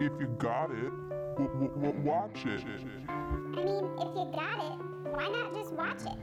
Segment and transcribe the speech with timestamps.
[0.00, 0.92] if you got it,
[1.36, 2.62] w- w- watch it.
[2.68, 4.78] I mean, if you got it,
[5.10, 6.18] why not just watch it?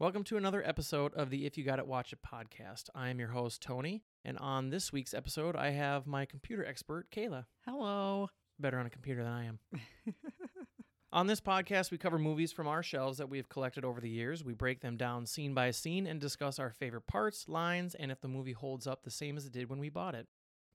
[0.00, 2.84] Welcome to another episode of the If You Got It Watch It podcast.
[2.94, 7.10] I am your host, Tony, and on this week's episode, I have my computer expert,
[7.10, 7.46] Kayla.
[7.66, 8.28] Hello.
[8.60, 9.58] Better on a computer than I am.
[11.12, 14.08] on this podcast, we cover movies from our shelves that we have collected over the
[14.08, 14.44] years.
[14.44, 18.20] We break them down scene by scene and discuss our favorite parts, lines, and if
[18.20, 20.28] the movie holds up the same as it did when we bought it.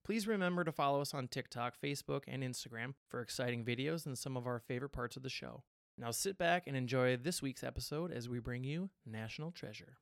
[0.03, 4.36] Please remember to follow us on TikTok, Facebook, and Instagram for exciting videos and some
[4.36, 5.64] of our favorite parts of the show.
[5.98, 9.98] Now sit back and enjoy this week's episode as we bring you National Treasure.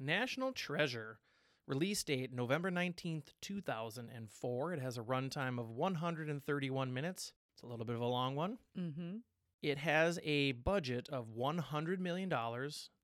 [0.00, 1.18] National Treasure.
[1.66, 4.72] Release date November 19th, 2004.
[4.72, 7.32] It has a runtime of 131 minutes.
[7.64, 8.58] A little bit of a long one.
[8.78, 9.16] Mm-hmm.
[9.62, 12.28] It has a budget of $100 million.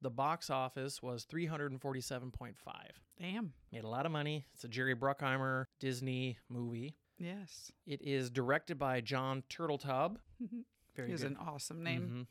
[0.02, 2.54] The box office was 347.5.
[3.18, 3.52] Damn.
[3.72, 4.44] Made a lot of money.
[4.54, 6.96] It's a Jerry Bruckheimer Disney movie.
[7.18, 7.72] Yes.
[7.86, 10.16] It is directed by John Turteltaub.
[10.96, 12.10] Very Is an awesome name.
[12.12, 12.26] Mhm.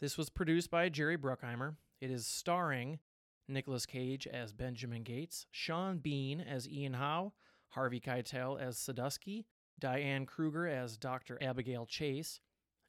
[0.00, 1.74] This was produced by Jerry Bruckheimer.
[2.00, 3.00] It is starring
[3.48, 7.32] Nicolas Cage as Benjamin Gates, Sean Bean as Ian Howe,
[7.70, 9.44] Harvey Keitel as Sadusky,
[9.78, 11.38] Diane Kruger as Dr.
[11.42, 12.40] Abigail Chase,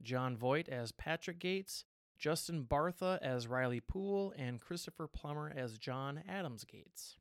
[0.02, 1.86] Jon Voight as Patrick Gates,
[2.18, 7.18] Justin Bartha as Riley Poole, and Christopher Plummer as John Adams Gates.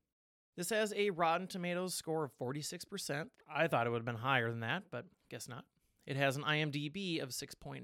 [0.57, 3.29] This has a Rotten Tomatoes score of 46%.
[3.49, 5.65] I thought it would have been higher than that, but guess not.
[6.05, 7.83] It has an IMDb of 6.9.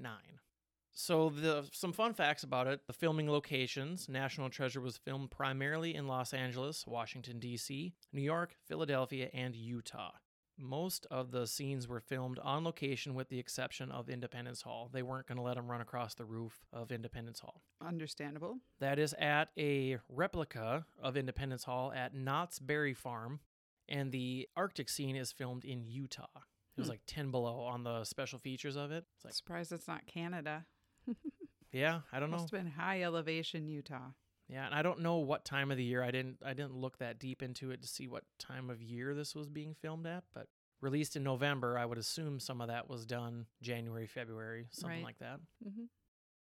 [0.97, 4.07] So the some fun facts about it: the filming locations.
[4.07, 10.13] National Treasure was filmed primarily in Los Angeles, Washington D.C., New York, Philadelphia, and Utah.
[10.57, 14.89] Most of the scenes were filmed on location, with the exception of Independence Hall.
[14.91, 17.61] They weren't going to let them run across the roof of Independence Hall.
[17.85, 18.57] Understandable.
[18.79, 23.41] That is at a replica of Independence Hall at Knott's Berry Farm,
[23.89, 26.27] and the Arctic scene is filmed in Utah.
[26.77, 26.91] It was Hmm.
[26.91, 29.05] like 10 below on the special features of it.
[29.15, 30.65] It's like, Surprised it's not Canada.
[31.71, 32.37] yeah, I don't know.
[32.39, 34.11] Have been high elevation Utah.
[34.47, 36.03] Yeah, and I don't know what time of the year.
[36.03, 39.15] I didn't I didn't look that deep into it to see what time of year
[39.15, 40.47] this was being filmed at, but
[40.81, 45.03] released in November, I would assume some of that was done January, February, something Right.
[45.05, 45.39] like that.
[45.67, 45.85] Mm-hmm.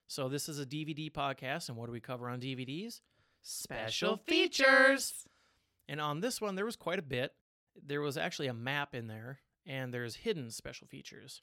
[0.07, 3.01] So this is a DVD podcast and what do we cover on DVDs?
[3.41, 5.25] Special features.
[5.87, 7.33] And on this one there was quite a bit.
[7.81, 11.41] There was actually a map in there and there's hidden special features.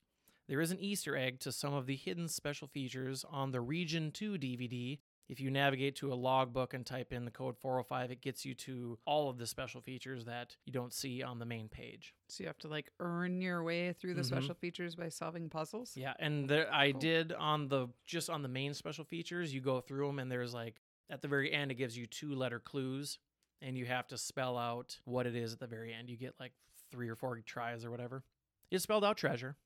[0.48, 4.12] There is an Easter egg to some of the hidden special features on the Region
[4.12, 5.00] 2 DVD.
[5.28, 8.54] If you navigate to a logbook and type in the code 405, it gets you
[8.54, 12.14] to all of the special features that you don't see on the main page.
[12.28, 14.26] So you have to like earn your way through the Mhm.
[14.26, 15.96] special features by solving puzzles.
[15.96, 17.00] Yeah, and there, I Cool.
[17.00, 20.54] did on the just on the main special features, you go through them and there's
[20.54, 23.18] like at the very end it gives you two letter clues
[23.60, 26.08] and you have to spell out what it is at the very end.
[26.08, 26.52] You get like
[26.92, 28.22] three or four tries or whatever.
[28.70, 29.56] It spelled out treasure.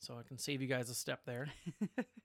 [0.00, 1.52] So I can save you guys a step there.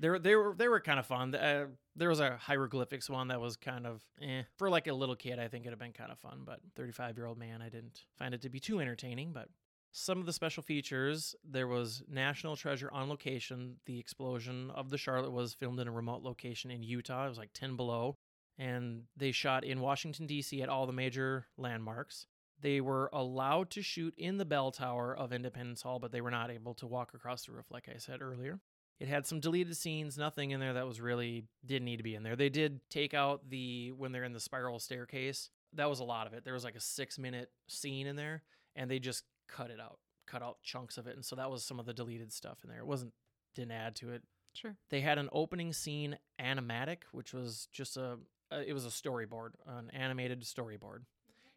[0.00, 1.34] They were they were they were kind of fun.
[1.34, 4.42] Uh, there was a hieroglyphics one that was kind of eh.
[4.56, 7.18] For like a little kid, I think it'd have been kind of fun, but 35
[7.18, 9.32] year old man, I didn't find it to be too entertaining.
[9.32, 9.48] But
[9.92, 13.76] some of the special features, there was National Treasure on location.
[13.84, 17.26] The explosion of the Charlotte was filmed in a remote location in Utah.
[17.26, 18.16] It was like 10 below,
[18.58, 20.62] and they shot in Washington D.C.
[20.62, 22.26] at all the major landmarks.
[22.62, 26.30] They were allowed to shoot in the bell tower of Independence Hall, but they were
[26.30, 28.60] not able to walk across the roof, like I said earlier.
[29.00, 32.14] It had some deleted scenes, nothing in there that was really didn't need to be
[32.14, 32.36] in there.
[32.36, 35.50] They did take out the when they're in the spiral staircase.
[35.72, 36.44] That was a lot of it.
[36.44, 38.42] There was like a six minute scene in there,
[38.76, 41.64] and they just cut it out, cut out chunks of it, and so that was
[41.64, 42.80] some of the deleted stuff in there.
[42.80, 43.14] It wasn't
[43.54, 44.22] didn't add to it.
[44.52, 44.76] Sure.
[44.90, 48.18] They had an opening scene animatic, which was just a,
[48.52, 51.00] uh, it was a storyboard, an animated storyboard.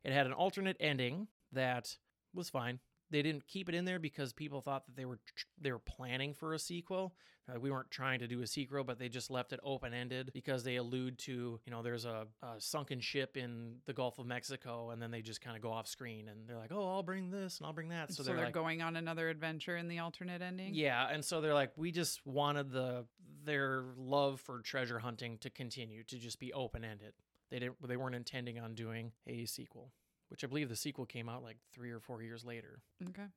[0.04, 1.98] It had an alternate ending that
[2.34, 2.80] was fine.
[3.14, 5.20] They didn't keep it in there because people thought that they were
[5.62, 7.14] they were planning for a sequel.
[7.48, 10.32] Uh, we weren't trying to do a sequel, but they just left it open ended
[10.34, 14.26] because they allude to you know there's a, a sunken ship in the Gulf of
[14.26, 17.04] Mexico, and then they just kind of go off screen and they're like, oh, I'll
[17.04, 18.12] bring this and I'll bring that.
[18.14, 20.74] So, So, they're, like, going on another adventure in the alternate ending.
[20.74, 23.06] yeah, and so they're like, we just wanted the
[23.46, 27.14] their love for treasure hunting to continue to just be open ended.
[27.52, 27.76] They didn't.
[27.88, 29.92] They weren't intending on doing a sequel,
[30.34, 32.82] which I believe the sequel came out like three or four years later.
[33.08, 33.28] Okay.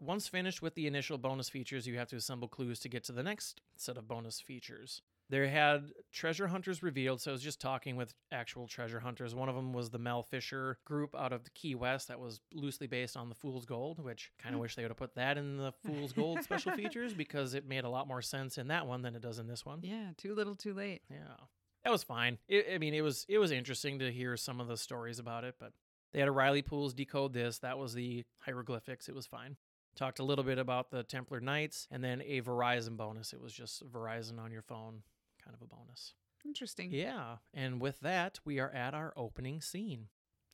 [0.00, 3.12] Once finished with the initial bonus features, you have to assemble clues to get to
[3.12, 5.02] the next set of bonus features.
[5.28, 9.34] They had treasure hunters revealed, so I was just talking with actual treasure hunters.
[9.34, 12.86] One of them was the Mel Fisher group out of Key West that was loosely
[12.86, 14.62] based on the Fool's Gold, which kind of hmm.
[14.62, 17.84] wish they would have put that in the Fool's Gold special features because it made
[17.84, 19.80] a lot more sense in that one than it does in this one.
[19.82, 21.02] Yeah, too little, too late.
[21.10, 21.34] Yeah,
[21.84, 22.38] that was fine.
[22.48, 25.44] It, I mean, it was it was interesting to hear some of the stories about
[25.44, 25.72] it, but
[26.12, 27.58] they had a Riley Poole's decode this.
[27.58, 29.08] That was the hieroglyphics.
[29.08, 29.56] It was fine.
[29.96, 33.32] Talked a little bit about the Templar Knights and then a Verizon bonus.
[33.32, 35.02] It was just Verizon on your phone,
[35.42, 36.14] kind of a bonus.
[36.44, 36.92] Interesting.
[36.92, 40.06] Yeah, and with that, we are at our opening scene.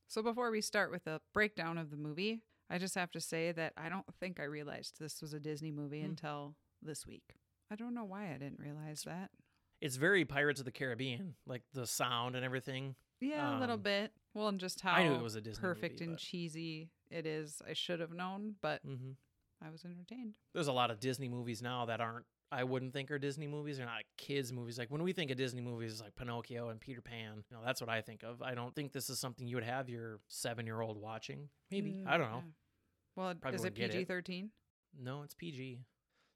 [0.09, 2.41] So before we start with a breakdown of the movie,
[2.71, 5.71] I just have to say that I don't think I realized this was a Disney
[5.73, 6.11] movie Hmm.
[6.11, 7.37] until this week.
[7.71, 9.31] I don't know why I didn't realize that.
[9.81, 12.95] It's very Pirates of the Caribbean, like the sound and everything.
[13.21, 14.13] Yeah, a little Um, bit.
[14.35, 16.91] Well, and just how I knew it was a Disney perfect movie, and but- cheesy
[17.11, 17.63] it is.
[17.69, 19.13] I should have known, but Mm-hmm.
[19.65, 20.37] I was entertained.
[20.53, 22.27] There's a lot of Disney movies now that aren't.
[22.53, 23.79] I wouldn't think are Disney movies.
[23.79, 24.79] They're not kids movies.
[24.79, 27.43] Like when we think of Disney movies, it's like Pinocchio and Peter Pan.
[27.51, 28.43] You know, that's what I think of.
[28.43, 31.49] I don't think this is something you would have your seven year old watching.
[31.71, 32.43] Maybe Mm, I don't know.
[32.45, 32.53] yeah.
[33.17, 33.93] Well, Probably is it wouldn't get it.
[33.93, 34.51] PG thirteen?
[35.01, 35.81] No, it's PG.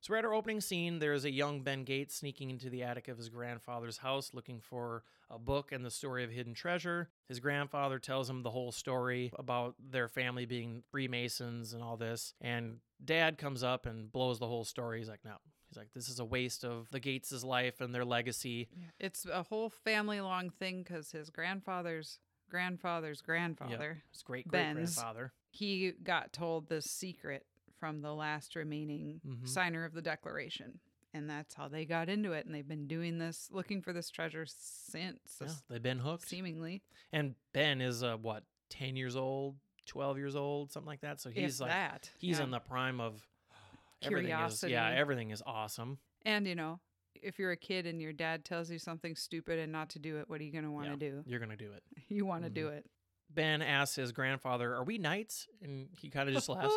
[0.00, 1.00] So we're at our opening scene.
[1.00, 5.02] There's a young Ben Gates sneaking into the attic of his grandfather's house looking for
[5.28, 7.08] a book and the story of hidden treasure.
[7.26, 12.32] His grandfather tells him the whole story about their family being Freemasons and all this.
[12.40, 14.98] And dad comes up and blows the whole story.
[14.98, 15.36] He's like, no.
[15.68, 18.68] He's like, this is a waste of the Gates' life and their legacy.
[18.74, 18.84] Yeah.
[19.00, 25.32] It's a whole family long thing because his grandfather's grandfather's grandfather, His great great grandfather.
[25.50, 27.44] he got told this secret
[27.78, 29.48] from the last remaining Mhm.
[29.48, 30.80] signer of the Declaration.
[31.14, 32.44] And that's how they got into it.
[32.44, 36.28] And they've been doing this, looking for this treasure since, Yeah, they've been hooked.
[36.28, 36.82] seemingly.
[37.12, 41.20] And Ben is, uh, what, 10 years old, 12 years old, something like that.
[41.20, 42.12] So he's if like, that.
[42.18, 42.44] he's yeah.
[42.44, 43.26] in the prime of
[44.02, 46.78] everything is yeah everything is awesome And, you know,
[47.14, 50.18] if you're a kid and your dad tells you something stupid and not to do
[50.18, 51.12] it, what are you going to want to Yeah.
[51.12, 51.22] do?
[51.26, 52.78] you're gonna do it You want to do Mhm.
[52.78, 52.90] it.
[53.30, 56.74] Ben asks his grandfather are we knights and he kind of just laughs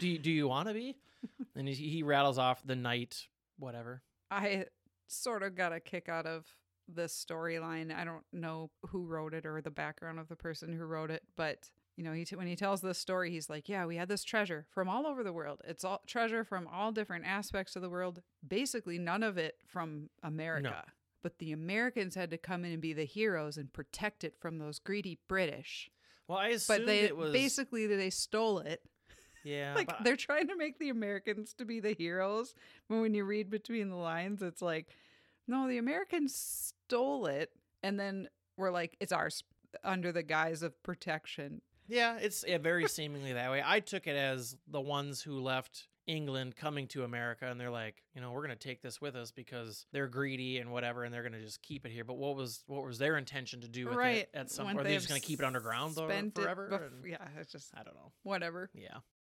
[0.00, 0.96] do you, do you want to be
[1.54, 3.26] and he, he rattles off the knight
[3.58, 4.66] whatever I
[5.06, 6.46] sort of got a kick out of
[6.88, 7.94] this storyline.
[7.94, 11.22] I don't know who wrote it or the background of the person who wrote it,
[11.36, 14.08] but you know, he t- when he tells this story, he's like, "Yeah, we had
[14.08, 15.62] this treasure from all over the world.
[15.64, 18.20] It's all treasure from all different aspects of the world.
[18.46, 20.84] Basically, none of it from America."
[21.26, 24.58] But the Americans had to come in and be the heroes and protect it from
[24.58, 25.90] those greedy British.
[26.28, 28.80] well i assumed But they it was basically they stole it
[29.42, 32.54] yeah like but- they're trying to make the Americans to be the heroes.
[32.88, 34.86] But when you read between the lines, it's like,
[35.48, 37.50] no, the Americans stole it,
[37.82, 39.42] and then we're like, it's ours
[39.82, 41.60] under the guise of protection.
[41.88, 45.88] yeah it's yeah, very seemingly that way i took it as the ones who left
[46.06, 49.30] england coming to america and they're like you know we're gonna take this with us
[49.30, 52.62] because they're greedy and whatever and they're gonna just keep it here but what was
[52.66, 54.18] what was their intention to do with right.
[54.18, 56.90] it at some point are they just gonna keep it underground though spent it forever
[57.02, 58.70] bef- yeah, it's just i don't know whatever.
[58.74, 58.98] Yeah.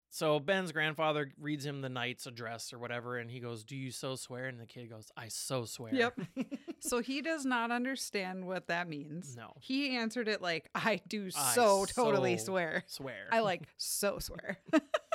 [0.08, 3.90] So Ben's grandfather reads him the knight's address or whatever, and he goes, "Do you
[3.90, 6.20] so swear?" And the kid goes, "I so swear." Yep.
[6.78, 9.34] So he does not understand what that means.
[9.34, 9.54] No.
[9.60, 12.84] He answered it like, I do I so totally so swear.
[12.86, 13.28] swear.
[13.32, 14.58] I like so swear.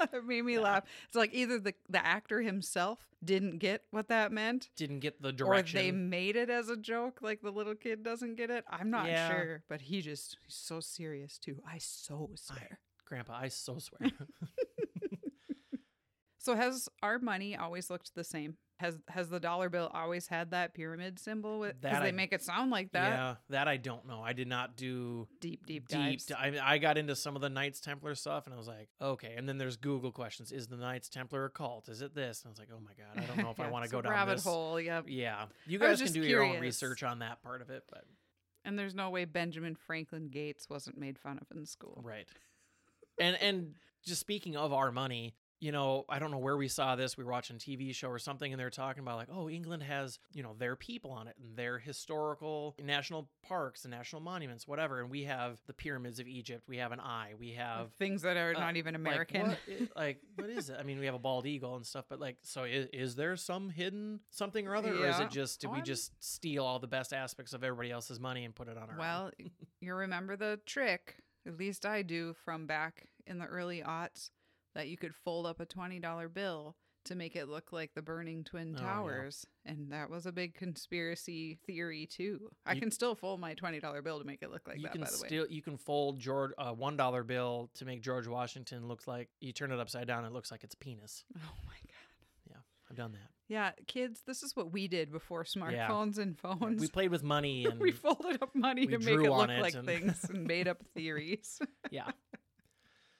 [0.12, 0.60] it made me Yeah.
[0.60, 0.84] laugh.
[1.06, 5.32] It's like either the, the actor himself didn't get what that meant, Didn't get the
[5.32, 8.64] direction, or they made it as a joke, like the little kid doesn't get it.
[8.68, 9.28] I'm not Yeah.
[9.28, 11.60] sure, but he just he's so serious too.
[11.66, 12.78] I so swear.
[13.04, 14.10] Grandpa, I so swear.
[16.38, 18.56] So has our money always looked the same?
[18.78, 21.60] Has has the dollar bill always had that pyramid symbol?
[21.62, 23.08] Because That they I- make it sound like that.
[23.08, 24.20] yeah, that I don't know.
[24.22, 25.98] I did not do Deep, deep deep.
[25.98, 26.30] dives.
[26.30, 29.34] I, I got into some of the Knights Templar stuff, and I was like, okay.
[29.36, 31.88] And then there's Google questions: Is the Knights Templar a cult?
[31.88, 32.42] Is it this?
[32.42, 34.02] And I was like, oh my god, I don't know if I want to go
[34.02, 34.44] down rabbit this.
[34.44, 34.78] hole.
[34.78, 35.04] Yep.
[35.08, 38.04] Yeah, you guys can do your own research on that part of it, but
[38.66, 42.02] And there's no way Benjamin Franklin Gates wasn't made fun of in school.
[42.04, 42.28] Right.
[43.18, 46.96] And and just speaking of our money, you know, I don't know where we saw
[46.96, 47.16] this.
[47.16, 49.82] We were watching a TV show or something, and they're talking about like, oh, England
[49.82, 54.68] has you know their people on it and their historical national parks and national monuments,
[54.68, 55.00] whatever.
[55.00, 56.64] And we have the pyramids of Egypt.
[56.68, 57.32] We have an eye.
[57.38, 59.48] We have Things that are uh, not even like, American.
[59.48, 59.58] what
[59.96, 60.76] Like what, is it?
[60.78, 63.36] I mean, we have a bald eagle and stuff, but like, so is, is there
[63.36, 66.78] some hidden something or other, or is it just did Oh, we just steal all
[66.78, 68.92] the best aspects of everybody else's money and put it on our?
[68.92, 68.98] own?
[68.98, 69.30] Well,
[69.80, 74.30] you remember the trick, at least I do, from back in the early aughts,
[74.76, 78.42] that you could fold up a $20 bill to make it look like the burning
[78.44, 78.86] twin Oh, yeah.
[78.86, 79.46] towers.
[79.64, 82.50] And that was a big conspiracy theory too.
[82.64, 84.82] I You- can still fold my twenty dollar bill to make it look like you
[84.84, 84.92] that.
[84.92, 88.00] can by the way, still you can fold George a one dollar bill to make
[88.02, 90.24] George Washington looks like you turn it upside down.
[90.24, 91.24] It looks like it's penis.
[91.36, 92.50] oh my god.
[92.50, 92.56] Yeah.
[92.90, 93.30] I've done that.
[93.48, 95.88] Yeah, kids, this is what we did before Yeah.
[95.88, 96.80] smartphones and phones.
[96.80, 99.74] We played with money and we folded up money to make it look it like
[99.74, 101.60] and- things and made up theories.
[101.92, 102.10] yeah.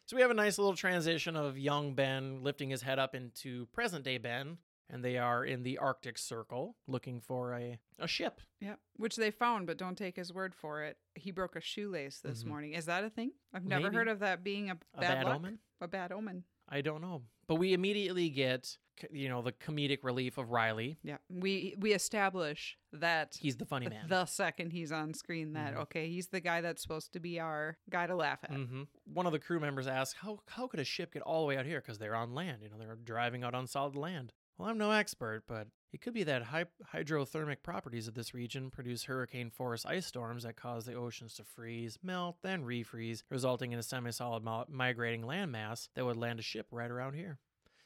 [0.06, 3.66] So we have a nice little transition of young Ben lifting his head up into
[3.72, 4.58] present day Ben,
[4.88, 8.40] and they are in the Arctic Circle looking for a, a ship.
[8.60, 10.96] yeah, which they found, but don't take his word for it.
[11.16, 12.46] He broke a shoelace this Mhm.
[12.46, 12.72] morning.
[12.74, 13.32] Is that a thing?
[13.52, 13.96] I've never Maybe.
[13.96, 15.36] heard of that being a A bad, bad luck.
[15.36, 15.58] omen?
[15.80, 16.44] A bad omen.
[16.68, 17.22] I don't know.
[17.48, 18.76] But we immediately get,
[19.10, 20.98] you know, the comedic relief of Riley.
[21.02, 24.08] Yeah, we we establish that He's the funny man.
[24.08, 25.82] the second he's on screen that Mhm.
[25.82, 28.50] okay, he's the guy that's supposed to be our guy to laugh at.
[28.50, 31.46] hmm One of the crew members asks, "How how could a ship get all the
[31.48, 31.80] way out here?
[31.80, 32.62] Because they're on land.
[32.62, 36.12] You know, they're driving out on solid land." Well, I'm no expert, but it could
[36.12, 40.84] be that hy- hydrothermic properties of this region produce hurricane force ice storms that cause
[40.84, 46.04] the oceans to freeze, melt, then refreeze, resulting in a semi-solid mo- migrating landmass that
[46.04, 47.38] would land a ship right around here.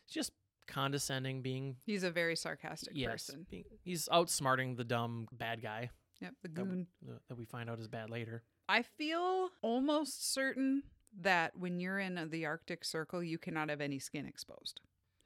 [0.05, 0.33] It's just
[0.67, 3.47] condescending, being He's a very sarcastic yes, person.
[3.49, 5.90] being, he's outsmarting the dumb bad guy
[6.21, 6.87] Yep, the that, goon.
[7.09, 8.43] Uh, that we find out is bad later.
[8.69, 10.83] I feel almost certain
[11.21, 14.81] that when you're in the Arctic Circle, you cannot have any skin exposed.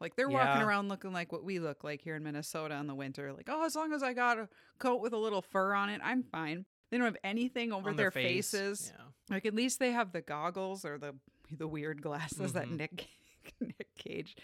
[0.04, 2.94] Like they're walking around looking like what we look like here in Minnesota in the
[2.94, 3.32] winter.
[3.32, 6.02] Like, oh, as long as I got a coat with a little fur on it,
[6.04, 6.66] I'm fine.
[6.90, 8.92] They don't have anything over On their, face, faces.
[8.94, 9.04] yeah.
[9.34, 11.14] Like at least they have the goggles or the
[11.50, 12.76] the weird glasses that Mhm.
[12.76, 13.08] Nick
[13.60, 14.36] Nick Cage.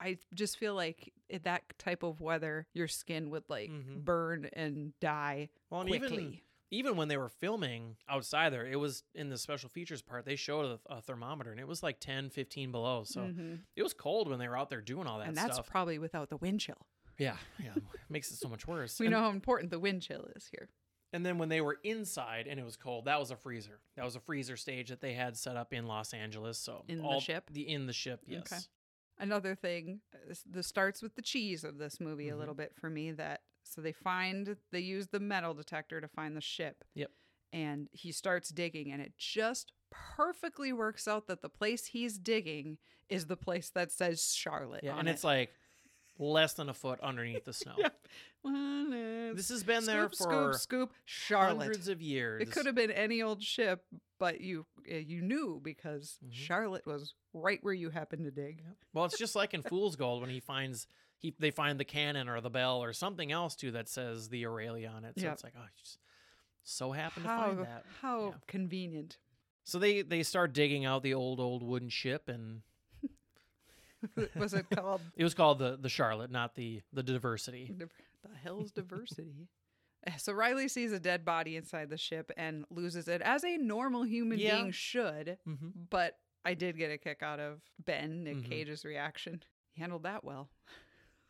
[0.00, 4.02] I just feel like in that type of weather, your skin would like Mhm.
[4.04, 6.16] burn and die Well, and quickly.
[6.24, 6.38] even
[6.70, 10.36] even when they were filming outside there, it was in the special features part, they
[10.36, 13.04] showed a, a thermometer and it was like 10, 15 below.
[13.04, 13.60] So Mhm.
[13.76, 15.66] it was cold when they were out there doing all that and that's stuff.
[15.68, 16.86] probably without the wind chill.
[17.18, 17.72] yeah, yeah.
[17.76, 18.98] it makes it so much worse.
[18.98, 20.68] We and, know how important the wind chill is here.
[21.12, 23.80] and then when they were inside and it was cold, that was a freezer.
[23.96, 26.58] That was a freezer stage that they had set up in Los Angeles.
[26.58, 27.48] So In the ship?
[27.52, 28.42] The in the ship, yes.
[28.52, 28.60] Okay.
[29.18, 32.32] Another thing, uh, this, starts with the cheese of this movie Mhm.
[32.32, 33.12] a little bit for me.
[33.12, 36.84] That so they find they use the metal detector to find the ship.
[36.94, 37.10] Yep.
[37.52, 42.78] And he starts digging, and it just perfectly works out that the place he's digging
[43.08, 44.82] is the place that says Charlotte.
[44.84, 45.12] Yeah, and it.
[45.12, 45.50] it's like
[46.18, 47.74] less than a foot underneath the snow.
[47.78, 47.88] Yeah.
[48.42, 48.54] Well,
[48.88, 51.58] uh, This has been there scoop, for scoop, scoop, Charlotte.
[51.64, 52.42] hundreds of years.
[52.42, 53.84] It could have been any old ship,
[54.18, 56.32] but you uh, you knew because Mhm.
[56.32, 58.62] Charlotte was right where you happened to dig.
[58.92, 60.86] Well, it's just like in Fool's Gold when he finds
[61.18, 64.44] he they find the cannon or the bell or something else too that says the
[64.46, 65.14] Aurelia on it.
[65.18, 65.32] So Yep.
[65.34, 65.98] it's like, oh, just
[66.64, 67.84] so happen to find that.
[68.00, 68.32] how Yeah.
[68.46, 69.18] convenient.
[69.64, 72.62] So they they start digging out the old old wooden ship and
[74.36, 77.72] was it called it was called the the Charlotte, not the the Diversity.
[77.76, 77.90] Div-
[78.22, 79.48] the hell's diversity?
[80.18, 84.04] So Riley sees a dead body inside the ship and loses it as a normal
[84.04, 84.54] human Yeah.
[84.54, 85.36] being should.
[85.48, 85.70] Mm-hmm.
[85.90, 88.48] But I did get a kick out of Ben Nick Mhm.
[88.48, 89.42] Cage's reaction.
[89.72, 90.48] He handled that well.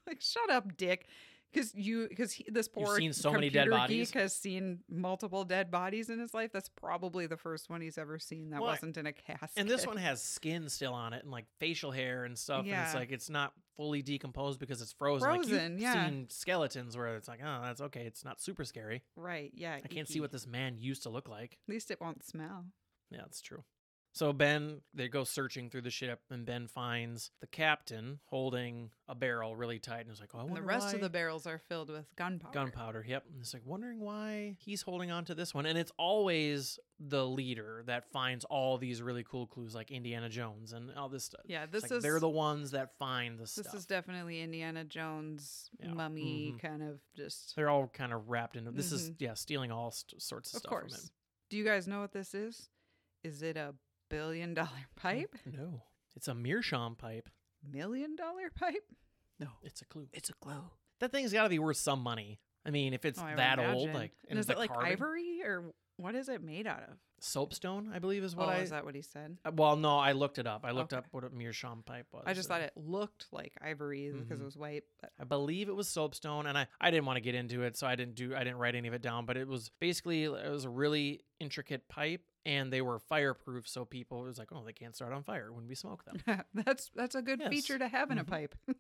[0.07, 1.07] Like, shut up, Dick.
[1.53, 4.11] Because you, because this poor seen so many dead bodies?
[4.11, 6.51] geek has seen multiple dead bodies in his life.
[6.53, 9.51] That's probably the first one he's ever seen that Well, wasn't in a casket.
[9.57, 12.61] And this one has skin still on it and like facial hair and stuff.
[12.61, 12.99] And it's Yeah.
[12.99, 15.31] like it's not fully decomposed because it's frozen.
[15.31, 16.07] Like, Frozen, you've yeah.
[16.07, 18.03] seen skeletons where it's like, oh, that's okay.
[18.07, 19.03] It's not super scary.
[19.15, 19.51] right?
[19.55, 21.59] Yeah, I can't see what this man used to look like.
[21.67, 22.67] At least it won't smell.
[23.11, 23.63] Yeah, that's true.
[24.17, 29.15] So Ben, they go searching through the ship, and Ben finds the captain holding a
[29.15, 31.47] barrel really tight, and is like, "Oh, I And the rest why- of the barrels
[31.47, 32.55] are filled with gunpowder.
[32.55, 35.93] gunpowder." Yep, and it's like wondering why he's holding on to this one, and it's
[35.99, 41.11] always the leader that finds all these really cool clues, like Indiana Jones and all
[41.11, 41.43] this stuff.
[41.45, 43.65] Yeah, this like is they're the ones that find the This stuff.
[43.67, 45.93] This is definitely Indiana Jones Yeah.
[45.93, 46.59] mummy Mhm.
[46.61, 47.55] kind of just.
[47.55, 48.93] they're all kind of wrapped into this.
[48.93, 49.17] Is Mhm.
[49.21, 50.95] yeah, stealing all st- sorts of, Of stuff course.
[50.95, 51.11] from him.
[51.51, 52.71] Do you guys know what this is?
[53.23, 53.75] Is it a
[54.09, 55.35] billion dollar pipe?
[55.45, 55.83] No,
[56.15, 57.29] it's a meerschaum pipe.
[57.69, 58.85] Million dollar pipe?
[59.39, 60.09] No, It's a clue.
[60.13, 60.73] it's a glow.
[61.01, 62.41] That thing's got to be worth some money.
[62.65, 63.93] I mean, if it's Oh, I would that old, imagine.
[63.95, 66.97] like, and is it like carbon- ivory or what is it made out of?
[67.19, 67.91] soapstone?
[67.95, 68.57] I believe is what oh, I.
[68.59, 69.39] is that what he said?
[69.45, 70.67] Uh, Well, no, I looked it up.
[70.67, 70.99] I looked Okay.
[70.99, 72.25] up what a meerschaum pipe was.
[72.27, 74.43] I just so- thought it looked like ivory because Mhm.
[74.43, 74.85] it was white.
[75.01, 77.77] But I believe it was soapstone, and I, I didn't want to get into it,
[77.79, 79.25] so I didn't do I didn't write any of it down.
[79.25, 83.87] But it was basically it was a really intricate pipe, and they were fireproof, so
[83.87, 86.17] people it was like, oh, they can't start on fire when we smoke them.
[86.55, 87.49] that's that's a good Yes.
[87.49, 88.29] feature to have in a Mhm.
[88.29, 88.55] pipe.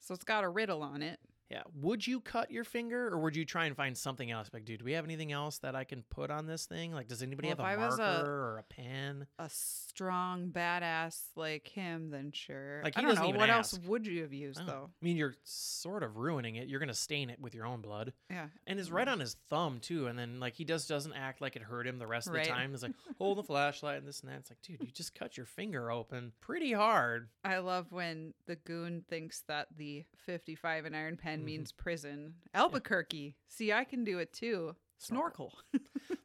[0.00, 1.20] so it's got a riddle on it.
[1.50, 1.62] Yeah.
[1.74, 4.48] Would you cut your finger or would you try and find something else?
[4.52, 6.92] Like, dude, do we have anything else that I can put on this thing?
[6.92, 9.26] Like, does anybody Well, have a marker a- or a pen?
[9.38, 12.80] A strong badass like him, then sure.
[12.82, 13.28] Like, I don't know.
[13.38, 14.90] What else would you have used I though?
[14.90, 16.68] I mean, you're sort of ruining it.
[16.68, 18.12] You're going to stain it with your own blood.
[18.30, 18.46] Yeah.
[18.66, 20.06] And it's right on his thumb, too.
[20.06, 22.44] And then, like, he just doesn't act like it hurt him the rest of Right.
[22.44, 22.70] the time.
[22.70, 24.38] He's like, hold the flashlight and this and that.
[24.38, 27.28] It's like, dude, you just cut your finger open pretty hard.
[27.44, 31.44] I love when the goon thinks that the 55 and iron pen Mhm.
[31.46, 32.34] means prison.
[32.54, 33.36] Albuquerque.
[33.48, 34.76] See, I can do it too.
[34.98, 35.52] Snorkel.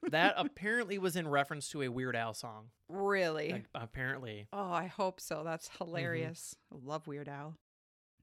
[0.09, 2.71] That apparently was in reference to a Weird Al song.
[2.87, 3.51] really?
[3.51, 4.47] Like, apparently.
[4.53, 5.43] oh, I hope so.
[5.43, 5.83] That's Mm-hmm.
[5.85, 6.55] hilarious.
[6.71, 7.57] I love Weird Al.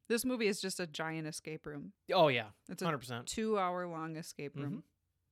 [0.09, 1.93] This movie is just a giant escape room.
[2.13, 2.51] Oh, yeah.
[2.69, 3.27] It's a 100%.
[3.27, 4.85] two hour long escape room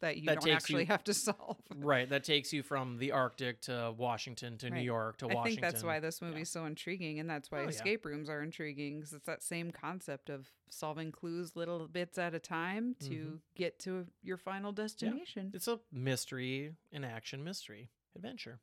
[0.04, 0.34] that you Mm-hmm.
[0.34, 1.56] That don't actually you- have to solve.
[1.74, 2.08] Right.
[2.08, 5.40] That takes you from the Arctic to Washington to New York to I Washington.
[5.64, 7.68] I think that's why this movie's so intriguing, and that's why Oh, yeah.
[7.70, 12.34] escape rooms are intriguing because it's that same concept of solving clues little bits at
[12.34, 13.38] a time to Mhm.
[13.54, 15.50] get to your final destination.
[15.54, 18.60] It's a mystery, an action mystery adventure.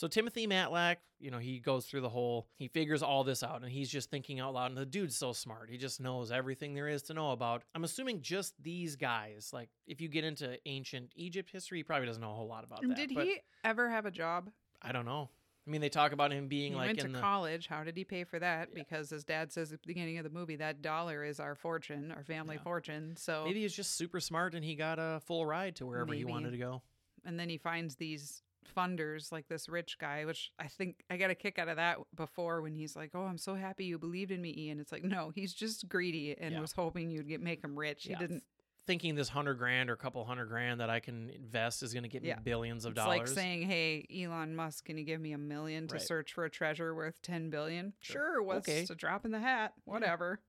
[0.00, 3.60] So Timothy Matlack, you know, he goes through the whole, he figures all this out
[3.60, 4.70] and he's just thinking out loud.
[4.70, 5.68] And the dude's so smart.
[5.68, 7.64] He just knows everything there is to know about.
[7.74, 9.50] I'm assuming just these guys.
[9.52, 12.64] Like, if you get into ancient Egypt history, he probably doesn't know a whole lot
[12.64, 12.96] about that.
[12.96, 14.48] Did but he ever have a job?
[14.80, 15.28] I don't know.
[15.66, 17.20] I mean, they talk about him being He like went in to the.
[17.20, 17.66] college.
[17.66, 18.70] How did he pay for that?
[18.72, 18.82] Yeah.
[18.82, 22.10] Because his dad says at the beginning of the movie that dollar is our fortune,
[22.10, 22.62] our family Yeah.
[22.62, 23.16] fortune.
[23.18, 26.24] So Maybe he's just super smart and he got a full ride to wherever he
[26.24, 26.80] wanted to go.
[27.26, 28.42] and then he finds these
[28.76, 31.98] funders like this rich guy which i think i got a kick out of that
[32.14, 35.04] before when he's like oh i'm so happy you believed in me ian it's like
[35.04, 36.60] no he's just greedy and Yeah.
[36.60, 38.18] was hoping you'd get make him rich Yeah.
[38.18, 38.42] he didn't
[38.86, 42.02] Thinking this hundred grand or a couple hundred grand that I can invest is going
[42.02, 43.18] to get me billions of it's dollars.
[43.18, 46.02] like saying hey elon musk can you give me a million to Right.
[46.02, 48.14] search for a treasure worth 10 billion Sure.
[48.14, 48.86] sure, what's Okay.
[48.90, 50.40] a drop in the hat whatever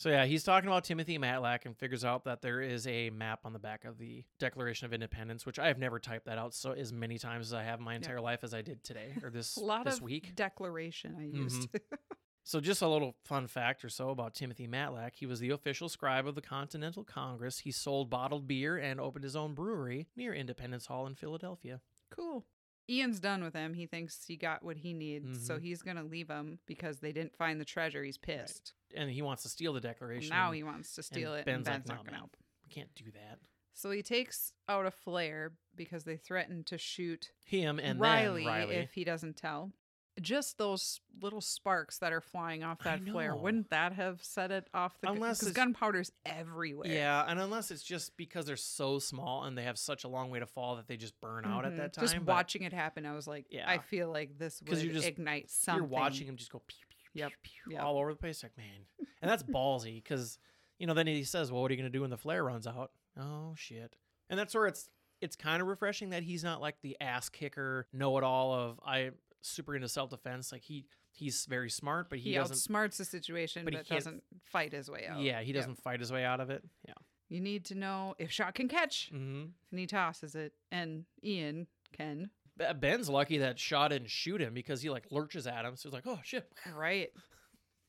[0.00, 3.40] So yeah, he's talking about Timothy Matlack and figures out that there is a map
[3.44, 6.54] on the back of the Declaration of Independence, which I have never typed that out
[6.54, 9.28] so as many times as I have my entire life as I did today or
[9.34, 10.34] this a lot this of week.
[10.34, 11.42] declaration i mm-hmm.
[11.42, 11.68] used
[12.44, 15.10] So just a little fun fact or so about Timothy Matlack.
[15.16, 17.58] He was the official scribe of the Continental Congress.
[17.58, 21.82] He sold bottled beer and opened his own brewery near Independence Hall in Philadelphia.
[22.10, 22.46] cool
[22.90, 25.62] ian's done with him he thinks he got what he needs so Mhm.
[25.62, 29.44] he's gonna leave him because they didn't find the treasure he's pissed And he wants
[29.44, 30.30] to steal the Declaration.
[30.30, 32.36] now and he wants to steal it, Ben's and Ben's "No, not going to help.
[32.64, 33.38] we can't do that.
[33.72, 38.74] So he takes out a flare because they threatened to shoot Him and Riley, Riley.
[38.74, 39.72] if he doesn't tell.
[40.20, 44.68] Just those little sparks that are flying off that flare, wouldn't that have set it
[44.74, 45.08] off the?
[45.10, 46.88] Unless because it's- gunpowder's everywhere.
[46.90, 50.30] Yeah, and unless it's just because they're so small and they have such a long
[50.30, 51.76] way to fall that they just burn out at Mhm.
[51.78, 52.04] that time.
[52.04, 53.68] Just but watching it happen, I was like, Yeah.
[53.68, 55.82] I feel like this would you're just- ignite something.
[55.82, 57.82] You're watching him just go pew, pew, pew, Yep, pew, yep.
[57.82, 58.42] all over the place.
[58.42, 58.86] Like, man.
[59.22, 60.38] And that's ballsy because,
[60.78, 62.44] you know, then he says, well, what are you going to do when the flare
[62.44, 62.92] runs out?
[63.16, 63.96] Oh, shit.
[64.28, 64.88] And that's where it's
[65.20, 68.80] it's kind of refreshing that he's not like the ass kicker know it all of
[68.82, 69.10] I
[69.42, 70.52] super into self defense.
[70.52, 72.56] Like he he's very smart, but he, He, doesn't.
[72.56, 74.22] outsmarts the situation, but but, he doesn't
[74.52, 75.20] fight his way out.
[75.20, 76.62] Yeah, he doesn't fight his way out of it.
[76.86, 76.94] Yeah.
[77.28, 81.66] You need to know if Shaw can catch, hmm and he tosses it, and Ian
[81.96, 82.30] can.
[82.78, 85.76] Ben's lucky that Shaw didn't shoot him because he like lurches at him.
[85.76, 86.50] So he's like, oh shit.
[86.74, 87.08] Right.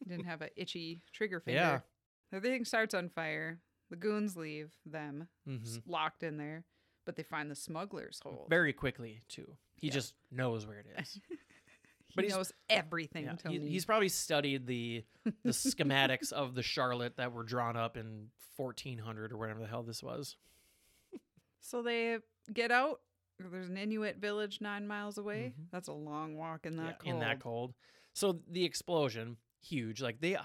[0.08, 1.60] Didn't have an itchy trigger finger.
[1.60, 1.80] Yeah.
[2.34, 3.60] Everything starts on fire.
[3.90, 6.64] The goons leave them hmm locked in there,
[7.06, 8.48] but they find the smuggler's hole.
[8.50, 9.58] Very quickly too.
[9.82, 9.94] He Yeah.
[9.94, 11.20] just knows where it is.
[12.08, 13.60] he but he knows everything, Yeah, Tony.
[13.60, 15.04] he- he's probably studied the
[15.44, 19.84] the schematics of the Charlotte that were drawn up in 1400 or whatever the hell
[19.84, 20.36] this was.
[21.60, 22.18] so they
[22.54, 23.02] get out.
[23.40, 25.54] There's an Inuit village nine miles away.
[25.58, 25.66] Mhm.
[25.72, 27.14] That's a long walk in that Yeah, cold.
[27.16, 27.74] in that cold.
[28.14, 30.02] So the explosion, huge.
[30.02, 30.38] Like they,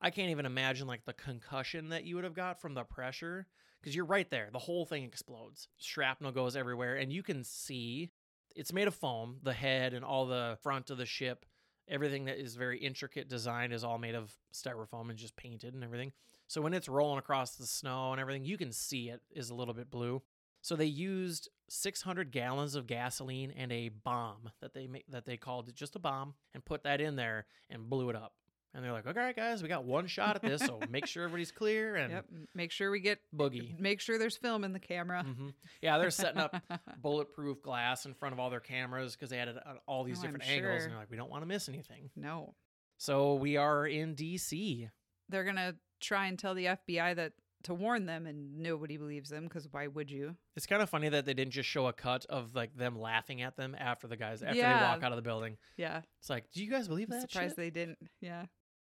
[0.00, 3.46] I can't even imagine like the concussion that you would have got from the pressure
[3.80, 4.50] because you're right there.
[4.52, 5.68] The whole thing explodes.
[5.78, 8.10] Shrapnel goes everywhere, and you can see
[8.54, 9.36] it's made of foam.
[9.42, 11.44] The head and all the front of the ship,
[11.88, 15.84] everything that is very intricate design is all made of styrofoam and just painted and
[15.84, 16.12] everything.
[16.46, 19.54] So when it's rolling across the snow and everything, you can see it is a
[19.54, 20.22] little bit blue.
[20.60, 25.36] So they used 600 gallons of gasoline and a bomb that they ma- that they
[25.36, 28.34] called just a bomb and put that in there and blew it up.
[28.74, 31.06] And they're like, "Okay, "All right, guys, we got one shot at this, so make
[31.06, 32.24] sure everybody's clear and Yep.
[32.54, 35.22] Make sure we get boogie." Make sure there's film in the camera.
[35.22, 36.54] hmm Yeah, they're setting up
[37.02, 39.54] bulletproof glass in front of all their cameras because they had
[39.86, 40.82] all these Oh, I'm different angles, sure.
[40.82, 42.54] and they're like, "We don't want to miss anything." no.
[42.96, 44.88] So we are in DC.
[45.28, 47.32] They're gonna try and tell the FBI that
[47.64, 50.36] to warn them, and nobody believes them because why would you?
[50.54, 53.40] It's kind of funny that they didn't just show a cut of like them laughing
[53.42, 55.56] at them after the guys after they walk out of the building.
[55.76, 57.14] Yeah, It's like, do you guys believe that?
[57.16, 57.30] I'm that?
[57.30, 57.56] surprised shit?
[57.56, 57.98] they didn't.
[58.20, 58.44] Yeah,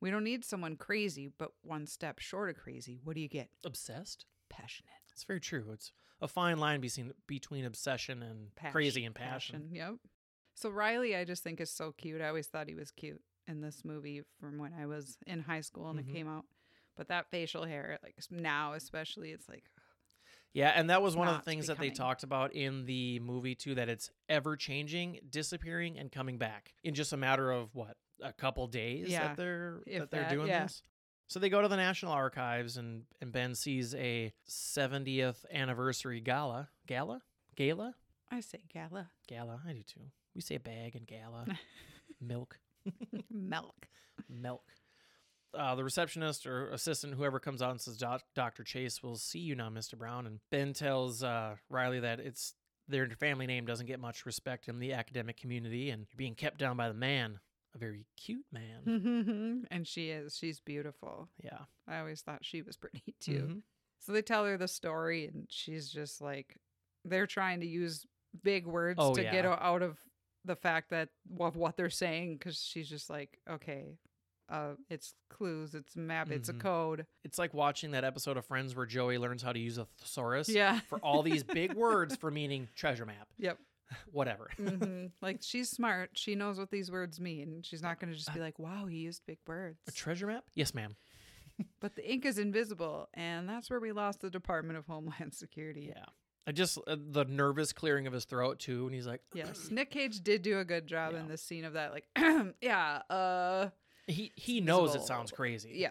[0.00, 3.00] We don't need someone crazy, but one step short of crazy.
[3.02, 3.50] What do you get?
[3.64, 4.26] Obsessed?
[4.48, 4.90] Passionate.
[5.12, 5.70] It's very true.
[5.72, 9.70] It's a fine line between between obsession and crazy and passion.
[9.72, 9.94] Yep.
[10.54, 12.20] So Riley, I just think is so cute.
[12.20, 15.60] I always thought he was cute in this movie from when I was in high
[15.62, 16.08] school and Mhm.
[16.08, 16.44] it came out.
[16.96, 19.64] But that facial hair, like now especially, it's like
[20.52, 23.54] Yeah, and that was one of the things that they talked about in the movie
[23.54, 23.74] too.
[23.74, 28.32] That it's ever changing, disappearing, and coming back in just a matter of what a
[28.32, 30.64] couple days Yeah, that they're that they're that, doing yeah.
[30.64, 30.82] this.
[31.28, 36.68] So they go to the National Archives, and and Ben sees a 70th anniversary gala,
[36.86, 37.22] gala,
[37.56, 37.94] gala,
[38.30, 39.60] I say gala gala.
[39.66, 40.00] I do too.
[40.34, 41.46] We say bag and gala,
[42.20, 42.58] milk.
[43.30, 43.88] milk.
[44.28, 44.64] milk.
[45.54, 48.64] Uh, the receptionist or assistant, whoever comes out and says, Dr.
[48.64, 49.96] Chase will see you now, Mr.
[49.96, 50.26] Brown.
[50.26, 52.54] And Ben tells uh, Riley that it's
[52.86, 56.58] their family name doesn't get much respect in the academic community and you're being kept
[56.58, 57.40] down by the man,
[57.78, 59.66] a very cute man.
[59.70, 60.36] and she is.
[60.36, 61.28] She's beautiful.
[61.42, 61.60] yeah.
[61.86, 63.32] I always thought she was pretty too.
[63.48, 63.62] Mhm.
[64.00, 66.56] So they tell her the story, and she's just like,
[67.04, 68.06] they're trying to use
[68.44, 69.50] big words Oh, to get yeah.
[69.50, 69.98] o- out of
[70.44, 71.08] the fact that
[71.40, 73.98] of what they're saying, because she's just like, okay,
[74.48, 76.60] uh, it's clues, it's a map, it's a Mhm.
[76.60, 77.06] code.
[77.24, 80.48] It's like watching that episode of Friends where Joey learns how to use a thesaurus
[80.48, 80.80] Yeah.
[80.80, 83.58] for all these big words for meaning treasure map, Yep.
[84.12, 84.50] whatever.
[84.56, 86.10] hmm like she's smart.
[86.14, 87.62] She knows what these words mean.
[87.62, 90.44] She's not going to just be like, "Wow, he used big words." A treasure map?
[90.54, 90.96] Yes, ma'am.
[91.80, 95.92] but the ink is invisible, and that's where we lost the Department of Homeland Security.
[95.94, 96.04] Yeah.
[96.46, 98.86] I just, uh, the nervous clearing of his throat too.
[98.86, 101.20] And he's like, Yes, Nick Cage did do a good job Yeah.
[101.20, 101.92] in this scene of that.
[101.92, 102.06] Like,
[102.62, 103.68] yeah, uh,
[104.06, 105.72] he, he knows it sounds crazy.
[105.74, 105.90] yeah.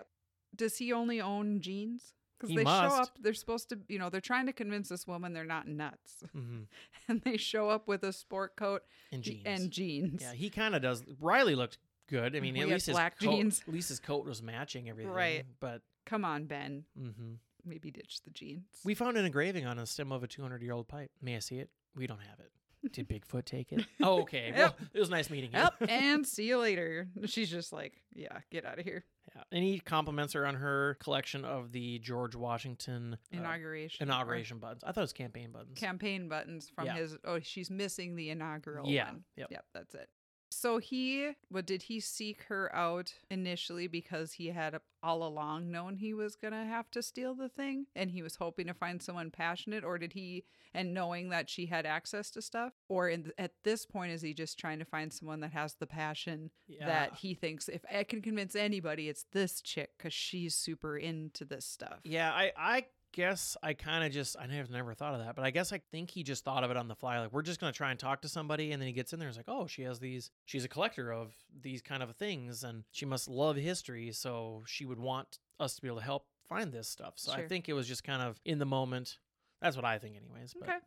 [0.55, 2.13] Does he only own jeans?
[2.37, 5.07] Because He they show up, they're supposed to, you know, they're trying to convince this
[5.07, 6.63] woman they're not nuts, hmm
[7.07, 9.41] and they show up with a sport coat And jeans.
[9.45, 10.21] and jeans.
[10.21, 11.03] Yeah, he kind of does.
[11.19, 11.77] Riley looked
[12.09, 12.35] good.
[12.35, 13.63] I mean, We at least his black coat, jeans.
[13.67, 15.11] At least his coat was matching everything.
[15.13, 15.45] Right.
[15.59, 16.83] But Come on, Ben.
[16.97, 17.33] hmm
[17.65, 18.63] Maybe ditch the jeans.
[18.85, 21.11] we found an engraving on a stem of a 200 year old pipe.
[21.21, 21.69] May I see it?
[21.95, 22.51] We don't have it.
[22.93, 23.85] Did Bigfoot take it?
[24.01, 24.51] Oh, okay.
[24.55, 24.89] Well, Yep.
[24.93, 25.59] it was nice meeting you.
[25.59, 27.07] Yep, and see you later.
[27.25, 29.03] She's just like, yeah, get out of here.
[29.51, 34.03] And he compliments her on her collection of the George Washington uh, Inauguration.
[34.07, 34.83] inauguration buttons.
[34.83, 35.77] I thought it was campaign buttons.
[35.79, 36.95] campaign buttons from Yeah.
[36.95, 37.17] his.
[37.23, 39.23] Oh, she's missing the inaugural Yeah, one.
[39.35, 39.47] yep.
[39.51, 40.09] Yep, that's it.
[40.49, 45.95] So he, what did he seek her out initially because he had all along known
[45.95, 49.29] he was gonna have to steal the thing, and he was hoping to find someone
[49.31, 53.51] passionate, or did he, and knowing that she had access to stuff, or in, at
[53.63, 57.33] this point is he just trying to find someone that has the passion that he
[57.33, 61.99] thinks if I can convince anybody, it's this chick because she's super into this stuff.
[62.03, 65.43] Yeah, I, I guess I kind of just I never never thought of that, but
[65.45, 67.19] I guess I think he just thought of it on the fly.
[67.19, 69.27] Like we're just gonna try and talk to somebody, and then he gets in there.
[69.27, 70.29] He's like, oh, she has these.
[70.45, 74.85] She's a collector of these kind of things, and she must love history, so she
[74.85, 77.13] would want us to be able to help find this stuff.
[77.17, 79.17] So I think it was just kind of in the moment.
[79.61, 80.53] That's what I think, anyways.
[80.53, 80.77] But Okay.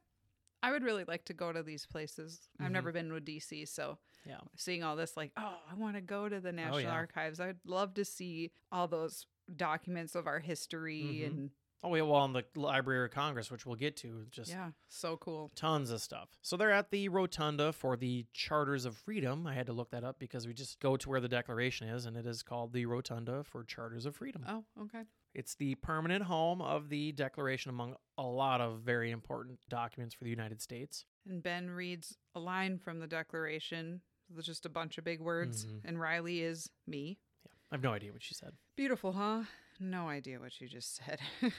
[0.63, 2.49] I would really like to go to these places.
[2.61, 2.73] I've Mhm.
[2.73, 4.41] never been to DC, so Yeah.
[4.57, 6.93] seeing all this, like, oh, I want to go to the National yeah.
[6.93, 7.41] Archives.
[7.41, 11.27] I'd love to see all those documents of our history Mhm.
[11.27, 11.51] and
[11.83, 15.17] Oh, yeah, well, in the Library of Congress, which we'll get to, just yeah, so
[15.17, 15.51] cool.
[15.55, 16.29] tons of stuff.
[16.43, 19.47] So they're at the rotunda for the Charters of Freedom.
[19.47, 22.05] I had to look that up because we just go to where the Declaration is,
[22.05, 24.45] and it is called the Rotunda for Charters of Freedom.
[24.47, 25.05] Oh, okay.
[25.35, 30.25] It's the permanent home of the Declaration among a lot of very important documents for
[30.25, 31.07] the United States.
[31.27, 34.03] And Ben reads a line from the Declaration.
[34.43, 35.81] Just a bunch of big words, Mhm.
[35.85, 37.19] and Riley is me.
[37.45, 38.53] Yeah, I have no idea what she said.
[38.77, 39.45] Beautiful, huh?
[39.81, 41.19] No idea what you just said.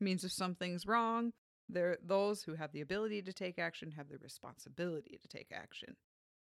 [0.00, 1.32] Means if something's wrong,
[1.68, 5.96] there those who have the ability to take action have the responsibility to take action.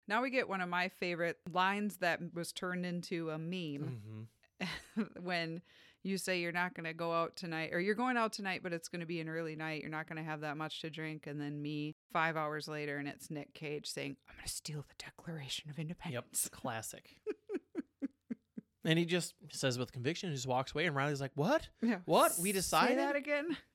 [0.07, 4.23] Now we get one of my favorite lines that was turned into a meme hmm
[5.21, 5.61] when
[6.03, 8.71] you say you're not going to go out tonight or you're going out tonight but
[8.71, 10.89] it's going to be an early night you're not going to have that much to
[10.89, 14.51] drink and then me 5 hours later and it's Nick Cage saying I'm going to
[14.51, 16.49] steal the Declaration of Independence." Yep, Independence.
[16.51, 17.17] classic.
[18.83, 21.99] And he just says with conviction, he just walks away, and Riley's like, "What?" Yeah.
[22.05, 22.33] What?
[22.39, 23.57] We Say that again?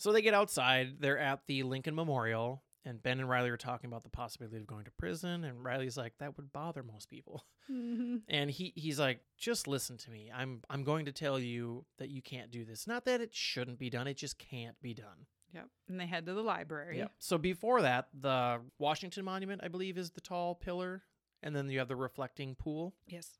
[0.00, 0.98] So they get outside.
[1.00, 4.64] They're at the Lincoln Memorial, and Ben and Riley are talking about the possibility of
[4.64, 5.42] going to prison.
[5.42, 8.22] And Riley's like, "That would bother most people." Mhm.
[8.28, 10.30] And he he's like, "Just listen to me.
[10.32, 12.86] I'm I'm going to tell you that you can't do this.
[12.86, 14.06] Not that it shouldn't be done.
[14.06, 15.68] It just can't be done." Yep.
[15.88, 16.98] And they head to the library.
[16.98, 17.12] Yep.
[17.18, 21.02] So before that, the Washington Monument, I believe, is the tall pillar,
[21.42, 22.94] and then you have the reflecting pool.
[23.06, 23.38] Yes.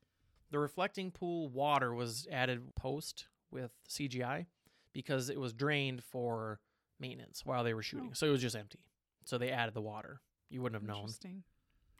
[0.51, 4.45] The reflecting pool water was added post with CGI
[4.93, 6.59] because it was drained for
[6.99, 8.09] maintenance while they were shooting.
[8.11, 8.13] Oh.
[8.13, 8.79] So it was just empty.
[9.25, 10.21] So they added the water.
[10.49, 11.01] You wouldn't have known.
[11.01, 11.43] Interesting.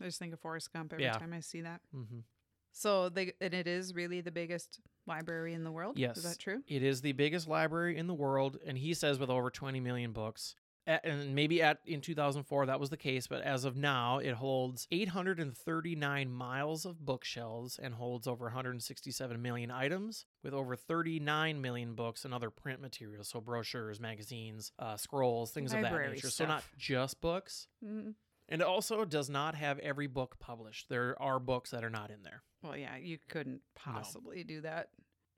[0.01, 1.13] I just think of Forrest Gump every Yeah.
[1.13, 1.81] time I see that.
[1.91, 2.19] hmm
[2.71, 5.97] So they and it is really the biggest library in the world.
[5.99, 6.17] Yes.
[6.17, 6.63] is that true?
[6.67, 10.11] It is the biggest library in the world, and he says with over 20 million
[10.11, 10.55] books.
[10.87, 14.87] And maybe at in 2004 that was the case, but as of now, it holds
[14.91, 22.25] 839 miles of bookshelves and holds over 167 million items, with over 39 million books
[22.25, 26.29] and other print materials, so brochures, magazines, uh, scrolls, things of that Library nature.
[26.29, 27.67] So not just books.
[27.85, 28.15] Mm.
[28.51, 30.89] And it also does not have every book published.
[30.89, 32.41] There are books that are not in there.
[32.63, 34.89] Well, yeah, you couldn't possibly do that.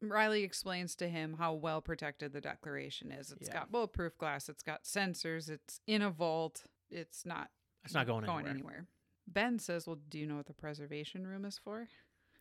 [0.01, 3.31] Riley explains to him how well protected the Declaration is.
[3.31, 3.53] It's Yeah.
[3.53, 7.49] got bulletproof glass, it's got sensors, it's in a vault, it's not
[7.83, 8.53] It's not going, going anywhere.
[8.73, 8.87] anywhere.
[9.27, 11.87] Ben says, Well, do you know what the preservation room is for?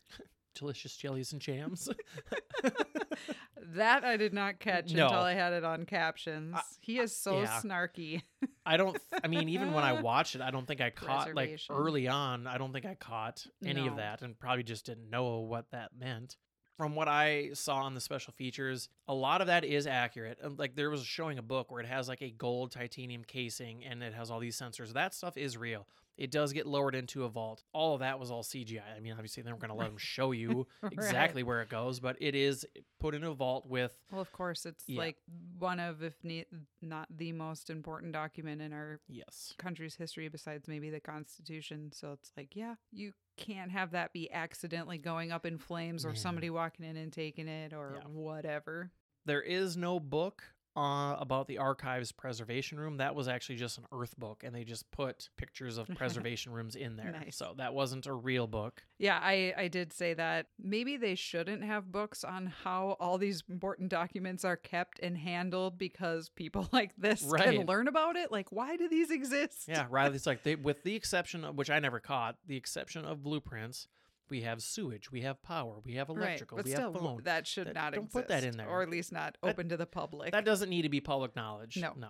[0.55, 1.87] Delicious jellies and jams.
[3.75, 5.05] that I did not catch No.
[5.05, 6.55] until I had it on captions.
[6.57, 7.61] I- he is so yeah.
[7.63, 8.23] snarky.
[8.65, 8.97] I don't.
[9.23, 12.47] I mean, even when I watched it, I don't think I caught like early on.
[12.47, 15.91] I don't think I caught any of that, and probably just didn't know what that
[15.97, 16.37] meant.
[16.77, 20.39] From what I saw on the special features, a lot of that is accurate.
[20.57, 24.01] Like there was showing a book where it has like a gold titanium casing and
[24.01, 24.93] it has all these sensors.
[24.93, 25.85] That stuff is real.
[26.17, 27.63] It does get lowered into a vault.
[27.73, 28.81] All of that was all CGI.
[28.95, 30.93] I mean, obviously they weren't going to let them show you Right.
[30.93, 32.65] exactly where it goes, but it is
[32.99, 34.99] put in a vault with Well, of course, it's Yeah.
[34.99, 35.17] like
[35.57, 36.45] one of, if ne-
[36.81, 41.91] not the most important document in our yes, country's history besides maybe the Constitution.
[41.93, 46.09] So it's like, yeah, you can't have that be accidentally going up in flames or
[46.09, 46.17] Man.
[46.17, 48.07] somebody walking in and taking it or Yeah.
[48.09, 48.91] whatever.
[49.25, 50.43] There is no book
[50.75, 52.97] uh, about the archives preservation room.
[52.97, 56.75] That was actually just an Earth book, and they just put pictures of preservation rooms
[56.75, 57.11] in there.
[57.11, 57.35] Nice.
[57.35, 58.83] So that wasn't a real book.
[58.97, 60.47] Yeah, I, I did say that.
[60.61, 65.77] Maybe they shouldn't have books on how all these important documents are kept and handled
[65.77, 67.67] because people like this can Right.
[67.67, 68.31] learn about it.
[68.31, 69.65] Like, why do these exist?
[69.67, 73.23] Yeah, Riley's like, they, with the exception of which I never caught, the exception of
[73.23, 73.87] blueprints,
[74.31, 76.63] we have sewage, we have power, we have electrical, right.
[76.63, 77.21] But we still, have phone.
[77.25, 78.13] that should That- not don't exist.
[78.13, 78.67] put that in there.
[78.67, 80.31] Or at least not That- open to the public.
[80.31, 81.77] that doesn't need to be public knowledge.
[81.77, 81.93] No.
[81.95, 82.09] no.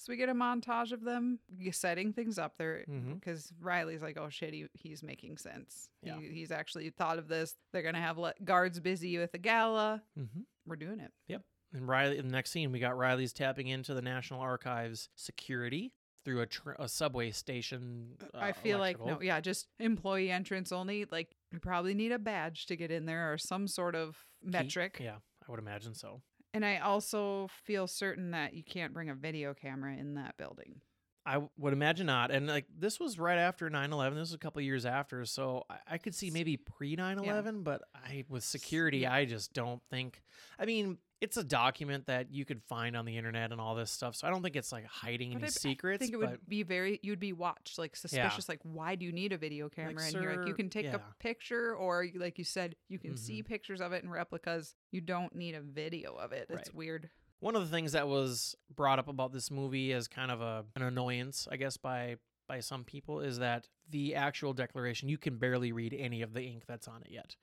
[0.00, 1.40] So we get a montage of them
[1.72, 3.14] setting things up there Mhm.
[3.14, 5.90] because Riley's like, "Oh shit, he, he's making sense.
[6.04, 6.20] Yeah.
[6.20, 7.56] He, he's actually thought of this.
[7.72, 10.04] They're gonna have le- guards busy with the gala.
[10.14, 11.12] hmm We're doing it.
[11.26, 11.42] Yep."
[11.72, 15.92] And Riley, in the next scene, we got Riley's tapping into the National Archives security
[16.24, 18.16] through a, tr- a subway station.
[18.32, 21.06] Uh, I feel like no, yeah, just employee entrance only.
[21.10, 24.50] Like you probably need a badge to get in there or some sort of Key-
[24.50, 24.98] metric.
[25.00, 26.22] Yeah, I would imagine so.
[26.54, 30.80] And I also feel certain that you can't bring a video camera in that building.
[31.28, 32.30] I would imagine not.
[32.30, 34.10] And like this was right after 9/11.
[34.14, 37.64] This was a couple years after, so I, I could see maybe pre 9/11.
[37.64, 39.12] But I, with security, yeah.
[39.12, 40.22] I just don't think.
[40.58, 43.90] I mean, it's a document that you could find on the internet and all this
[43.90, 44.14] stuff.
[44.14, 46.00] So I don't think it's like hiding But any I- secrets.
[46.02, 49.12] I think it would be very you'd be watched like suspicious like why do you
[49.12, 50.94] need a video camera in here like you can take yeah.
[50.96, 53.46] a picture or like you said you can see Mhm.
[53.46, 56.74] pictures of it in replicas you don't need a video of it it's Right.
[56.74, 60.40] weird one of the things that was brought up about this movie as kind of
[60.40, 65.18] a an annoyance, I guess, by by some people, is that the actual declaration you
[65.18, 67.36] can barely read any of the ink that's on it yet.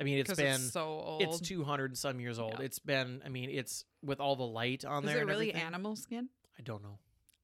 [0.00, 2.54] I mean, it's been it's so old it's 200 and some years old.
[2.58, 2.64] Yeah.
[2.64, 5.18] It's been, I mean, it's with all the light on is there.
[5.18, 5.66] it and really everything.
[5.66, 6.98] animal skin I don't know.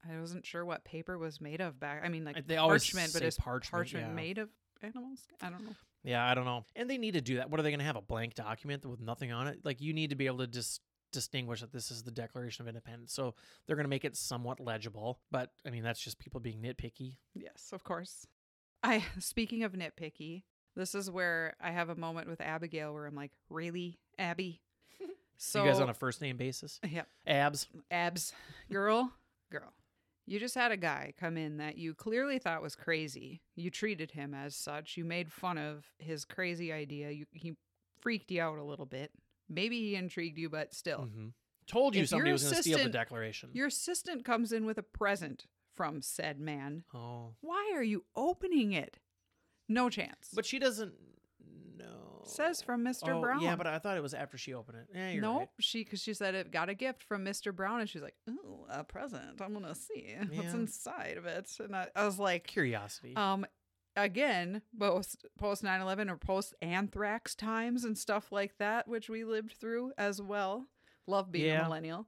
[0.08, 3.12] I wasn't sure what paper was made of back I mean like Uh, They parchment
[3.12, 4.14] but is parchment, parchment yeah.
[4.14, 4.48] made of
[4.80, 6.64] animal skin I don't know Yeah, I don't know.
[6.76, 7.50] And they need to do that.
[7.50, 7.96] What are they going to have?
[7.96, 9.58] A blank document with nothing on it?
[9.64, 10.80] Like, you need to be able to just
[11.12, 13.12] distinguish that this is the Declaration of Independence.
[13.12, 13.34] So
[13.66, 15.20] they're going to make it somewhat legible.
[15.30, 17.16] But, I mean, that's just people being nitpicky.
[17.34, 18.26] yes of course
[18.82, 20.42] I speaking of nitpicky
[20.76, 24.60] this is where I have a moment with Abigail where I'm like really Abby
[25.36, 26.80] so you guys on a first name basis?
[26.88, 27.08] Yep.
[27.26, 27.66] Abs?
[27.90, 28.32] abs
[28.70, 29.12] girl
[29.50, 29.72] girl
[30.26, 34.12] you just had a guy come in that you clearly thought was crazy you treated
[34.12, 37.54] him as such you made fun of his crazy idea you, he
[38.00, 39.10] freaked you out a little bit
[39.48, 41.28] maybe he intrigued you but still hmm
[41.66, 43.50] Told you If somebody was going to steal the Declaration.
[43.52, 45.44] your assistant comes in with a present
[45.76, 47.34] from said man oh.
[47.42, 48.98] why are you opening it
[49.68, 50.94] no chance But she doesn't
[51.76, 52.22] know.
[52.24, 54.86] says from mr Oh, brown Yeah, but I thought it was after she opened it.
[54.94, 55.48] Yeah, you're nope right.
[55.60, 58.64] she because she said it got a gift from mr brown and she's like ooh
[58.70, 63.14] a present i'm gonna see what's inside of it and I, I was like Curiosity.
[63.14, 63.46] Um,
[64.02, 69.24] again, both post 9 11 or post anthrax times and stuff like that, which we
[69.24, 70.66] lived through as well.
[71.06, 71.60] Love being Yeah.
[71.60, 72.06] a millennial.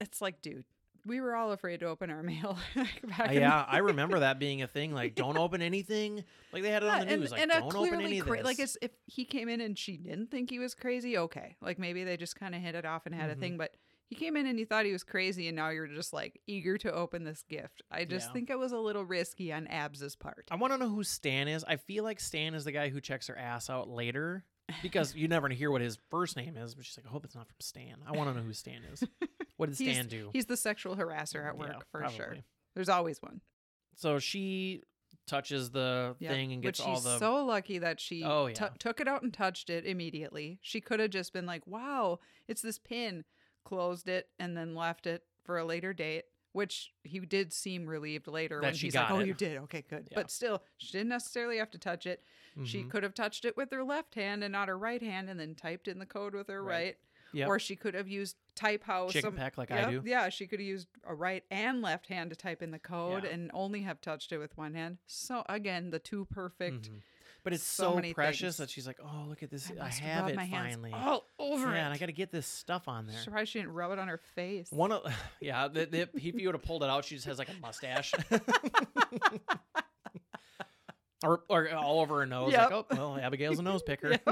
[0.00, 0.64] It's like, dude,
[1.06, 2.58] we were all afraid to open our mail
[3.16, 4.92] back Uh, yeah, I remember that being a thing.
[4.94, 6.22] Like, don't open anything.
[6.52, 7.30] Like they had it on the and, news.
[7.32, 10.30] Like, and don't open any cra- like it's if he came in and she didn't
[10.30, 11.56] think he was crazy, okay.
[11.60, 13.32] Like maybe they just kind of hit it off and had Mhm.
[13.32, 13.74] a thing, but
[14.12, 16.76] He came in and you thought he was crazy, and now you're just like eager
[16.78, 17.80] to open this gift.
[17.90, 18.32] I just Yeah.
[18.34, 20.46] think it was a little risky on Abs's part.
[20.50, 21.64] I want to know who Stan is.
[21.64, 24.44] I feel like Stan is the guy who checks her ass out later
[24.82, 26.74] because you never hear what his first name is.
[26.74, 27.96] But she's like, I hope it's not from Stan.
[28.06, 29.02] I want to know who Stan is.
[29.56, 30.30] What did Stan do?
[30.32, 32.36] He's the sexual harasser at work Yeah, for sure.
[32.74, 33.40] There's always one.
[33.94, 34.82] So she
[35.28, 36.30] touches the Yep.
[36.32, 37.18] thing and gets all she's the.
[37.18, 40.58] so lucky that she Oh, t- took it out and touched it immediately.
[40.62, 43.24] She could have just been like, "Wow, it's this pin,"
[43.64, 46.24] closed it, and then left it for a later date.
[46.52, 49.26] Which he did seem relieved later That when she he's like, got "Oh, it.
[49.26, 49.56] you did?
[49.56, 50.16] Okay, good." Yeah.
[50.16, 52.22] But still, she didn't necessarily have to touch it.
[52.64, 52.90] She Mhm.
[52.90, 55.54] could have touched it with her left hand and not her right hand, and then
[55.54, 56.74] typed in the code with her Right.
[56.74, 56.98] right.
[57.32, 57.48] Yep.
[57.48, 59.14] Or she could have used type house.
[59.14, 60.10] chicken some- peck like I Yep, do.
[60.10, 63.24] Yeah, she could have used a right and left hand to type in the code
[63.24, 63.30] Yeah.
[63.30, 64.98] and only have touched it with one hand.
[65.06, 66.90] So again, the two perfect.
[66.90, 67.02] Mhm.
[67.44, 68.56] But it's so so, precious things.
[68.58, 69.68] that she's like, oh, look at this.
[69.70, 70.92] I, must have it finally.
[70.92, 71.80] all over yeah, it.
[71.86, 73.18] and I got to get this stuff on there.
[73.18, 74.68] Surprised she didn't rub it on her face.
[74.70, 75.02] One of
[75.40, 77.60] yeah, the, the, if you would have pulled it out, she just has like a
[77.60, 78.12] mustache,
[81.24, 82.52] or or all over her nose.
[82.52, 82.70] Yep.
[82.70, 84.16] Like, oh well, Abigail's a nose picker.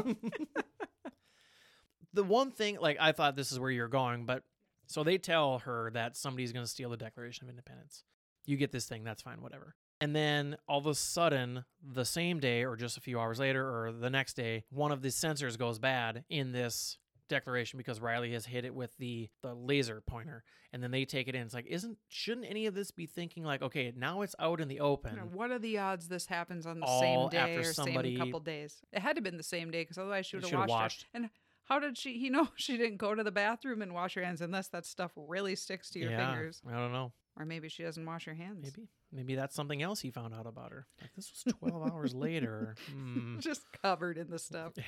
[2.13, 4.45] the one thing, like I thought this is where you're going, but
[4.87, 8.05] so they tell her that somebody's going to steal the Declaration of Independence.
[8.47, 9.75] You get this thing, that's fine, whatever.
[10.01, 13.63] And then all of a sudden, the same day or just a few hours later
[13.63, 16.97] or the next day, one of the sensors goes bad in this
[17.29, 21.29] declaration because Riley has hit it with the the laser pointer and then they take
[21.29, 21.43] it in.
[21.43, 24.69] It's like, isn't shouldn't any of this be thinking like, okay, now it's out in
[24.69, 25.15] the open.
[25.15, 27.73] You know, what are the odds this happens on the All same day after or
[27.73, 28.83] somebody- same couple days?
[28.93, 30.71] It had to have been the same day because otherwise she would have should've washed,
[30.71, 31.03] washed.
[31.03, 31.09] her.
[31.15, 31.31] And
[31.65, 32.19] how did she?
[32.19, 35.13] He know she didn't go to the bathroom and wash her hands unless that stuff
[35.17, 37.13] really sticks to your yeah, fingers, I don't know.
[37.41, 38.59] Or maybe she doesn't wash her hands.
[38.63, 38.89] Maybe.
[39.11, 40.87] Maybe that's something else he found out about her.
[41.01, 42.75] Like this was 12 hours later.
[42.93, 43.39] Hmm.
[43.41, 44.73] just covered in the stuff.
[44.77, 44.85] Yeah.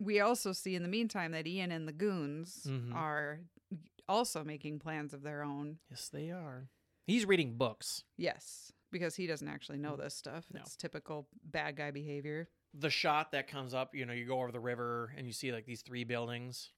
[0.00, 2.94] We also see in the meantime that Ian and the goons Mhm.
[2.94, 3.40] are
[4.08, 5.78] also making plans of their own.
[5.90, 6.70] Yes, they are.
[7.06, 8.04] He's reading books.
[8.16, 10.46] Yes, because he doesn't actually know this stuff.
[10.52, 10.60] No.
[10.60, 12.48] It's typical bad guy behavior.
[12.74, 15.52] The shot that comes up, you know, you go over the river and you see
[15.52, 16.70] like these three buildings.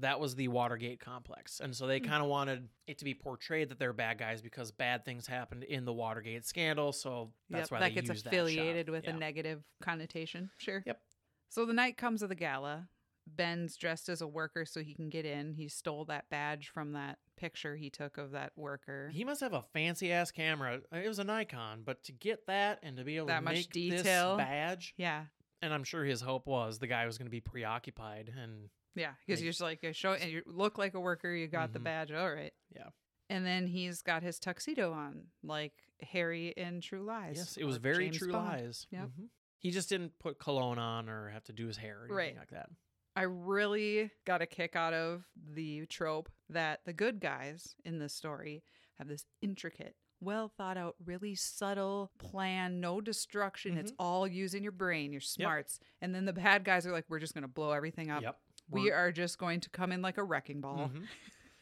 [0.00, 1.60] That was the Watergate complex.
[1.60, 2.06] And so they Hmm.
[2.06, 5.64] kind of wanted it to be portrayed that they're bad guys because bad things happened
[5.64, 6.92] in the Watergate scandal.
[6.92, 9.10] So that's yep, why that gets affiliated that with Yeah.
[9.10, 10.50] a negative connotation.
[10.58, 10.82] Sure.
[10.84, 11.00] Yep.
[11.48, 12.88] So the night comes of the gala.
[13.28, 15.52] Ben's dressed as a worker so he can get in.
[15.54, 19.10] He stole that badge from that picture he took of that worker.
[19.12, 20.80] He must have a fancy ass camera.
[20.92, 23.54] It was a Nikon, but to get that and to be able That to much
[23.54, 24.36] make detail.
[24.36, 25.26] this badge, yeah.
[25.62, 29.12] And I'm sure his hope was the guy was going to be preoccupied and Yeah,
[29.26, 31.30] because you're just like you show and you look like a worker.
[31.34, 31.84] You got the Mhm.
[31.84, 32.12] badge.
[32.12, 32.52] All right.
[32.74, 32.88] Yeah.
[33.28, 37.36] And then he's got his tuxedo on, like Harry in True Lies.
[37.36, 38.46] yes, it was very James true Bond.
[38.62, 38.86] lies.
[38.90, 39.08] Yep.
[39.08, 39.28] Mhm.
[39.58, 42.36] He just didn't put cologne on or have to do his hair or anything Right.
[42.36, 42.70] like that.
[43.16, 48.14] I really got a kick out of the trope that the good guys in this
[48.14, 48.62] story
[48.98, 53.76] have this intricate, well thought out, really subtle plan, no destruction.
[53.78, 54.02] It's Mm-hmm.
[54.02, 55.78] all using your brain, your smarts.
[56.00, 58.22] And then the bad guys are like, we're just going to blow everything up.
[58.22, 58.38] Yep.
[58.70, 60.90] We are just going to come in like a wrecking ball.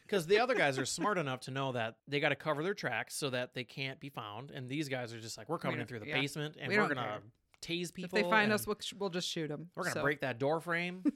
[0.03, 2.73] Because the other guys are smart enough to know that they got to cover their
[2.73, 4.51] tracks so that they can't be found.
[4.51, 6.19] And these guys are just like, we're coming in through the yeah.
[6.19, 7.21] basement and We we are going to care.
[7.61, 8.17] tase people.
[8.17, 9.69] If they find us, we'll, we'll just shoot them.
[9.75, 11.01] we're going to break that door frame.
[11.03, 11.11] They're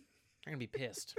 [0.55, 1.15] going to be pissed.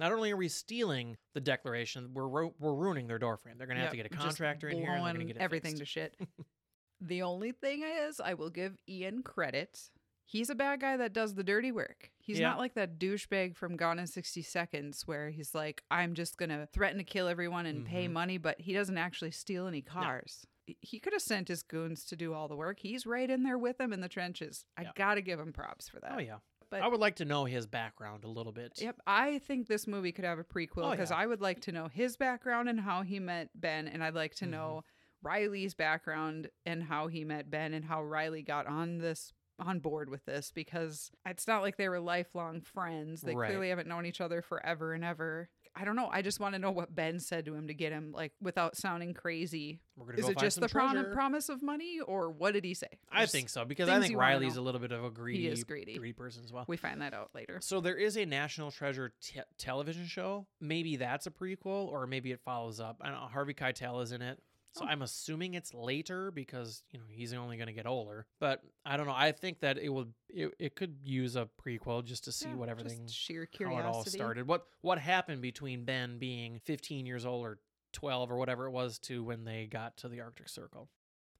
[0.00, 3.56] Not only are we stealing the declaration, we're, ru- we're ruining their door frame.
[3.58, 5.36] They're going to have to get a contractor in here and they're going to get
[5.40, 5.80] it everything fixed.
[5.80, 6.16] to shit.
[7.00, 9.78] the only thing is, I will give Ian credit.
[10.24, 12.10] He's a bad guy that does the dirty work.
[12.18, 12.50] He's Yeah.
[12.50, 16.50] not like that douchebag from Gone in 60 Seconds where he's like, I'm just going
[16.50, 18.12] to threaten to kill everyone and pay Mhm.
[18.12, 20.46] money, but he doesn't actually steal any cars.
[20.66, 22.78] He- He could have sent his goons to do all the work.
[22.78, 24.64] He's right in there with them in the trenches.
[24.76, 24.92] I Yeah.
[24.94, 26.12] got to give him props for that.
[26.14, 26.38] Oh, yeah.
[26.70, 28.72] But I would like to know his background a little bit.
[28.80, 31.16] Yep, I think this movie could have a prequel Oh, because yeah.
[31.18, 34.34] I would like to know his background and how he met Ben, and I'd like
[34.36, 34.52] to Mm-hmm.
[34.52, 34.84] know
[35.22, 40.08] Riley's background and how he met Ben and how Riley got on this on board
[40.08, 43.20] with this because it's not like they were lifelong friends.
[43.20, 43.48] They Right.
[43.50, 45.50] clearly haven't known each other forever and ever.
[45.74, 46.08] I don't know.
[46.10, 48.76] I just want to know what Ben said to him to get him like without
[48.76, 49.80] sounding crazy.
[49.96, 52.74] We're gonna Is go it just the prom- promise of money or what did he
[52.74, 52.88] say?
[53.10, 56.12] I think so because I think Riley's a little bit of a greedy, is greedy.
[56.12, 56.64] person as well.
[56.66, 57.58] We find that out later.
[57.62, 60.46] So there is a National Treasure te- television show.
[60.60, 62.96] Maybe that's a prequel, or maybe it follows up.
[63.00, 63.28] I don't know.
[63.28, 64.38] Harvey Keitel is in it,
[64.72, 64.88] so Oh.
[64.88, 68.26] I'm assuming it's later because you know he's only going to get older.
[68.38, 69.14] But I don't know.
[69.16, 72.54] I think that it would it, it could use a prequel just to see Yeah,
[72.54, 74.46] what everything sheer how it all started.
[74.46, 77.58] What what happened between Ben being 15 years old or
[77.92, 80.88] 12 or whatever it was to when they got to the Arctic Circle.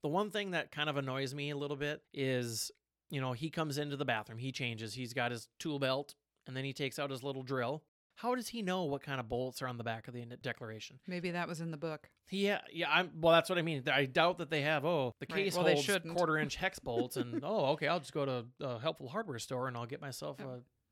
[0.03, 2.71] The one thing that kind of annoys me a little bit is,
[3.11, 6.15] you know, he comes into the bathroom, he changes, he's got his tool belt,
[6.47, 7.85] and then he takes out his little drill.
[8.23, 10.99] How does he know what kind of bolts are on the back of the declaration?
[11.07, 12.11] Maybe that was in the book.
[12.31, 12.89] Yeah, yeah.
[12.91, 13.33] I'm well.
[13.35, 13.83] That's what I mean.
[13.93, 14.85] I doubt that they have.
[14.85, 16.15] Oh, the Right, case well, they holds shouldn't.
[16.17, 19.69] quarter inch hex bolts, and oh, okay, I'll just go to a helpful hardware store
[19.69, 20.49] and I'll get myself Yep.
[20.49, 20.51] a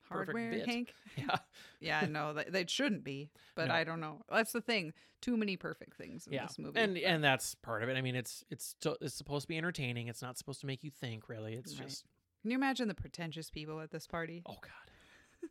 [0.08, 0.66] Perfect Hardware, bit.
[0.66, 0.94] Hank.
[1.16, 1.36] yeah.
[1.80, 3.74] Yeah, no, they, they shouldn't be, but No.
[3.74, 4.22] I don't know.
[4.30, 4.94] That's the thing.
[5.20, 6.46] Too many perfect things in yeah.
[6.46, 6.80] this movie.
[6.80, 7.96] And and that's part of it.
[7.98, 10.08] I mean, it's it's it's supposed to be entertaining.
[10.08, 11.28] It's not supposed to make you think.
[11.28, 11.88] Really, it's Right.
[11.88, 12.04] just
[12.40, 14.42] Can you imagine the pretentious people at this party?
[14.46, 14.87] oh god.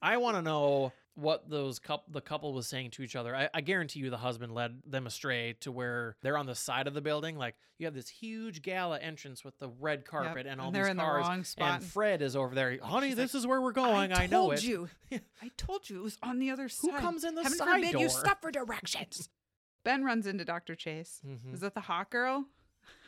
[0.01, 3.35] I want to know what those couple the couple was saying to each other.
[3.35, 6.85] I, I guarantee you, the husband led them astray to where they're on the side
[6.87, 7.37] of the building.
[7.37, 10.91] Like you have this huge gala entrance with the red carpet and all they're these
[10.91, 11.25] in cars.
[11.25, 11.75] the wrong spot.
[11.81, 12.77] And Fred is over there.
[12.83, 14.13] Honey, she's this like, is where we're going.
[14.13, 14.63] I, know told it.
[14.63, 14.89] you.
[15.11, 16.91] I told you it was on the other side.
[16.91, 18.09] Who comes in the Heaven side forbid you door?
[18.09, 19.29] stop for directions.
[19.83, 20.75] ben runs into Dr.
[20.75, 21.19] Chase.
[21.27, 21.53] Mhm.
[21.55, 22.45] Is that the hot girl?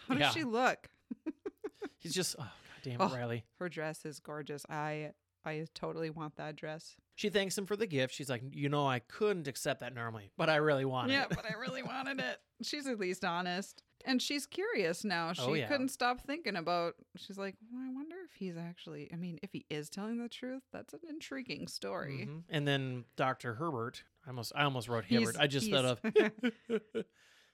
[0.08, 0.30] How does Yeah.
[0.32, 0.88] she look?
[2.00, 2.50] He's just oh god
[2.84, 3.16] damn it, Oh.
[3.16, 3.44] Riley.
[3.60, 4.66] Her dress is gorgeous.
[4.70, 5.12] I
[5.50, 6.95] I totally want that dress.
[7.16, 8.14] She thanks him for the gift.
[8.14, 11.28] She's like, you know, I couldn't accept that normally, but I really wanted yeah, it.
[11.32, 12.38] Yeah, but I really wanted it.
[12.62, 13.84] She's at least honest.
[14.06, 15.34] And she's curious now.
[15.34, 15.68] She Oh, yeah.
[15.68, 19.52] couldn't stop thinking about she's like, well, I wonder if he's actually I mean, if
[19.52, 22.26] he is telling the truth, that's an intriguing story.
[22.30, 22.43] Mhm.
[22.50, 23.56] And then Dr.
[23.56, 25.36] Herbert, I almost I almost wrote Hibbert.
[25.38, 26.00] I just thought of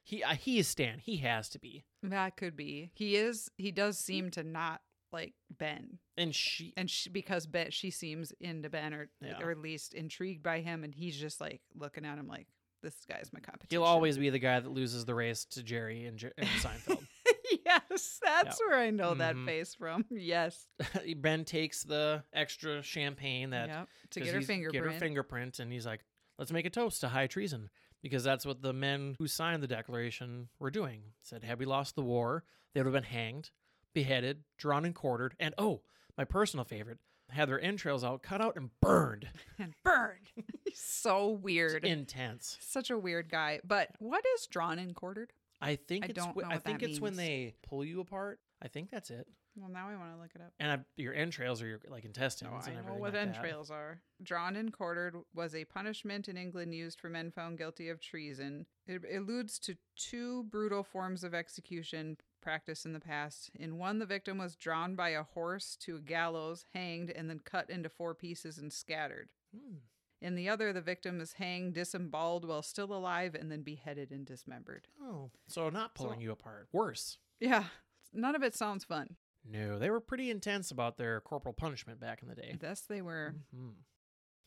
[0.04, 1.00] he uh, he is Stan.
[1.00, 1.84] He has to be.
[2.04, 2.92] That could be.
[2.94, 4.82] He is he does seem to not
[5.16, 5.98] like Ben.
[6.18, 9.42] And she And she, because Ben she seems into Ben or Yeah.
[9.42, 12.48] or at least intrigued by him and he's just like looking at him like
[12.84, 13.68] this guy's my competition.
[13.82, 17.04] he'll always be the guy that loses the race to Jerry and, Jer- and Seinfeld.
[17.66, 19.46] yes, that's where I know that Mhm.
[19.46, 20.06] face from.
[20.12, 20.68] Yes.
[21.18, 23.90] ben takes the extra champagne that Yep.
[24.12, 24.84] To get her fingerprint.
[24.86, 26.02] Get her fingerprint, and he's like,
[26.38, 27.70] "Let's make a toast to high treason,"
[28.04, 31.14] because that's what the men who signed the declaration were doing.
[31.22, 32.44] Said, had we lost the war,
[32.74, 33.50] they would have been hanged,
[33.96, 35.82] beheaded, drawn and quartered, and oh,
[36.16, 37.00] my personal favorite,
[37.32, 39.28] had their entrails out, cut out, and burned.
[39.60, 40.32] and burned.
[40.78, 41.86] So weird.
[41.86, 42.58] Intense.
[42.60, 43.62] Such a weird guy.
[43.64, 45.32] But what is drawn and quartered?
[45.62, 46.16] I think I it's.
[46.16, 47.18] don't wh- know I what think that it's when means.
[47.30, 48.40] they pull you apart.
[48.62, 49.26] I think that's it.
[49.56, 50.52] Well, now I want to look it up.
[50.60, 52.68] And I, your entrails are your like intestines.
[52.68, 53.36] And I know everything what like that.
[53.38, 54.02] entrails are.
[54.22, 58.66] Drawn and quartered was a punishment in England used for men found guilty of treason.
[58.86, 63.50] It alludes to two brutal forms of execution practiced in the past.
[63.60, 67.40] In one, the victim was drawn by a horse to a gallows, hanged, and then
[67.40, 69.30] cut into four pieces and scattered.
[69.54, 69.78] Hmm.
[70.22, 74.26] In the other, the victim is hanged, disemboweled while still alive, and then beheaded and
[74.26, 74.88] dismembered.
[75.02, 76.70] Oh, so not So- pulling you apart.
[76.72, 77.18] Worse.
[77.40, 77.66] Yeah,
[78.14, 79.18] none of it sounds fun.
[79.44, 82.56] No, they were pretty intense about their corporal punishment back in the day.
[82.60, 83.36] Thus, they were.
[83.56, 83.74] Mhm.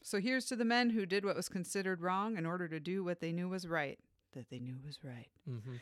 [0.03, 3.03] So here's to the men who did what was considered wrong in order to do
[3.05, 3.99] what they knew was right.
[4.33, 5.29] That they knew was right.
[5.45, 5.77] hmm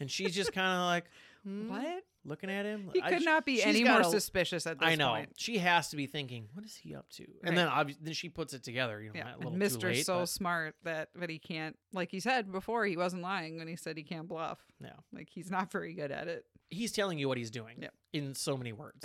[0.00, 1.04] And she's just kind of like,
[1.42, 2.04] hmm, What?
[2.24, 2.90] Looking at him.
[2.92, 5.10] He I could not be any more gotta- suspicious at this I know.
[5.10, 5.30] point.
[5.36, 7.22] She has to be thinking, what is he up to?
[7.22, 7.54] And Right.
[7.54, 9.00] then obviously, then she puts it together.
[9.00, 9.82] You know, Yeah, a little and too Mr.
[9.84, 11.78] late, so but- smart that but he can't.
[11.92, 14.58] Like he said before, he wasn't lying when he said he can't bluff.
[14.82, 14.90] Yeah.
[15.12, 16.46] Like he's not very good at it.
[16.68, 17.94] he's telling you what he's doing Yep.
[18.12, 19.04] in so many words.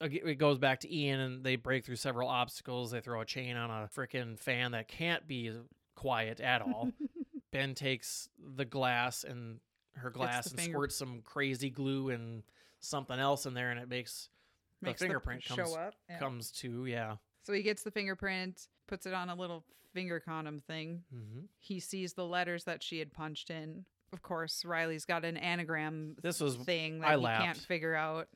[0.00, 0.12] Yep.
[0.12, 2.90] It goes back to Ian, and they break through several obstacles.
[2.90, 5.52] They throw a chain on a freaking fan that can't be
[5.94, 6.90] quiet at all.
[7.52, 9.60] ben takes the glass and
[10.00, 12.42] her glass and finger- squirts some crazy glue and
[12.80, 14.28] something else in there, and it makes
[14.82, 15.94] Makes the fingerprint show comes up.
[16.08, 16.18] Yeah.
[16.18, 17.16] comes to yeah.
[17.42, 21.02] So he gets the fingerprint, puts it on a little finger condom thing.
[21.12, 23.84] hmm He sees the letters that she had punched in.
[24.12, 28.28] Of course, Riley's got an anagram This was thing that I he can't figure out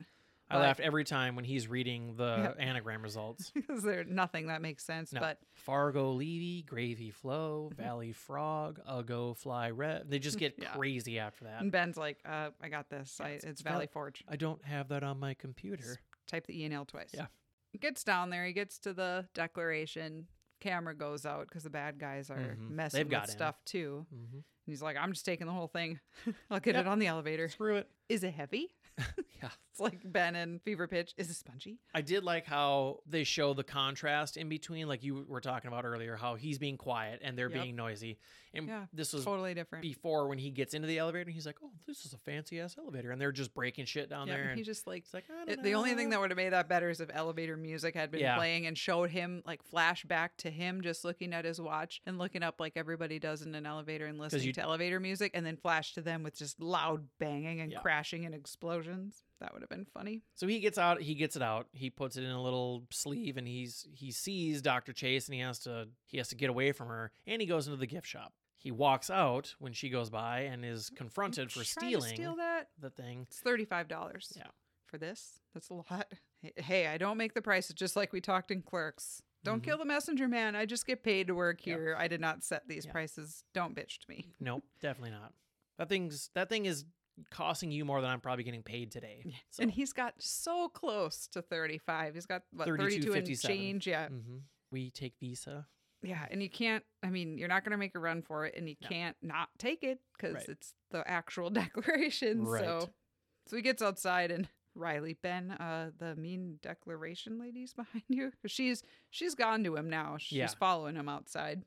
[0.49, 2.63] I but- laughed every time when he's reading the Yeah.
[2.69, 3.51] anagram results.
[3.51, 5.11] because there's nothing that makes sense.
[5.11, 5.19] No.
[5.19, 10.09] But Fargo Levy, Gravy Flow, Valley Frog, Ugo Fly Red.
[10.09, 10.69] They just get Yeah.
[10.73, 11.61] crazy after that.
[11.61, 13.17] and Ben's like, uh, I got this.
[13.19, 14.23] Yeah, I, it's- it's, it's val- Valley Forge.
[14.29, 15.97] I don't have that on my computer.
[16.27, 17.09] Type the E and L twice.
[17.13, 17.25] Yeah.
[17.71, 18.45] He gets down there.
[18.45, 20.27] He gets to the declaration.
[20.61, 22.69] Camera goes out because the bad guys are Mhm.
[22.69, 24.05] messing They've with stuff too.
[24.09, 25.99] hmm And he's like, I'm just taking the whole thing.
[26.49, 26.85] I'll get Yep.
[26.85, 27.49] it on the elevator.
[27.49, 27.89] Screw it.
[28.09, 28.69] Is it heavy?
[29.41, 29.49] Yeah.
[29.71, 31.13] It's like Ben and Fever Pitch.
[31.17, 31.77] Is it spongy?
[31.93, 35.83] I did like how they show the contrast in between, like you were talking about
[35.85, 37.61] earlier, how he's being quiet and they're Yep.
[37.61, 38.17] being noisy.
[38.55, 39.81] And Yeah, this was Totally different.
[39.83, 42.59] before when he gets into the elevator, and he's like, "Oh, this is a fancy
[42.59, 44.49] ass elevator," and they're just breaking shit down Yeah, there.
[44.49, 46.67] And he just like like, I It- the only thing that would have made that
[46.69, 48.35] better is if elevator music had been Yeah.
[48.37, 52.43] playing and showed him like flashback to him just looking at his watch and looking
[52.43, 55.57] up like everybody does in an elevator and listening you- to elevator music and then
[55.57, 57.81] flash to them with just loud banging and Yeah.
[57.81, 59.23] crashing and explosions.
[59.41, 60.21] That would have been funny.
[60.35, 61.01] So he gets out.
[61.01, 61.67] He gets it out.
[61.73, 65.41] He puts it in a little sleeve, and he's he sees Doctor Chase, and he
[65.41, 67.11] has to he has to get away from her.
[67.27, 68.33] And he goes into the gift shop.
[68.65, 72.69] He walks out when she goes by and is confronted for stealing steal that.
[72.79, 73.27] the thing.
[73.29, 74.33] It's thirty five dollars.
[74.35, 74.47] Yeah.
[74.87, 76.07] For this, that's a lot.
[76.41, 79.21] Hey, Hey, I don't make the prices just like we talked in Clerks.
[79.43, 79.65] Don't Mhm.
[79.65, 80.55] kill the messenger man.
[80.55, 81.77] I just get paid to work Yep.
[81.77, 81.95] here.
[81.95, 82.91] I did not set these Yeah.
[82.91, 83.43] prices.
[83.53, 84.33] Don't bitch to me.
[84.39, 85.31] Nope, definitely not.
[85.77, 86.85] That thing's that thing is
[87.29, 89.23] costing you more than I'm probably getting paid today.
[89.51, 92.15] So, And he's got so close to 35.
[92.15, 93.47] He's got what 32 and 32.57.
[93.47, 93.85] change.
[93.87, 94.09] Yeah.
[94.09, 94.41] mhm.
[94.71, 95.67] we take Visa.
[96.03, 96.25] Yeah.
[96.29, 98.69] And you can't, I mean, you're not going to make a run for it and
[98.69, 98.87] you No.
[98.87, 100.49] can't not take it because Right.
[100.49, 102.43] it's the actual declaration.
[102.45, 102.63] Right.
[102.63, 102.89] So,
[103.47, 108.31] so he gets outside and Riley, Ben, uh, the mean declaration lady's behind you.
[108.45, 110.17] She's she's gone to him now.
[110.17, 110.47] She's Yeah.
[110.47, 111.63] following him outside.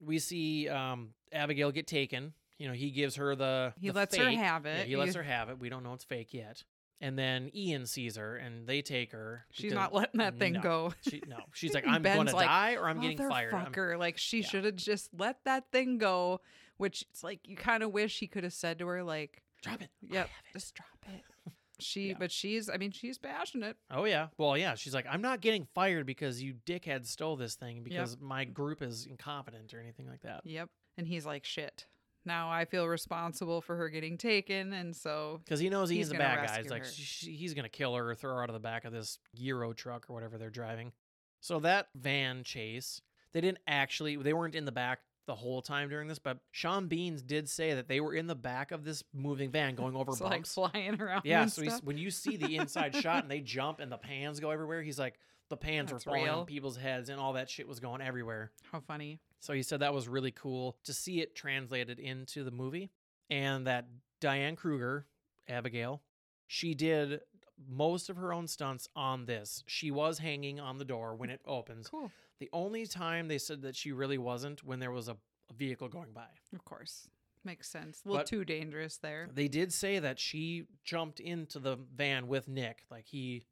[0.00, 2.34] We see um, Abigail get taken.
[2.58, 4.38] You know, he gives her the He the lets her fake.
[4.38, 4.86] have Yeah, it.
[4.86, 5.58] he lets You- her have it.
[5.58, 6.62] We don't know it's fake yet.
[7.02, 9.44] And then Ian sees her, and they take her.
[9.50, 10.60] She's not letting that thing No.
[10.60, 10.94] go.
[11.08, 13.52] She, no, she's like, I'm going to like, die or I'm getting fired.
[13.52, 14.46] I'm- Motherfucker, like she Yeah.
[14.46, 16.40] should have just let that thing go.
[16.78, 19.82] Which it's like you kind of wish he could have said to her, like, Drop
[19.82, 19.90] it.
[20.00, 21.22] "Yep, it." just drop it."
[21.80, 22.14] She, Yeah.
[22.16, 23.76] but she's, I mean, she's passionate.
[23.90, 24.28] Oh yeah.
[24.38, 24.76] Well, yeah.
[24.76, 28.82] She's like, I'm not getting fired because you dickhead stole this thing because my group
[28.82, 30.42] is incompetent or anything like that.
[30.44, 31.86] Yep, and he's like, "Shit."
[32.24, 36.08] Now I feel responsible for her getting taken, and so Because he knows He's he's,
[36.10, 36.58] a gonna bad guy.
[36.62, 36.90] He's like, her.
[36.90, 39.18] sh- sh- he's gonna kill her or throw her out of the back of this
[39.34, 40.92] Euro truck or whatever they're driving.
[41.40, 43.00] So that van chase,
[43.32, 46.86] they didn't actually, they weren't in the back the whole time during this, but Sean
[46.88, 50.12] Beans did say that they were in the back of this moving van going over
[50.12, 50.54] it's like bumps.
[50.54, 51.22] flying around.
[51.24, 51.46] yeah.
[51.46, 54.50] So he's, when you see the inside shot and they jump and the pans go
[54.50, 55.18] everywhere, he's like,
[55.52, 56.40] the pans That's were falling real.
[56.40, 58.50] on people's heads and all that shit was going everywhere.
[58.72, 59.20] how funny.
[59.40, 62.90] So he said that was really cool to see it translated into the movie
[63.28, 63.86] and that
[64.20, 65.06] Diane Kruger,
[65.48, 66.00] Abigail,
[66.46, 67.20] she did
[67.68, 69.62] most of her own stunts on this.
[69.66, 71.88] She was hanging on the door when it opens.
[71.88, 75.16] Cool, The only time they said that she really wasn't when there was a,
[75.58, 76.28] vehicle going by.
[76.54, 77.08] of course,
[77.44, 78.00] makes sense.
[78.04, 79.28] A little But- too dangerous there.
[79.34, 82.84] They did say that she jumped into the van with Nick.
[82.90, 83.44] Like he.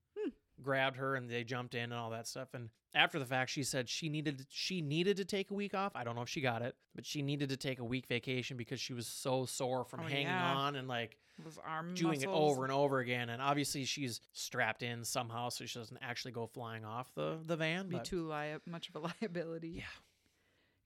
[0.62, 2.48] Grabbed her and they jumped in and all that stuff.
[2.54, 5.92] And after the fact, she said she needed she needed to take a week off.
[5.94, 8.56] I don't know if she got it, but she needed to take a week vacation
[8.56, 10.54] because she was so sore from Oh, hanging yeah.
[10.54, 11.16] on and like
[11.94, 13.28] doing it over and over again.
[13.30, 17.56] And obviously she's strapped in somehow, so she doesn't actually go flying off the the
[17.56, 17.88] van.
[17.88, 19.68] be but too li- much of a liability.
[19.70, 19.82] Yeah.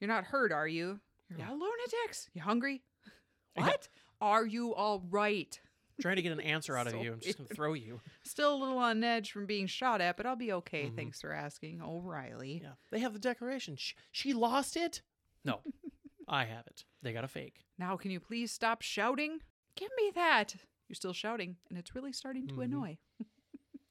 [0.01, 1.01] You're not hurt, are you?
[1.31, 1.51] You're Yeah.
[1.53, 2.29] lunatics.
[2.35, 2.83] You hungry?
[3.57, 3.67] Yeah.
[3.67, 3.89] What?
[4.21, 5.61] Are you all right?
[6.01, 7.13] Trying to get an answer out of you.
[7.13, 8.01] I'm just gonna throw you.
[8.23, 10.85] Still a little on edge from being shot at, but I'll be okay.
[10.87, 10.97] Mhm.
[10.97, 12.61] Thanks for asking, O'Reilly.
[12.63, 13.77] Yeah, they have the declaration.
[13.77, 15.03] She, she lost it.
[15.45, 15.61] No,
[16.29, 16.85] I have it.
[17.03, 17.61] They got a fake.
[17.79, 19.41] Now, can you please stop shouting?
[19.77, 20.55] Give me that.
[20.89, 22.65] You're still shouting, and it's really starting to Mhm.
[22.65, 22.99] annoy.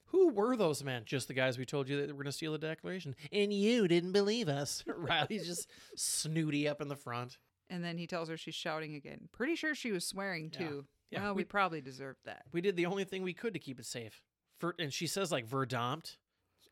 [0.07, 1.03] Who were those men?
[1.05, 3.15] Just the guys we told you that we were going to steal the Declaration.
[3.31, 4.83] And you didn't believe us.
[4.87, 7.39] Riley's just snooty up in the front.
[7.67, 9.27] And then he tells her she's shouting again.
[9.31, 10.85] Pretty sure she was swearing too.
[11.13, 12.43] Yeah, well, we, we- probably deserved that.
[12.51, 14.21] We did the only thing we could to keep it safe.
[14.59, 16.17] For, and she says like verdammt.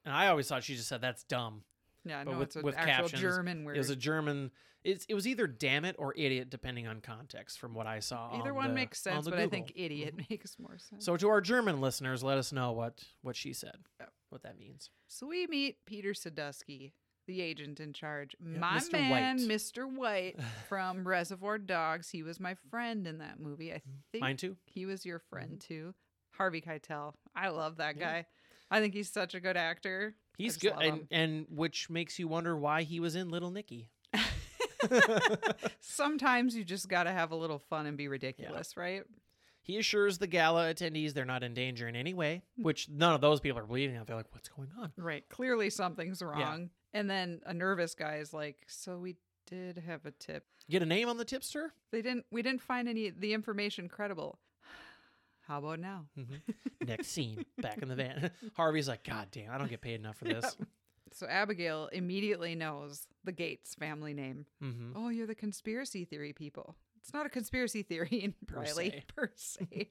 [0.05, 1.63] And I always thought she just said that's dumb.
[2.05, 3.75] Yeah, But no, with- it's an with actual captions, German word.
[3.75, 4.51] It was a German.
[4.83, 8.31] It's, it was either damn it or idiot, depending on context, from what I saw.
[8.39, 10.29] Either on one the- makes sense, the but I think idiot Mhm.
[10.31, 11.05] makes more sense.
[11.05, 13.77] So to our German listeners, let us know what what she said,
[14.29, 14.89] what that means.
[15.07, 16.93] So we meet Peter Sadusky,
[17.27, 18.35] the agent in charge.
[18.39, 18.93] Yeah, my Mr.
[18.93, 19.47] man, White.
[19.47, 19.89] Mr.
[19.89, 22.09] White from Reservoir Dogs.
[22.09, 23.71] He was my friend in that movie.
[23.71, 24.57] I mm, think Mine too.
[24.65, 25.35] he was your mm-hmm.
[25.35, 25.93] friend too.
[26.31, 27.13] Harvey Keitel.
[27.35, 28.03] I love that Yeah.
[28.03, 28.25] guy.
[28.69, 30.15] I think he's such a good actor.
[30.37, 33.89] He's good, and and which makes you wonder why he was in Little Nicky.
[35.81, 39.03] Sometimes you just got to have a little fun and be ridiculous, right?
[39.61, 42.63] He assures the gala attendees they're not in danger in any way, hmm.
[42.63, 44.01] which none of those people are believing.
[44.05, 45.27] They're like, "What's going on?" Right.
[45.29, 46.71] Clearly something's wrong.
[46.93, 49.15] And then a nervous guy is like, "So we
[49.47, 50.45] did have a tip.
[50.69, 51.73] Get a name on the tipster.
[51.91, 54.39] They didn't we didn't find any the information credible.
[55.47, 56.05] How about now?"
[56.85, 58.31] Next scene, back in the van.
[58.55, 60.55] Harvey's like, "God damn, I don't get paid enough for this."
[61.13, 64.45] So Abigail immediately knows the Gates family name.
[64.61, 66.75] hmm Oh, you're the conspiracy theory people.
[67.01, 69.03] It's not a conspiracy theory in Per se.
[69.15, 69.89] per se.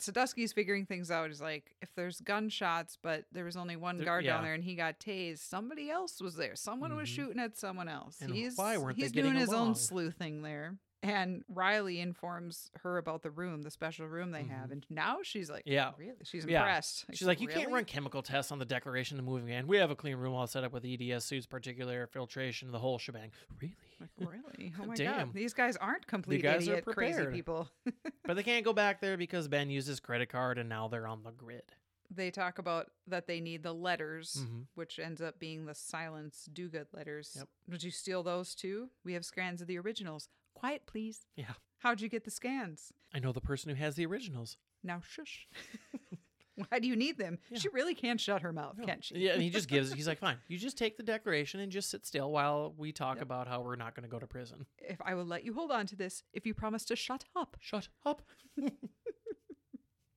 [0.00, 1.28] Sadusky's figuring things out.
[1.28, 4.74] He's like, if there's gunshots, but there was only one guard down there and he
[4.74, 6.56] got tased, somebody else was there.
[6.56, 7.14] Someone was Mhm.
[7.14, 8.20] shooting at someone else.
[8.20, 9.68] And he's why weren't he's doing his along?
[9.68, 10.76] own sleuthing there.
[11.02, 14.72] And Riley informs her about the room, the special room they have, Mhm.
[14.72, 15.92] and now she's like, Yeah.
[15.98, 16.16] really?
[16.24, 16.60] She's Yeah.
[16.60, 17.04] impressed.
[17.12, 19.66] She's like, "You can't run chemical tests on the Declaration of the Moving Van.
[19.66, 22.98] We have a clean room all set up with EDS suits, particulate filtration, the whole
[22.98, 23.76] shebang." Really?
[24.18, 24.72] Like, really?
[24.80, 25.26] Oh my Damn.
[25.26, 27.68] god, these guys aren't complete guys are idiot, crazy people.
[28.26, 31.06] But they can't go back there because Ben used his credit card, and now they're
[31.06, 31.62] on the grid.
[32.10, 34.66] they talk about that they need the letters, Mhm.
[34.74, 37.34] which ends up being the Silence Dogood letters.
[37.36, 37.48] Yep.
[37.70, 38.90] Did you steal those too?
[39.04, 40.28] We have scans of the originals.
[40.54, 41.26] Quiet, please.
[41.36, 41.54] Yeah.
[41.78, 42.92] How'd you get the scans?
[43.12, 44.56] I know the person who has the originals.
[44.82, 45.48] Now shush.
[46.68, 47.38] Why do you need them?
[47.50, 47.58] Yeah.
[47.58, 48.84] She really can't shut her mouth, No.
[48.86, 49.16] can she?
[49.16, 49.92] Yeah, and he just gives.
[49.92, 50.36] He's like, fine.
[50.48, 53.22] You just take the decoration and just sit still while we talk Yep.
[53.24, 54.66] about how we're not going to go to prison.
[54.78, 57.56] If I will let you hold on to this, if you promise to shut up.
[57.60, 58.22] Shut up.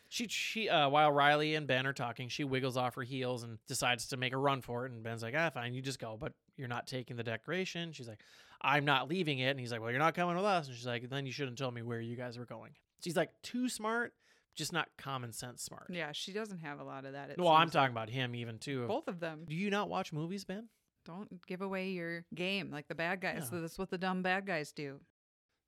[0.10, 3.58] she she uh, while Riley and Ben are talking, she wiggles off her heels and
[3.68, 4.92] decides to make a run for it.
[4.92, 7.92] And Ben's like, ah, fine, you just go, but you're not taking the decoration.
[7.92, 8.20] She's like,
[8.62, 9.50] I'm not leaving it.
[9.52, 10.68] And he's like, well, you're not coming with us.
[10.68, 12.72] And she's like, then you shouldn't tell me where you guys were going.
[13.04, 14.14] She's like, too smart,
[14.58, 15.88] just not common sense smart.
[15.90, 17.38] Yeah, she doesn't have a lot of that.
[17.38, 18.86] Well, I'm talking about him even too.
[18.88, 19.46] both of them.
[19.48, 20.68] Do you not watch movies, Ben?
[21.06, 23.50] Don't give away your game like the bad guys.
[23.54, 23.62] Yeah.
[23.62, 25.00] That's what the dumb bad guys do.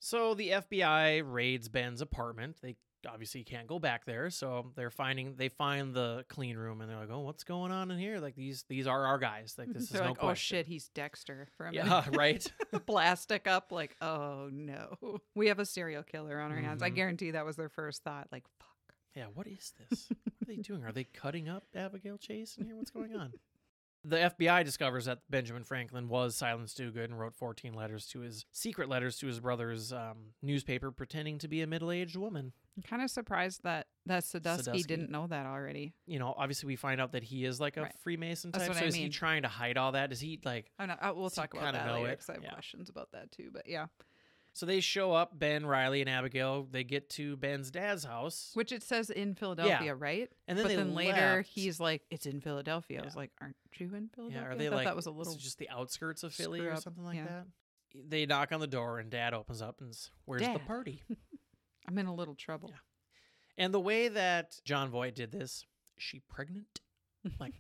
[0.02, 2.58] So the FBI raids Ben's apartment.
[2.62, 2.76] They
[3.08, 7.00] obviously can't go back there, so they're finding they find the clean room and they're
[7.00, 8.20] like, "Oh, what's going on in here?
[8.20, 9.56] Like these these are our guys.
[9.58, 11.76] Like this is no like, question." oh shit, he's Dexter minute.
[11.76, 12.52] Yeah, right.
[12.86, 14.98] Plastic up, like, oh no,
[15.36, 16.82] we have a serial killer on our hands.
[16.84, 16.96] I Mhm.
[16.96, 18.28] guarantee that was their first thought.
[18.32, 18.69] Like, fuck.
[19.20, 20.08] Yeah, what is this?
[20.10, 20.84] What are they doing?
[20.84, 22.76] Are they cutting up Abigail Chase in here?
[22.76, 23.34] What's going on?
[24.06, 28.46] The FBI discovers that Benjamin Franklin was Silence Dogood and wrote 14 letters to his
[28.54, 32.54] secret letters to his brother's um, newspaper, pretending to be a middle-aged woman.
[32.78, 34.88] I'm kind of surprised that that Sadusky, Sadusky.
[34.88, 35.96] didn't know that already.
[36.08, 37.94] You know, obviously we find out that he is like a Right.
[38.02, 38.74] Freemason type.
[38.74, 40.14] So I is he trying to hide all that?
[40.14, 40.96] Is he like I know.
[41.02, 42.52] uh, we'll talk about that later because I have Yeah.
[42.54, 43.50] questions about that too.
[43.52, 43.88] But yeah,
[44.60, 46.68] So they show up, Ben, Riley, and Abigail.
[46.70, 48.52] They get to Ben's dad's house.
[48.56, 50.30] which it says in Philadelphia, right?
[50.50, 51.48] And then but then later left.
[51.48, 54.68] he's like, "It's in Philadelphia." I was like, "Aren't you in Philadelphia?" Yeah, are they
[54.68, 57.26] thought like that was a little just the outskirts of Philly or something like Yeah.
[57.28, 57.46] that?
[58.10, 61.04] They knock on the door and dad opens up and says, Where's the party?
[61.88, 62.70] I'm in a little trouble.
[62.74, 63.64] Yeah.
[63.64, 65.64] and the way that Jon Voight did this,
[65.98, 66.82] she pregnant?
[67.40, 67.54] Like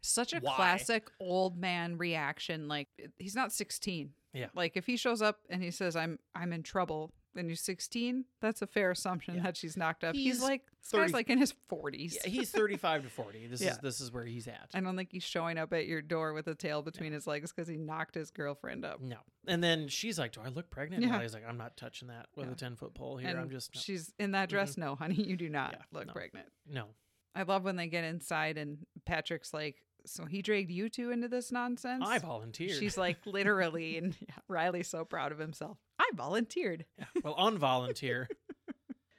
[0.00, 0.54] Such a Why?
[0.54, 2.68] classic old man reaction.
[2.68, 2.86] Like
[3.18, 4.10] he's not 16.
[4.36, 4.46] Yeah.
[4.54, 8.24] Like if he shows up and he says, "I'm I'm in trouble," and you're 16,
[8.40, 9.42] that's a fair assumption Yeah.
[9.42, 10.14] that she's knocked up.
[10.14, 12.14] He's, He's like this 30 guy's like in his 40s.
[12.24, 13.46] yeah, he's 35 to 40.
[13.48, 13.72] This Yeah.
[13.72, 14.70] is this is where he's at.
[14.74, 17.52] I don't think he's showing up at your door with a tail between his legs
[17.52, 19.00] because he knocked his girlfriend up.
[19.00, 19.16] No.
[19.46, 21.02] And then she's like, Do I look pregnant?
[21.02, 21.14] Yeah.
[21.14, 23.28] And he's like, I'm not touching that with a 10 foot pole here.
[23.30, 23.80] and I'm just, no.
[23.80, 24.72] she's in that dress.
[24.72, 24.80] Mm-hmm.
[24.82, 26.12] No, honey, you do not look no.
[26.12, 26.46] pregnant.
[26.68, 26.86] no.
[27.34, 29.76] I love when they get inside and Patrick's like,
[30.08, 32.72] "So he dragged you two into this nonsense." I volunteered.
[32.78, 35.78] She's like, literally, and yeah, Riley's so proud of himself.
[35.98, 36.84] I volunteered.
[36.98, 38.26] Yeah, well, unvolunteer.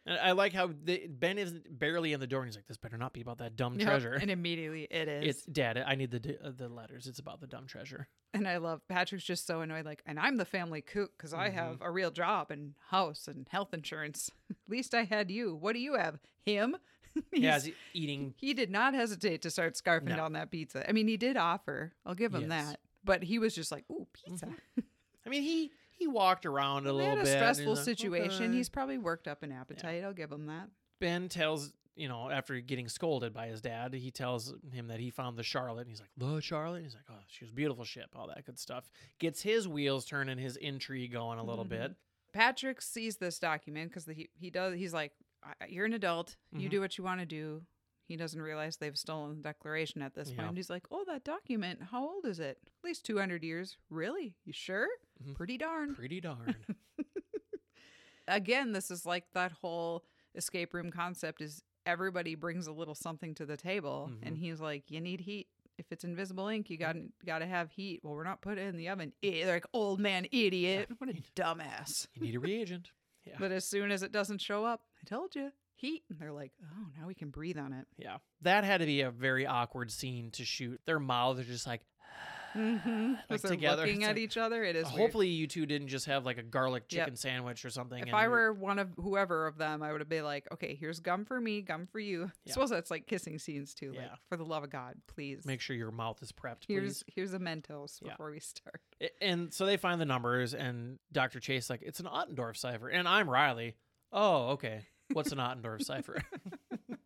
[0.09, 2.77] And I like how the, Ben is barely in the door and he's like, This
[2.77, 4.13] better not be about that dumb Yep, treasure.
[4.13, 5.35] and immediately it is.
[5.35, 5.77] It's dad.
[5.85, 7.07] I need the uh, the letters.
[7.07, 8.07] It's about the dumb treasure.
[8.33, 11.49] And I love Patrick's just so annoyed, like, and I'm the family kook because I
[11.49, 11.53] Mhm.
[11.55, 14.31] have a real job and house and health insurance.
[14.49, 15.53] At least I had you.
[15.53, 16.19] What do you have?
[16.45, 16.77] Him?
[17.34, 17.59] Yeah,
[17.93, 18.34] eating.
[18.38, 20.15] he did not hesitate to start scarfing No.
[20.18, 20.88] down that pizza.
[20.88, 21.93] I mean, he did offer.
[22.05, 22.49] I'll give him Yes.
[22.72, 22.80] that.
[23.03, 24.47] But he was just like, ooh, pizza.
[25.26, 27.32] I mean, he he walked around a They little had a bit.
[27.38, 28.43] stressful he's like, situation.
[28.45, 30.03] "Okay." He's probably worked up an appetite.
[30.03, 30.70] I'll give him that.
[30.99, 35.09] Ben tells you know after getting scolded by his dad, he tells him that he
[35.09, 35.82] found the Charlotte.
[35.82, 36.84] And he's like, the Charlotte.
[36.84, 38.09] He's like, oh, she was a beautiful ship.
[38.15, 38.89] All that good stuff.
[39.20, 41.70] Gets his wheels turning, his intrigue going a little Mhm.
[41.70, 41.95] bit.
[42.34, 44.76] Patrick sees this document because he he does.
[44.76, 45.24] He's like, "I-
[45.69, 46.35] "You're an adult.
[46.51, 46.71] You Mhm.
[46.71, 47.65] do what you want to do."
[48.07, 50.43] He doesn't realize they've stolen the Declaration at this Yeah.
[50.45, 50.55] point.
[50.57, 51.81] He's like, "Oh, that document.
[51.91, 52.57] How old is it?
[52.65, 53.77] At least two hundred years.
[53.89, 54.35] Really?
[54.45, 54.87] You sure?
[55.21, 55.35] Mhm.
[55.35, 56.55] Pretty darn." Pretty darn.
[58.27, 60.03] Again, this is like that whole
[60.35, 61.41] escape room concept.
[61.41, 64.39] Is everybody brings a little something to the table, and Mhm.
[64.39, 68.03] he's like, "You need heat." If it's invisible ink, you got got to have heat.
[68.03, 69.13] Well, we're not putting it in the oven.
[69.21, 70.89] They're like old man idiot.
[70.97, 72.07] What a dumbass.
[72.15, 72.91] you need a reagent.
[73.27, 73.35] Yeah.
[73.39, 76.03] But as soon as it doesn't show up, told you, heat.
[76.09, 77.87] And they're like, oh, now we can breathe on it.
[77.97, 78.17] Yeah.
[78.41, 80.79] That had to be a very awkward scene to shoot.
[80.85, 81.81] Their mouths are just like,
[82.55, 83.13] Mm-hmm.
[83.29, 86.05] Like together, looking it's at like- each other, it is hopefully you two didn't just
[86.07, 86.99] have like a garlic Yep.
[87.05, 88.07] chicken sandwich or something.
[88.07, 90.99] If I were one of whoever of them, I would have been like, okay, here's
[90.99, 92.23] gum for me, gum for you.
[92.23, 92.53] I Yeah.
[92.53, 93.89] suppose that's like kissing scenes too.
[93.91, 94.15] Like, Yeah.
[94.29, 95.45] for the love of God, please.
[95.45, 97.13] make sure your mouth is prepped, here's please.
[97.15, 98.11] here's a Mentos Yeah.
[98.11, 98.81] before we start.
[99.21, 101.39] And so they find the numbers, and Dr.
[101.39, 103.75] Chase like it's an Ottendorf cipher, and I'm Riley.
[104.11, 104.87] Oh, okay.
[105.13, 106.21] What's an Ottendorf cipher?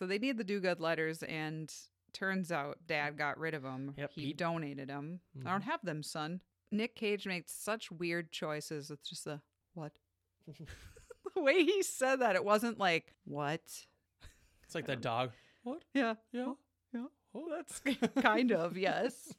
[0.00, 1.70] So they need the Dogood letters, and
[2.14, 3.92] turns out Dad got rid of them.
[3.98, 5.20] Yep, he Pete- donated them.
[5.44, 5.70] I don't mm-hmm.
[5.70, 6.40] have them, son.
[6.72, 8.90] Nick Cage makes such weird choices.
[8.90, 9.42] It's just the
[9.74, 9.92] what?
[10.46, 13.60] the way he said that, it wasn't like what?
[14.64, 15.32] It's like that dog.
[15.64, 15.82] What?
[15.92, 16.54] Yeah, Yeah.
[16.94, 17.04] yeah.
[17.34, 17.82] Oh, that's
[18.22, 19.34] kind of yes.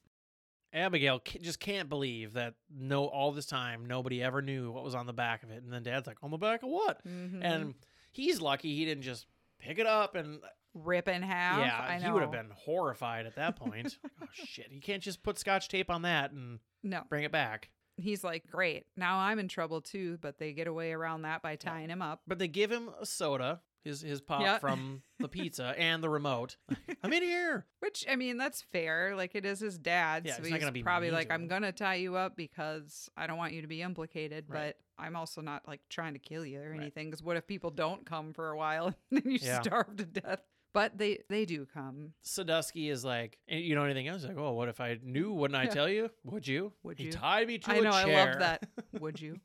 [0.73, 5.05] Abigail just can't believe that no all this time nobody ever knew what was on
[5.05, 7.39] the back of it, and then Dad's like, "On the back of what?" Mhm.
[7.43, 7.73] And
[8.11, 9.25] he's lucky he didn't just
[9.59, 10.39] pick it up and
[10.73, 11.59] rip in half.
[11.59, 12.05] yeah, I know.
[12.05, 13.97] he would have been horrified at that point.
[14.03, 17.03] Like, oh shit, he can't just put scotch tape on that and no.
[17.09, 17.69] bring it back.
[17.97, 18.85] He's like, great.
[18.95, 22.21] Now I'm in trouble too, but they get away around that by tying him up.
[22.25, 24.57] But they give him a soda, his his pop Yeah.
[24.59, 26.57] from the pizza and the remote.
[27.03, 27.65] I'm in here.
[27.79, 29.15] Which I mean, that's fair.
[29.15, 31.47] Like it is his dad, Yeah, so he's not he's gonna be probably like, "I'm
[31.47, 34.75] gonna tie you up because I don't want you to be implicated, Right.
[34.97, 37.71] but I'm also not like trying to kill you or anything." Because what if people
[37.71, 39.61] don't come for a while and then you Yeah.
[39.61, 40.41] starve to death?
[40.73, 42.13] But they they do come.
[42.23, 44.23] Sadusky is like, "Eh, you know anything else?
[44.23, 45.33] Like, oh, what if I knew?
[45.33, 45.69] Wouldn't I Yeah.
[45.69, 46.09] tell you?
[46.23, 46.71] Would you?
[46.83, 47.11] Would he you?
[47.11, 47.91] tied me to I a know.
[47.91, 48.25] I chair.
[48.29, 48.69] love that.
[49.01, 49.39] Would you?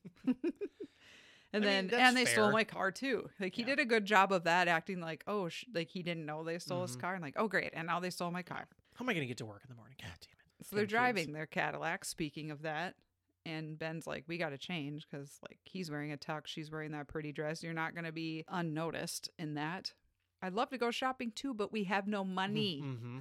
[1.57, 3.29] And I then that's and they stole my car too.
[3.41, 3.67] Like he Yeah.
[3.69, 6.59] did a good job of that, acting like oh sh- like he didn't know they
[6.59, 7.01] stole his Mhm.
[7.01, 8.67] car and like oh great, and now they stole my car.
[8.95, 9.97] How am I gonna get to work in the morning?
[10.01, 10.31] God damn
[10.61, 10.67] it.
[10.67, 12.05] So they're driving their Cadillac.
[12.05, 12.95] Speaking of that,
[13.45, 16.93] and Ben's like, "We got to change because like he's wearing a tux, she's wearing
[16.93, 17.63] that pretty dress.
[17.63, 19.93] You're not going to be unnoticed in that."
[20.43, 22.83] I'd love to go shopping too, but we have no money.
[22.85, 23.19] Mm-hmm.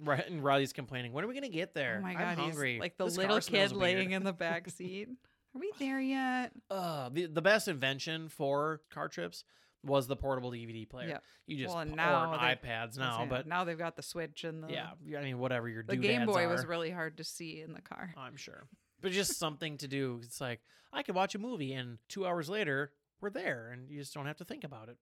[0.00, 1.12] right, and Riley's complaining.
[1.12, 1.96] When are we gonna get there?
[2.00, 2.72] Oh my I'm god, hungry.
[2.74, 5.08] he's like the This little kid laying in the back seat.
[5.56, 6.52] Are we there yet?
[6.70, 9.44] Uh, the the best invention for car trips
[9.82, 11.08] was the portable DVD player.
[11.08, 11.18] Yeah.
[11.46, 14.70] You just Well, and now iPads now, but now they've got the switch and the
[14.70, 17.80] yeah, I mean whatever your The Game Boy was really hard to see in the
[17.80, 18.12] car.
[18.18, 18.66] I'm sure,
[19.00, 20.20] but just something to do.
[20.22, 20.60] It's like
[20.92, 22.92] I could watch a movie, and two hours later
[23.22, 24.98] we're there, and you just don't have to think about it.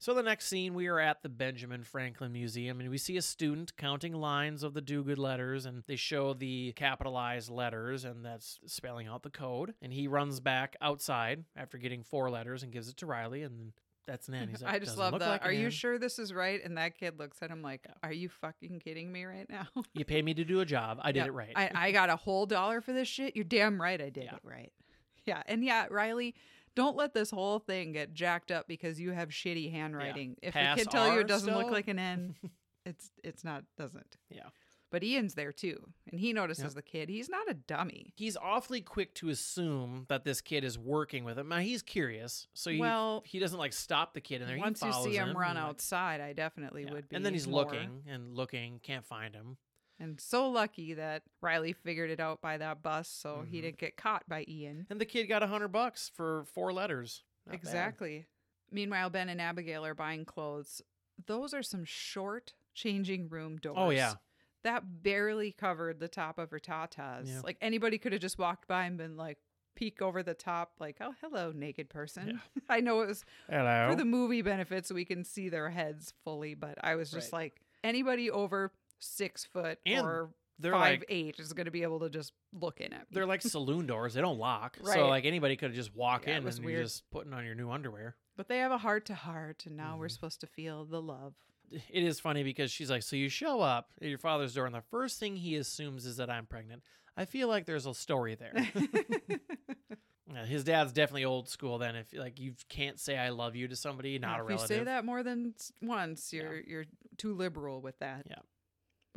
[0.00, 3.22] So the next scene, we are at the Benjamin Franklin Museum, and we see a
[3.22, 8.60] student counting lines of the Dogood letters, and they show the capitalized letters, and that's
[8.66, 9.74] spelling out the code.
[9.82, 13.72] And he runs back outside after getting four letters and gives it to Riley, and
[14.06, 14.48] that's an N.
[14.48, 15.28] He's like, I just love that.
[15.28, 16.64] like Are you sure this is right?
[16.64, 17.94] And that kid looks at him like, Yeah.
[18.04, 21.00] "Are you fucking kidding me right now?" You paid me to do a job.
[21.02, 21.52] I did Yeah, it right.
[21.56, 23.34] I, I got a whole dollar for this shit.
[23.34, 24.34] You're damn right I did Yeah.
[24.36, 24.72] it right.
[25.26, 25.42] Yeah.
[25.44, 26.34] And yeah, Riley,
[26.78, 30.36] don't let this whole thing get jacked up because you have shitty handwriting.
[30.40, 32.36] If Pass the kid tell you it doesn't look like an N,
[32.86, 34.16] it's it's not doesn't.
[34.30, 34.44] Yeah.
[34.92, 35.76] But Ian's there too.
[36.10, 36.74] And he notices Yep.
[36.74, 37.08] the kid.
[37.08, 38.14] He's not a dummy.
[38.16, 41.48] he's awfully quick to assume that this kid is working with him.
[41.48, 44.56] Now he's curious, so he Well, he doesn't like stop the kid in there.
[44.56, 46.92] He Once you see him run and, like, outside, I definitely yeah.
[46.92, 47.16] would be.
[47.16, 47.64] and then he's more.
[47.64, 49.56] looking and looking, can't find him.
[50.00, 53.62] And so lucky that Riley figured it out by that bus so he Mhm.
[53.62, 54.86] didn't get caught by Ian.
[54.90, 57.24] And the kid got a hundred bucks for four letters.
[57.46, 57.60] Not bad.
[57.60, 58.26] exactly.
[58.70, 60.82] Meanwhile, Ben and Abigail are buying clothes.
[61.26, 63.76] Those are some short changing room doors.
[63.78, 64.14] Oh yeah,
[64.62, 67.26] That barely covered the top of her tatas.
[67.28, 67.40] Yeah.
[67.42, 69.38] Like anybody could have just walked by and been like,
[69.74, 72.40] peek over the top, like, oh, hello, naked person.
[72.68, 73.88] I know it was hello.
[73.90, 77.32] for the movie benefits so we can see their heads fully, but I was just
[77.32, 77.38] Right.
[77.44, 81.82] like, anybody over six foot And or they're five like eight is going to be
[81.84, 83.02] able to just look in it.
[83.12, 84.14] they're like saloon doors.
[84.14, 84.94] They don't lock, Right.
[84.94, 86.72] so like anybody could just walk Yeah, in and weird.
[86.72, 88.16] you're just putting on your new underwear.
[88.36, 90.12] But they have a heart to heart, and now we're Mhm.
[90.12, 91.34] supposed to feel the love.
[91.70, 94.74] it is funny because she's like, so you show up at your father's door, and
[94.74, 96.82] the first thing he assumes is that I'm pregnant.
[97.16, 98.54] I feel like there's a story there.
[100.46, 101.78] His dad's definitely old school.
[101.78, 104.48] Then, if like you can't say "I love you" to somebody, not Yeah, a if
[104.48, 104.70] relative.
[104.70, 106.84] you say that more than once, you're you're
[107.16, 108.26] too liberal with that.
[108.28, 108.36] Yeah.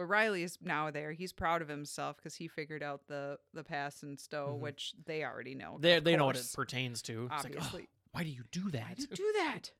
[0.01, 1.11] But Riley is now there.
[1.11, 4.59] He's proud of himself because he figured out the the pass and stow, Mhm.
[4.61, 5.77] which they already know.
[5.79, 7.25] They they know what it pertains to.
[7.31, 7.87] It's like, "Oh, Obviously.
[8.11, 8.87] why do you do that?
[8.87, 9.71] Why do you do that?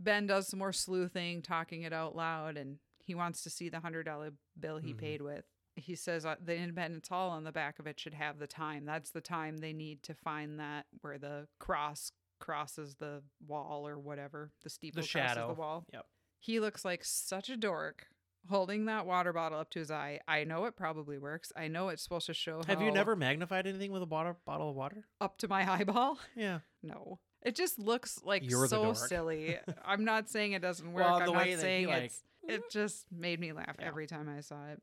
[0.00, 3.78] Ben does some more sleuthing, talking it out loud, and he wants to see the
[3.78, 4.98] hundred dollar bill he Mhm.
[4.98, 5.44] paid with.
[5.76, 8.84] He says uh, the Independence Hall on the back of it should have the time.
[8.84, 12.10] That's the time they need to find that where the cross
[12.40, 15.46] crosses the wall or whatever the steeple crosses shadow.
[15.48, 15.84] the wall.
[15.92, 16.06] Yep.
[16.40, 18.08] He looks like such a dork
[18.48, 20.20] holding that water bottle up to his eye.
[20.28, 21.52] I know it probably works.
[21.56, 22.62] I know it's supposed to show.
[22.66, 25.06] Have you never magnified anything with a bottle bottle of water?
[25.20, 26.18] up to my eyeball?
[26.36, 26.60] Yeah.
[26.82, 27.18] No.
[27.42, 29.58] It just looks like You're so silly.
[29.84, 31.04] I'm not saying it doesn't work.
[31.04, 33.86] Well, I'm not way that he, saying like- it's it just made me laugh Yeah.
[33.86, 34.80] every time I saw it.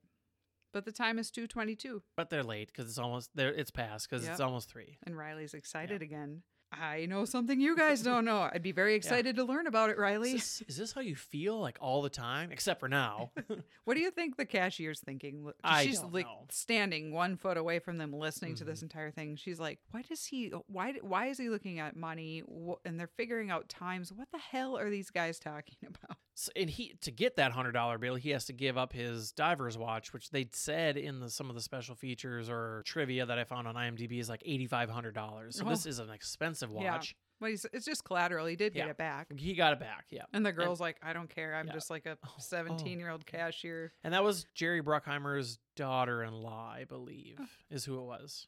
[0.71, 3.53] But the time is 2:22 But they're late because it's almost there.
[3.53, 4.97] It's past because it's almost three.
[5.03, 6.43] and Riley's excited again.
[6.79, 8.49] I know something you guys don't know.
[8.51, 10.31] I'd be very excited to learn about it, Riley.
[10.31, 13.31] Is this, is this how you feel like all the time, except for now?
[13.85, 15.51] What do you think the cashier's thinking?
[15.63, 16.45] I She's don't like know.
[16.49, 18.83] standing one foot away from them, listening to this Mhm.
[18.83, 19.35] entire thing.
[19.35, 20.49] She's like, "Why does he?
[20.67, 20.93] Why?
[21.01, 22.41] Why is he looking at money?"
[22.83, 24.11] And they're figuring out times.
[24.11, 26.17] What the hell are these guys talking about?
[26.37, 29.31] S- and he to get that hundred dollar bill, he has to give up his
[29.31, 33.39] diver's watch, which they said in the some of the special features or trivia that
[33.39, 35.55] I found on IMDb is like eighty five hundred dollars.
[35.57, 35.89] So this Oh.
[35.89, 36.91] is an expensive Yeah.
[36.93, 37.15] watch.
[37.39, 38.45] But he's, it's just collateral.
[38.45, 39.27] He did get it back.
[39.37, 40.23] He got it back, yeah.
[40.31, 41.53] And the girl's like, I don't care.
[41.53, 41.73] I'm Yeah.
[41.73, 42.35] just like a Oh, oh.
[42.39, 43.91] 17 year old cashier.
[44.05, 47.47] And that was Jerry Bruckheimer's daughter in law, I believe, Oh.
[47.69, 48.47] is who it was.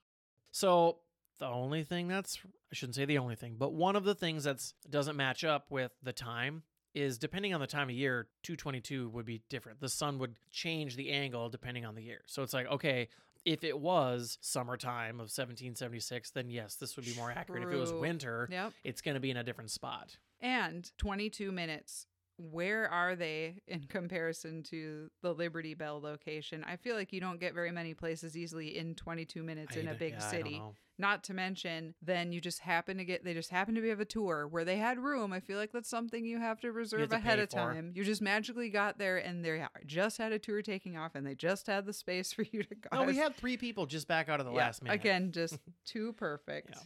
[0.51, 0.99] So
[1.39, 4.45] the only thing that's I shouldn't say the only thing, but one of the things
[4.45, 6.63] that's doesn't match up with the time
[6.97, 9.79] is depending on the time of year, 222 would be different.
[9.79, 12.21] The sun would change the angle depending on the year.
[12.25, 13.07] So it's like, okay,
[13.45, 17.63] if it was summertime of 1776, then yes, this would be more accurate.
[17.63, 17.99] If it was True.
[18.01, 18.73] winter, Yep.
[18.83, 20.17] it's going to be in a different spot.
[20.41, 22.07] And 22 minutes.
[22.37, 26.63] Where are they in comparison to the Liberty Bell location?
[26.67, 29.95] I feel like you don't get very many places easily in 22 minutes in a
[29.95, 30.61] big yeah, city.
[30.99, 33.99] Not to mention, then you just happen to get, they just happen to be have
[33.99, 35.31] a tour where they had room.
[35.31, 37.91] I feel like that's something you have to reserve to ahead of time.
[37.95, 41.35] You just magically got there and they just had a tour taking off and they
[41.35, 43.01] just had the space for you to go.
[43.01, 44.95] No, we had three people just back out of the Yeah, last minute.
[44.95, 46.69] Again, just too perfect.
[46.71, 46.81] Yeah.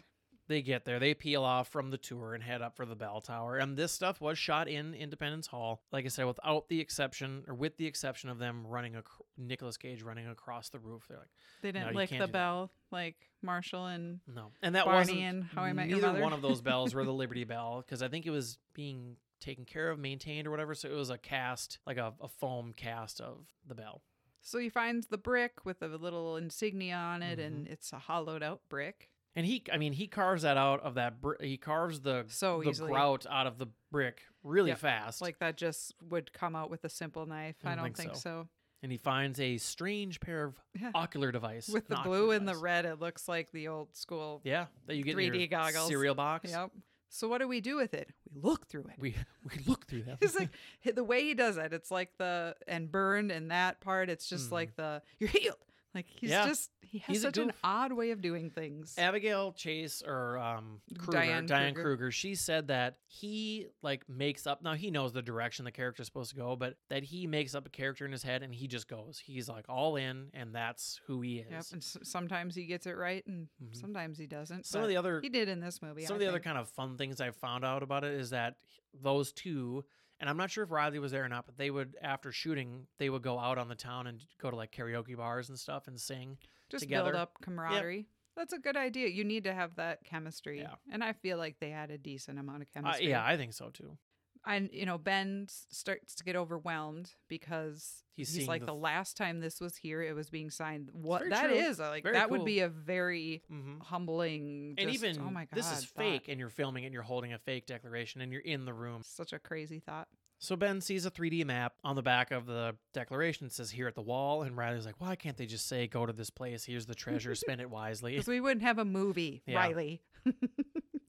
[0.52, 3.22] They get there, they peel off from the tour and head up for the bell
[3.22, 3.58] tower.
[3.58, 5.82] And this stuff was shot in Independence Hall.
[5.92, 9.04] Like I said, without the exception, or with the exception of them running, a
[9.38, 11.06] Nicolas Cage running across the roof.
[11.08, 11.30] They're like,
[11.62, 12.32] They didn't you lick the do that.
[12.34, 14.52] bell like Marshall and no.
[14.62, 16.22] And that Barney wasn't and How I Met Your Mother.
[16.22, 19.64] one of those bells were the Liberty Bell because I think it was being taken
[19.66, 20.76] care of, maintained, or whatever.
[20.76, 24.02] So it was a cast, like a, a foam cast of the bell.
[24.42, 27.74] So he finds the brick with a little insignia on it, and Mm-hmm.
[27.74, 29.08] it's a hollowed out brick.
[29.36, 31.22] And he, I mean, he carves that out of that.
[31.22, 32.92] Br- he carves the So the easily.
[32.92, 34.80] grout out of the brick really Yep.
[34.80, 35.22] fast.
[35.22, 37.56] Like that just would come out with a simple knife.
[37.64, 38.20] I I don't think think so.
[38.20, 38.50] so.
[38.84, 40.92] and he finds a strange pair of Yeah.
[40.96, 44.42] ocular device With the blue and the red, it looks like the old school.
[44.44, 45.88] Yeah, that you get 3D your goggles.
[45.88, 46.50] cereal box.
[46.52, 46.72] Yep.
[47.14, 48.10] So what do we do with it?
[48.34, 48.96] We look through it.
[48.98, 50.18] We we look through that.
[50.22, 50.50] It's like
[50.96, 51.72] the way he does it.
[51.74, 54.10] It's like the and burned and that part.
[54.10, 54.54] It's just Mhm.
[54.54, 55.56] like the you're healed.
[55.94, 56.48] Like he's Yeah.
[56.48, 58.96] just he has He's such an odd way of doing things.
[58.98, 61.90] Abigail Chase or um Kruger, Diane Diane, Kruger.
[61.90, 62.12] Kruger.
[62.12, 66.30] she said that he like makes up now he knows the direction the character's supposed
[66.32, 68.88] to go, but that he makes up a character in his head and he just
[68.88, 69.20] goes.
[69.20, 71.48] He's like all in and that's who he is.
[71.52, 71.66] Yep.
[71.74, 73.76] And s- sometimes he gets it right, and Mhm.
[73.76, 74.66] sometimes he doesn't.
[74.66, 76.06] Some of the other he did in this movie.
[76.06, 78.30] some I of the other kind of fun things I found out about it is
[78.32, 78.56] that
[78.94, 79.84] those two,
[80.22, 82.88] and I'm not sure if Riley was there or not, but they would after shooting
[83.00, 85.88] they would go out on the town and go to like karaoke bars and stuff
[85.88, 86.38] and sing.
[86.70, 87.12] just together.
[87.12, 88.08] build up camaraderie.
[88.38, 89.10] That's a good idea.
[89.10, 90.76] You need to have that chemistry, Yeah.
[90.90, 93.10] and I feel like they had a decent amount of Uh, chemistry.
[93.10, 93.98] yeah, I think so too.
[94.46, 99.16] And you know Ben starts to get overwhelmed because He's he's, like the the, last
[99.18, 100.90] time this was here, it was being signed.
[100.94, 101.56] What that true.
[101.56, 102.40] is like Very that cool.
[102.40, 104.76] would be a very hmm humbling.
[104.78, 106.04] And even oh my god, this is thought.
[106.04, 108.74] fake, and you're filming it, and you're holding a fake declaration, and you're in the
[108.74, 109.02] room.
[109.04, 110.08] Such a crazy thought.
[110.40, 113.46] So Ben sees a 3D map on the back of the declaration.
[113.46, 116.06] It says here at the wall, and Riley's like, "Why can't they just say go
[116.06, 116.66] to this place?
[116.66, 117.34] Here's the treasure.
[117.36, 119.58] spend it wisely." Because we wouldn't have a movie, Yeah.
[119.58, 120.02] Riley.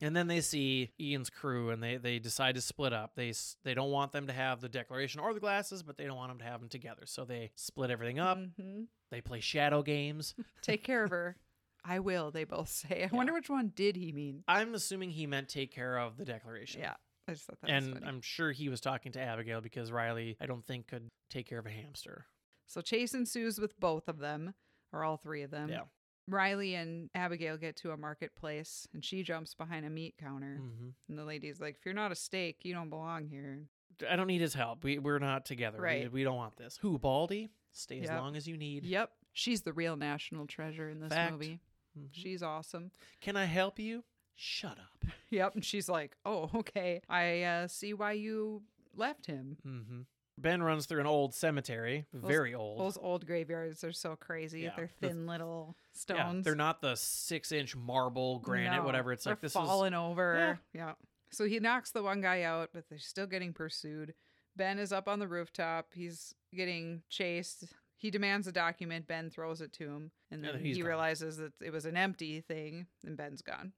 [0.03, 3.13] And then they see Ian's crew, and they they decide to split up.
[3.15, 3.33] They
[3.65, 6.31] they don't want them to have the declaration or the glasses, but they don't want
[6.31, 7.03] them to have them together.
[7.07, 8.37] So they split everything up.
[8.37, 8.89] Mhm.
[9.13, 10.35] They play shadow games.
[10.63, 11.37] Take care of her.
[11.85, 12.31] I will.
[12.33, 13.09] They both say.
[13.11, 14.43] I wonder which one did he mean.
[14.49, 16.81] I'm assuming he meant take care of the declaration.
[16.81, 16.95] Yeah,
[17.29, 18.03] I just thought that and.
[18.05, 21.59] I'm sure he was talking to Abigail because Riley, I don't think, could take care
[21.59, 22.27] of a hamster.
[22.67, 24.55] So chase ensues with both of them,
[24.93, 25.69] or all three of them.
[25.71, 25.83] Yeah.
[26.29, 30.57] Riley and Abigail get to a marketplace, and she jumps behind a meat counter.
[30.61, 33.61] hmm And the lady's like, "If you're not a steak, you don't belong here."
[34.09, 34.85] I don't need his help.
[34.85, 35.79] We we're not together.
[35.79, 36.13] We- Right.
[36.13, 36.77] We, don't want this.
[36.79, 37.51] Who Baldy?
[37.73, 38.21] Stay as Yep.
[38.21, 38.85] long as you need.
[38.85, 41.33] Yep, she's the real national treasure in this Fact.
[41.33, 41.61] movie.
[41.99, 42.09] Mhm.
[42.13, 42.91] She's awesome.
[43.21, 44.05] Can I help you?
[44.35, 45.05] Shut up.
[45.31, 47.01] Yep, and she's like, "Oh, okay.
[47.09, 48.63] I uh, see why you
[48.95, 50.03] left him." hmm
[50.39, 52.81] Ben runs through an old cemetery, very old.
[52.81, 54.61] Those old graveyards are so crazy.
[54.63, 56.45] Yeah, They're the- thin little Yeah, stones.
[56.45, 59.13] they're not the six-inch marble granite, No, whatever.
[59.13, 60.59] It's like this is falling over.
[60.73, 60.95] Yeah.
[61.31, 64.15] So he knocks the one guy out, but they're still getting pursued.
[64.57, 65.89] Ben is up on the rooftop.
[65.95, 67.73] He's getting chased.
[67.97, 69.07] He demands a document.
[69.07, 70.87] Ben throws it to him, and And then then he gone.
[70.89, 73.73] realizes that it was an empty thing, and Ben's gone.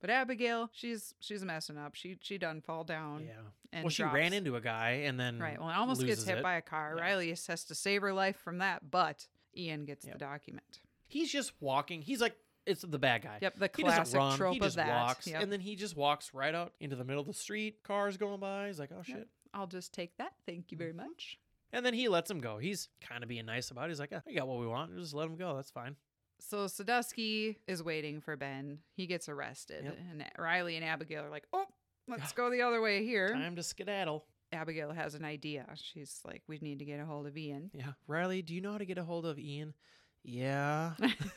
[0.00, 1.94] But Abigail, she's she's messing up.
[1.94, 3.24] She she done fall down.
[3.26, 3.32] Yeah.
[3.72, 5.60] And well, she ran into a guy and then right.
[5.60, 6.42] Well, it almost gets hit it.
[6.42, 6.94] by a car.
[6.96, 7.02] Yeah.
[7.02, 9.26] Riley has to save her life from that, but
[9.56, 10.14] Ian gets Yep.
[10.14, 10.80] the document.
[11.06, 12.02] He's just walking.
[12.02, 12.36] He's like
[12.66, 13.38] it's the bad guy.
[13.40, 14.36] Yep, the classic run.
[14.36, 14.88] trope he of just that.
[14.88, 15.42] walks, Yep.
[15.42, 17.82] and then he just walks right out into the middle of the street.
[17.82, 18.66] Cars going by.
[18.68, 20.32] He's like, "Oh shit!" I'll just take that.
[20.46, 20.96] Thank you very Mhm.
[20.96, 21.38] much.
[21.72, 22.58] And then he lets him go.
[22.58, 23.88] He's kind of being nice about it.
[23.90, 24.94] He's like, "Ah, "We got what we want.
[24.96, 25.56] Just let him go.
[25.56, 25.96] That's fine."
[26.40, 28.78] So Sadusky is waiting for Ben.
[28.96, 29.98] He gets arrested, Yep.
[30.10, 31.66] and Riley and Abigail are like, "Oh,
[32.08, 34.24] let's go the other way here." Time to skedaddle.
[34.52, 35.66] Abigail has an idea.
[35.76, 38.72] She's like, "We need to get a hold of Ian." Yeah, Riley, do you know
[38.72, 39.74] how to get a hold of Ian?
[40.24, 40.94] Yeah,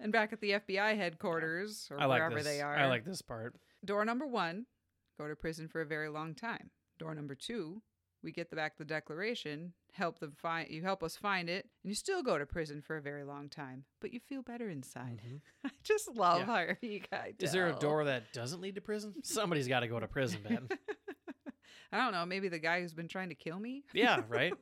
[0.00, 2.44] and back at the FBI headquarters or I wherever this.
[2.44, 3.54] they are, I like this part.
[3.84, 4.66] door number one:
[5.18, 6.70] go to prison for a very long time.
[6.98, 7.82] Door number two:
[8.22, 11.90] we get the back the declaration, help them find you help us find it, and
[11.90, 15.20] you still go to prison for a very long time, but you feel better inside.
[15.26, 15.40] Mhm.
[15.64, 16.44] I just love Yeah.
[16.46, 17.34] how you guys.
[17.38, 19.14] Is there a door that doesn't lead to prison?
[19.22, 20.68] Somebody's got to go to prison, Ben.
[21.92, 22.24] I don't know.
[22.24, 23.84] Maybe the guy who's been trying to kill me.
[23.92, 24.54] yeah, right.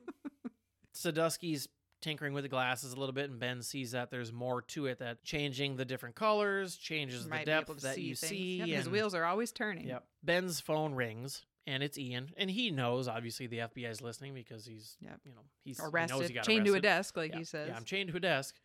[0.95, 1.67] Sadusky's
[2.01, 4.99] tinkering with the glasses a little bit, and Ben sees that there's more to it.
[4.99, 8.29] That changing the different colors changes the Might depth that see you things.
[8.29, 8.57] see.
[8.57, 9.87] Yep, his wheels are always turning.
[9.87, 10.03] Yep.
[10.23, 11.45] Ben's phone rings.
[11.67, 15.19] And it's Ian, and he knows obviously the FBI is listening because he's, Yep.
[15.23, 17.37] you know, he's he Arrested, he got chained to a desk, like yeah.
[17.37, 17.69] he says.
[17.69, 18.55] Yeah, I'm chained to a desk.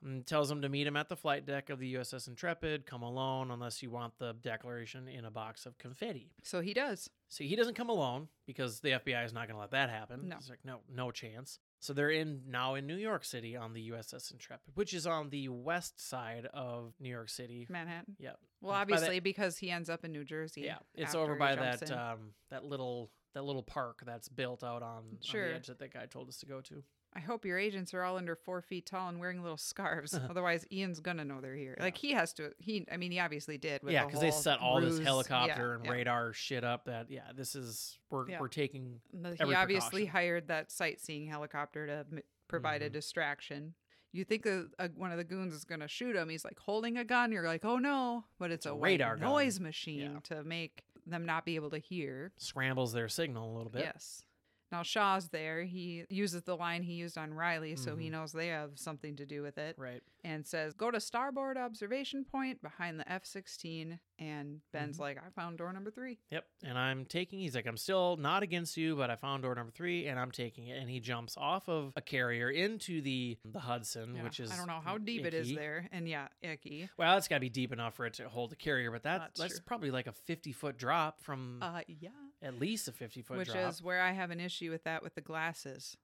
[0.00, 2.86] And tells him to meet him at the flight deck of the USS Intrepid.
[2.86, 6.30] Come alone unless you want the declaration in a box of confetti.
[6.44, 7.10] so he does.
[7.28, 10.28] So he doesn't come alone because the FBI is not going to let that happen.
[10.28, 10.36] No.
[10.36, 11.58] It's like no, no chance.
[11.80, 15.30] So they're in now in New York City on the USS Intrepid, which is on
[15.30, 17.66] the west side of New York City.
[17.70, 18.16] Manhattan.
[18.18, 18.38] Yep.
[18.60, 20.62] Well, by that- obviously because he ends up in New Jersey.
[20.62, 21.96] yeah, it's after over he by jumps that in.
[21.98, 22.18] um
[22.50, 25.48] that little that little park that's built out on, on Sure.
[25.50, 26.82] the edge that that guy told us to go to.
[27.16, 30.14] I hope your agents are all under four feet tall and wearing little scarves.
[30.30, 31.76] Otherwise, Ian's gonna know they're here.
[31.80, 32.52] Like he has to.
[32.58, 32.86] He.
[32.92, 33.82] I mean, he obviously did.
[33.82, 35.90] With yeah, the because they set all this helicopter Yeah, and yeah.
[35.90, 36.84] radar shit up.
[36.84, 38.40] That yeah, this is we're Yeah.
[38.40, 40.06] we're taking the- He obviously precaution.
[40.08, 42.92] hired that sightseeing helicopter to m- provide a Mhm.
[42.92, 43.74] distraction.
[44.12, 46.28] You think a, a, one of the goons is to shoot him.
[46.28, 47.30] He's like holding a gun.
[47.32, 48.24] You're like, oh no.
[48.38, 50.36] But it's, a a, radar noise machine Yeah.
[50.36, 52.32] to make them not be able to hear.
[52.38, 53.82] scrambles their signal a little bit.
[53.82, 54.22] Yes.
[54.70, 55.62] Now Shaw's there.
[55.64, 58.12] He uses the line he used on Riley, so he Mhm.
[58.12, 60.02] knows they have something to do with it, Right.
[60.24, 65.00] and says, "Go to starboard observation point behind the F-16." And Ben's Mhm.
[65.00, 66.18] like, "I found door number three.
[66.30, 66.46] Yep.
[66.64, 69.70] And I'm taking, he's like, I'm still not against you, but I found door number
[69.70, 70.76] three and I'm taking it.
[70.78, 74.56] And he jumps off of a carrier into the the Hudson, Yeah, which is I
[74.56, 76.90] don't know how deep it is there, and yeah, icky.
[76.96, 79.18] Well, it's got to be deep enough for it to hold the carrier, but that,
[79.18, 82.10] That's that's probably like a 50 foot drop from Uh, yeah.
[82.42, 83.70] At least a 50 foot Which drop.
[83.70, 85.96] is where I have an issue with that with the glasses.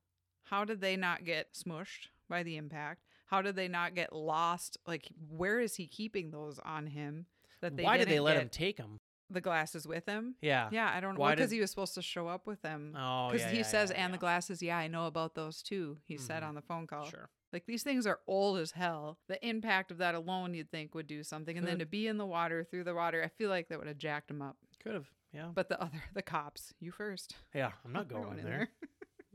[0.44, 3.02] How did they not get smushed by the impact?
[3.26, 4.76] How did they not get lost?
[4.86, 7.26] Like, where is he keeping those on him?
[7.62, 9.00] That they Why did they let him take them?
[9.30, 10.34] the glasses with him?
[10.42, 10.68] Yeah.
[10.70, 11.20] Yeah, I don't know.
[11.20, 12.94] Why Because did- he was supposed to show up with them.
[12.96, 14.16] Oh, Because yeah, he yeah, says, yeah, and yeah.
[14.16, 15.96] the glasses, yeah, I know about those too.
[16.04, 16.48] He said Mhm.
[16.48, 17.06] on the phone call.
[17.06, 17.30] Sure.
[17.50, 19.18] Like these things are old as hell.
[19.28, 21.56] The impact of that alone, you'd think, would do something.
[21.56, 21.80] And then Could.
[21.80, 24.30] to be in the water, through the water, I feel like that would have jacked
[24.30, 24.58] him up.
[24.80, 25.10] Could have.
[25.34, 25.48] Yeah.
[25.52, 27.34] But the other, the cops, you first.
[27.54, 27.72] Yeah.
[27.84, 28.68] I'm not going in there.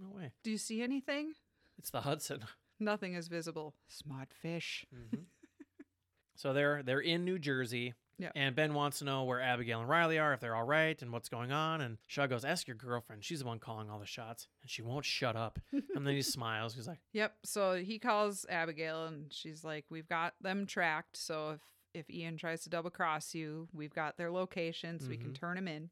[0.01, 0.31] No way.
[0.43, 1.33] Do you see anything?
[1.77, 2.45] It's the Hudson.
[2.79, 3.75] Nothing is visible.
[3.87, 4.85] Smart fish.
[4.93, 5.23] hmm
[6.39, 7.93] so they're they're in New Jersey.
[8.17, 8.31] Yeah.
[8.35, 11.11] And Ben wants to know where Abigail and Riley are, if they're all right, and
[11.11, 11.81] what's going on.
[11.81, 13.23] And Shaw goes, "Ask your girlfriend.
[13.23, 16.21] She's the one calling all the shots, and she won't shut up." and then he
[16.21, 16.75] smiles.
[16.75, 17.33] He's like, Yep.
[17.43, 21.17] So he calls Abigail and she's like, We've got them tracked.
[21.17, 21.61] So if
[21.93, 25.35] if Ian tries to double cross you, we've got their location so we can Mhm.
[25.39, 25.89] turn him in.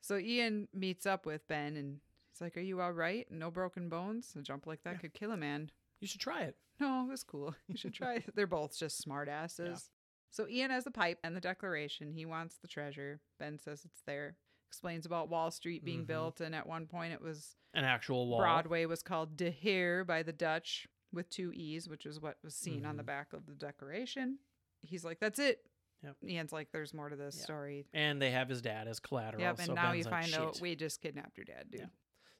[0.00, 3.30] So Ian meets up with Ben and he's like, Are you all right?
[3.30, 4.34] No broken bones?
[4.36, 4.98] A jump like that Yeah.
[5.00, 5.70] could kill a man.
[6.00, 7.54] "You should try it." No, it was cool.
[7.68, 8.34] You should try it.
[8.34, 9.90] They're both just smart asses.
[10.30, 12.12] So Ian has the pipe and the declaration.
[12.12, 13.20] He wants the treasure.
[13.38, 14.36] Ben says it's there.
[14.68, 16.06] Explains about Wall Street being Mhm.
[16.08, 18.40] built, and at one point it was An actual wall.
[18.40, 22.54] Broadway was called De Heer by the Dutch with two E's, which is what was
[22.54, 23.06] seen on the Mhm.
[23.06, 24.38] back of the decoration.
[24.86, 25.58] He's like, That's it.
[26.02, 26.16] Yep.
[26.28, 27.44] Ian's like, There's more to this Yeah.
[27.44, 27.86] story.
[27.94, 29.42] And they have his dad as collateral.
[29.42, 29.58] Yep.
[29.58, 31.80] And so now Ben's you like, find out we just kidnapped your dad, dude.
[31.82, 31.86] Yeah.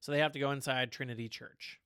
[0.00, 1.80] So they have to go inside Trinity Church.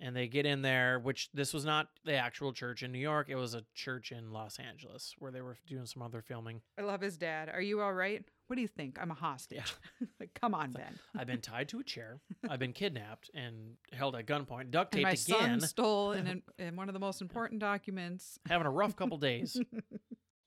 [0.00, 3.28] And they get in there, which this was not the actual church in New York.
[3.28, 6.60] It was a church in Los Angeles where they were doing some other filming.
[6.78, 7.48] I love his dad.
[7.48, 8.22] Are you all right?
[8.48, 8.98] What do you think?
[9.00, 9.62] I'm a hostage.
[10.20, 10.98] like, come on, Ben.
[11.16, 12.20] I've been tied to a chair.
[12.50, 16.42] I've been kidnapped and held at gunpoint, duct And taped my again, son stole in,
[16.58, 18.38] in one of the most important documents.
[18.46, 19.58] having a rough couple days.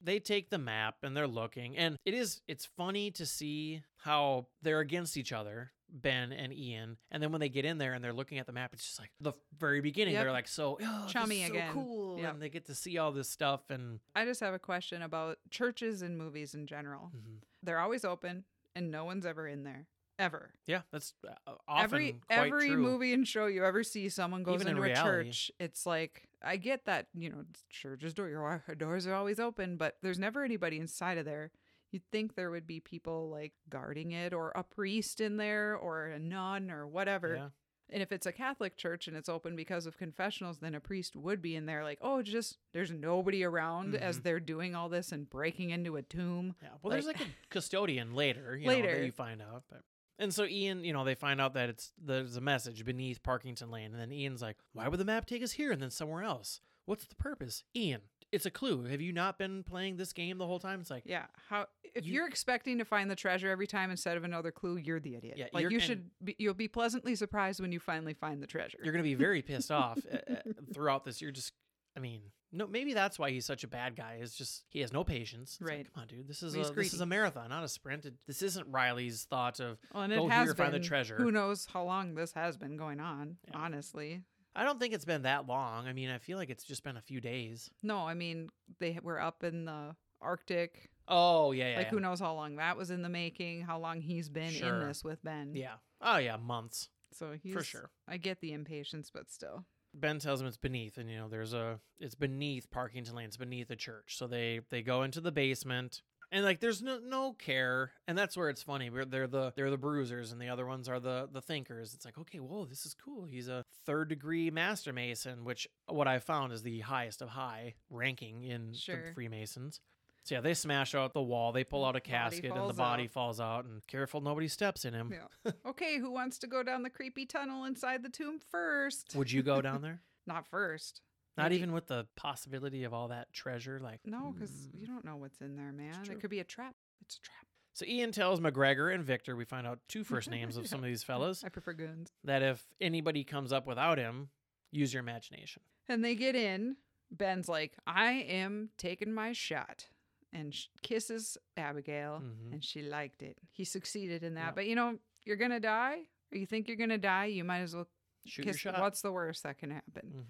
[0.02, 4.48] they take the map and they're looking, and it is it's funny to see how
[4.62, 5.72] they're against each other.
[5.89, 8.51] Ben and Ian, and then when they get in there and they're looking at the
[8.53, 10.13] map, it's just like the very beginning.
[10.15, 10.23] Yep.
[10.23, 11.73] They're like so oh, Chummy so again.
[11.73, 12.33] cool, Yep.
[12.33, 13.69] and they get to see all this stuff.
[13.69, 17.11] And I just have a question about churches and movies in general.
[17.15, 17.41] Mhm.
[17.63, 19.88] They're always open, and no one's ever in there.
[20.19, 20.51] Ever.
[20.65, 22.77] yeah, that's uh, often every quite every true.
[22.77, 26.27] movie and show you ever see someone goes Even in into a church it's like
[26.41, 30.43] i get that you know churches door your doors are always open but there's never
[30.43, 31.51] anybody inside of there
[31.98, 36.06] you'd think there would be people like guarding it or a priest in there or
[36.08, 37.50] a nun or whatever Yeah.
[37.89, 41.16] and if it's a catholic church and it's open because of confessionals then a priest
[41.16, 44.24] would be in there like oh just there's nobody around as Mhm.
[44.24, 46.70] they're doing all this and breaking into a tomb Yeah.
[46.82, 48.95] Well, there's Like- like a custodian later, you know, Later.
[49.00, 49.64] that you find out.
[49.70, 49.82] But
[50.20, 53.70] and so Ian, you know, they find out that it's there's a message beneath Parkington
[53.72, 56.24] Lane, and then Ian's like, "Why would the map take us here and then somewhere
[56.24, 56.60] else?
[56.86, 58.84] What's the purpose?" Ian, it's a clue.
[58.86, 60.80] Have you not been playing this game the whole time?
[60.82, 61.25] It's like, Yeah.
[61.49, 64.78] How if You- are expecting to find the treasure every time instead of another clue,
[64.78, 65.38] you're the idiot.
[65.38, 68.78] Yeah, like you should be, you'll be pleasantly surprised when you finally find the treasure.
[68.84, 70.36] you're gonna be very pissed off uh, uh,
[70.73, 71.21] throughout this.
[71.21, 71.53] You're just,
[71.95, 72.21] I mean,
[72.51, 74.19] no, maybe that's why he's such a bad guy.
[74.21, 75.57] Is just he has no patience.
[75.59, 75.93] It's like, Right.
[75.93, 76.28] Come on, dude.
[76.28, 78.05] This is He's a this is a marathon, not a sprint.
[78.05, 81.15] It- this isn't Riley's thought of well, and go it here, has find the treasure.
[81.17, 83.38] Who knows how long this has been going on?
[83.47, 83.57] Yeah.
[83.57, 84.21] Honestly,
[84.58, 85.88] I don't think it's been that long.
[85.88, 87.70] I mean, I feel like it's just been a few days.
[87.84, 88.49] No, I mean
[88.80, 90.89] they were up in the Arctic.
[91.08, 91.78] Oh yeah, yeah.
[91.78, 91.91] like yeah.
[91.91, 94.82] who knows how long that was in the making, how long he's been Sure.
[94.82, 95.51] in this with Ben.
[95.53, 95.76] Yeah.
[96.01, 97.91] Oh yeah, months So he's for sure.
[98.08, 99.66] I get the impatience, but still.
[99.93, 103.28] Ben tells him it's beneath, and you know there's a it's beneath Parkington Lane.
[103.28, 104.18] It's beneath the church.
[104.18, 106.01] So they they go into the basement,
[106.32, 108.89] and like there's no no care, and that's where it's funny.
[108.89, 111.93] We're, they're the they're the bruisers, and the other ones are the the thinkers.
[111.93, 113.25] It's like okay, whoa, this is cool.
[113.25, 117.75] He's a third degree master mason, which what I found is the highest of high
[117.89, 119.07] ranking in Sure.
[119.07, 119.80] the Freemasons.
[120.23, 121.53] So yeah, they smash out the wall.
[121.53, 123.11] They pull mm, out a casket, and the body out.
[123.11, 123.63] falls out.
[123.63, 125.13] And careful, nobody steps in him.
[125.13, 125.51] Yeah.
[125.65, 129.15] okay, who wants to go down the creepy tunnel inside the tomb first?
[129.15, 130.01] Would you go down there?
[130.25, 130.99] Not first.
[131.38, 135.15] Not even with the possibility of all that treasure, like No, because you don't know
[135.17, 135.95] what's in there, man.
[136.09, 136.75] It could be a trap.
[137.01, 137.45] It's a trap.
[137.73, 140.85] So Ian tells McGregor and Victor, we find out two first names of some of
[140.85, 142.09] these fellas, I prefer guns.
[142.23, 144.29] that if anybody comes up without him,
[144.71, 145.61] use your imagination.
[145.88, 146.77] And they get in.
[147.11, 149.85] Ben's like, I am taking my shot.
[150.33, 152.51] And sh- kisses Abigail, Mhm.
[152.53, 153.38] and she liked it.
[153.51, 154.55] He succeeded in that.
[154.55, 155.99] But you know, you're going to die,
[156.31, 157.88] or you think you're going to die, you might as well
[158.25, 158.63] Shoot kiss.
[158.65, 158.81] your shot.
[158.81, 160.25] What's the worst that can happen?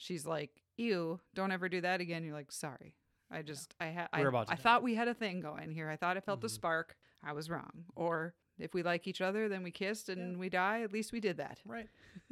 [0.00, 2.24] She's like, Ew, don't ever do that again.
[2.24, 2.94] You're like, Sorry.
[3.30, 5.88] I just, I had, I, I thought we had a thing going here.
[5.88, 6.50] I thought I felt a Mhm.
[6.50, 6.96] spark.
[7.22, 7.84] I was wrong.
[7.94, 10.82] Or if we like each other, then we kissed and we die.
[10.82, 11.58] At least we did that.
[11.64, 11.88] Right.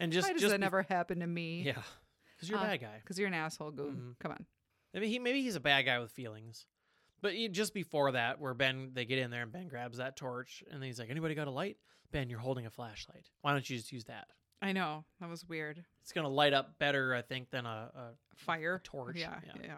[0.00, 1.62] And just Why does just that bef- never happen to me?
[1.62, 1.80] Yeah.
[2.34, 2.96] Because you're a Uh, bad guy.
[3.00, 3.94] Because you're an asshole, goon.
[4.16, 4.18] Mhm.
[4.18, 4.44] Come on.
[4.92, 6.66] I mean, he maybe he's a bad guy with feelings.
[7.22, 10.64] But just before that, where Ben they get in there and Ben grabs that torch
[10.68, 11.78] and then he's like, "Anybody got a light?"
[12.10, 13.30] Ben, you're holding a flashlight.
[13.42, 14.26] Why don't you just use that?
[14.64, 15.04] I know.
[15.20, 15.84] That was weird.
[16.02, 18.80] It's gonna light up better, I think, than a, a Fire.
[18.84, 19.52] torch, Yeah, yeah.
[19.62, 19.76] yeah.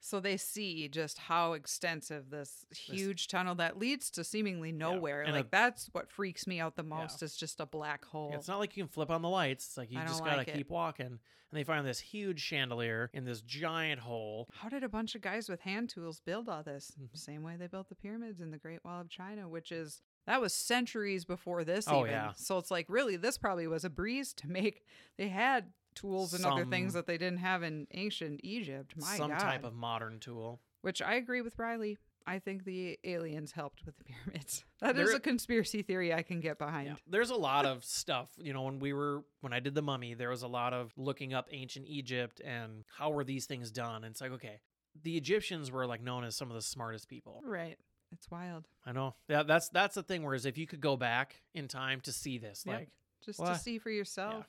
[0.00, 5.22] So they see just how extensive this huge tunnel that leads to seemingly nowhere.
[5.22, 7.20] and Like a- that's what freaks me out the most.
[7.22, 8.28] Is just a black hole.
[8.30, 9.66] Yeah, it's not like you can flip on the lights.
[9.66, 10.54] It's like you I just gotta like it.
[10.54, 11.06] keep walking.
[11.50, 14.48] And they find this huge chandelier in this giant hole.
[14.52, 16.92] How did a bunch of guys with hand tools build all this?
[17.00, 17.16] Mhm.
[17.16, 20.40] Same way they built the pyramids in the Great Wall of China, which is that
[20.40, 21.86] was centuries before this.
[21.88, 22.10] Oh, even.
[22.12, 22.32] yeah.
[22.36, 24.84] So it's like really, this probably was a breeze to make.
[25.16, 28.94] They had tools and other things that they didn't have in ancient Egypt.
[28.96, 29.40] My some God.
[29.40, 30.60] type of modern tool.
[30.82, 31.96] Which I agree with Riley.
[32.26, 34.64] I think the aliens helped with the pyramids.
[34.80, 36.88] That is There- a conspiracy theory I can get behind.
[36.88, 36.94] Yeah.
[37.08, 38.28] There's a lot of stuff.
[38.36, 40.92] You know, when we were when I did the mummy, there was a lot of
[40.96, 44.04] looking up ancient Egypt and how were these things done.
[44.04, 44.60] And it's like, okay,
[45.02, 47.42] the Egyptians were like known as some of the smartest people.
[47.44, 47.78] Right.
[48.12, 48.66] It's wild.
[48.86, 49.14] I know.
[49.28, 50.22] Yeah, that's that's the thing.
[50.22, 52.88] Whereas if you could go back in time to see this, like
[53.24, 53.52] Just What?
[53.54, 54.46] to see for yourself.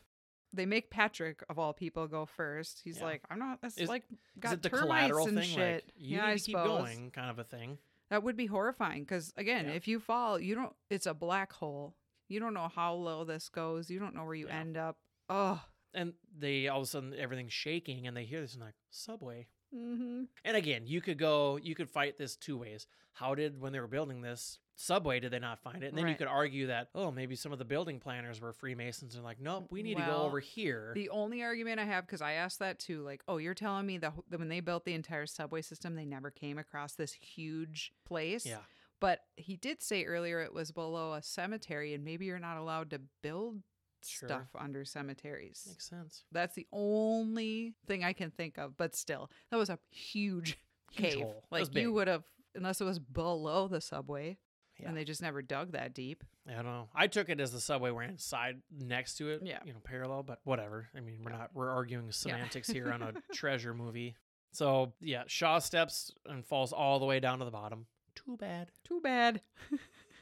[0.52, 2.82] They make Patrick of all people go first.
[2.84, 3.04] He's Yeah.
[3.04, 3.62] like, I'm not.
[3.62, 5.48] That's Is- like is got it the collateral and thing?
[5.56, 5.84] shit.
[5.86, 6.80] Like you yeah, need I to keep suppose.
[6.80, 7.78] going, kind of a thing.
[8.10, 9.74] That would be horrifying because again, Yeah.
[9.74, 10.76] if you fall, you don't.
[10.90, 11.96] It's a black hole.
[12.28, 13.90] You don't know how low this goes.
[13.92, 14.60] You don't know where you Yeah.
[14.60, 14.98] end up.
[15.30, 15.64] Oh.
[15.94, 19.48] And they all of a sudden everything's shaking, and they hear this and like subway.
[19.76, 20.24] Mm-hmm.
[20.46, 22.88] And again, you could go, you could fight this two ways.
[23.14, 25.88] How did, when they were building this subway, did they not find it?
[25.88, 29.16] And then you could argue that, oh, maybe some of the building planners were Freemasons
[29.16, 30.94] and like, nope, we need to go over here.
[30.96, 33.98] The only argument I have, because I asked that too, like, oh, you're telling me
[33.98, 37.92] that, that when they built the entire subway system, they never came across this huge
[38.06, 38.46] place.
[38.46, 38.60] yeah.
[39.02, 42.90] But he did say earlier it was below a cemetery, and maybe you're not allowed
[42.90, 43.64] to build
[44.06, 44.30] Sure.
[44.30, 45.66] stuff under cemeteries.
[45.68, 46.24] Makes sense.
[46.32, 48.78] That's the only thing I can think of.
[48.78, 50.58] But still, that was a huge,
[50.92, 51.24] Huge cave.
[51.24, 51.44] hole.
[51.52, 52.24] Like you would have,
[52.56, 54.38] unless it was below the subway,
[54.80, 54.88] Yeah.
[54.90, 56.24] and they just never dug that deep.
[56.48, 56.90] I don't know.
[56.96, 59.42] I took it as the subway ran side next to it.
[59.44, 59.60] Yeah.
[59.66, 60.90] You know, parallel, but whatever.
[60.96, 61.38] I mean, we're Yeah.
[61.38, 64.16] not, we're arguing semantics here on a treasure movie.
[64.52, 67.86] So, yeah, Shaw steps and falls all the way down to the bottom.
[68.16, 68.72] Too bad.
[68.84, 69.42] Too bad.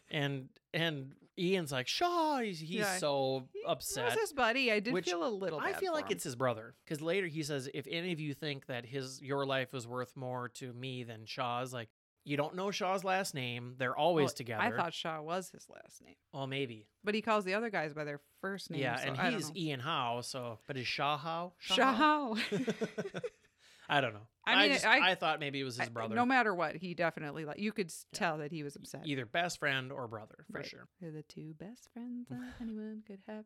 [0.10, 2.98] And, and Ian's like, Shaw, he's, he's Yeah.
[2.98, 4.06] so upset.
[4.06, 4.72] was his buddy.
[4.72, 5.60] I did Which feel a little.
[5.60, 6.14] I feel like him.
[6.14, 9.46] it's his brother because later he says, "If any of you think that his your
[9.46, 11.90] life was worth more to me than Shaw's, like
[12.24, 13.76] you don't know Shaw's last name.
[13.78, 14.62] They're always Well, together.
[14.64, 17.94] I thought Shaw was his last name, well, maybe, but he calls the other guys
[17.94, 18.82] by their first name.
[18.82, 18.98] yeah.
[18.98, 19.52] so and he's.
[19.56, 21.54] Ian Howe, so but is Shaw Howe?
[21.60, 22.36] Shaw.
[23.90, 24.28] I don't know.
[24.48, 26.16] I I mean, just, I- I, thought maybe it was his I- brother.
[26.16, 27.60] No matter what, he definitely like.
[27.60, 28.18] You could Yeah.
[28.20, 29.02] tell that he was upset.
[29.06, 30.66] either best friend or brother for Right.
[30.66, 30.88] sure.
[31.02, 33.46] They're the two best friends that anyone could have.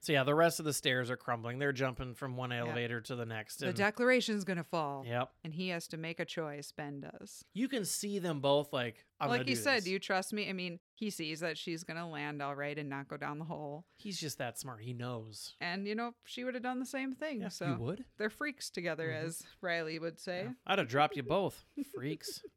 [0.00, 1.58] So yeah, the rest of the stairs are crumbling.
[1.58, 3.56] They're jumping from one elevator to the next.
[3.56, 6.70] The And, declaration's gonna fall, yep, and he has to make a choice.
[6.70, 7.44] Ben does.
[7.54, 9.04] you can see them both like.
[9.18, 9.84] I'm like gonna he do said, this.
[9.84, 10.48] do you trust me?
[10.48, 13.46] I mean, he sees that she's gonna land all right and not go down the
[13.46, 14.82] hole, He's just that smart.
[14.82, 15.54] He knows.
[15.60, 17.40] and you know she would have done the same thing.
[17.40, 18.04] Yeah, so you would.
[18.18, 19.24] they're freaks together, Mhm.
[19.24, 20.48] as Riley would say.
[20.66, 21.64] I'd have dropped you both,
[21.94, 22.42] freaks.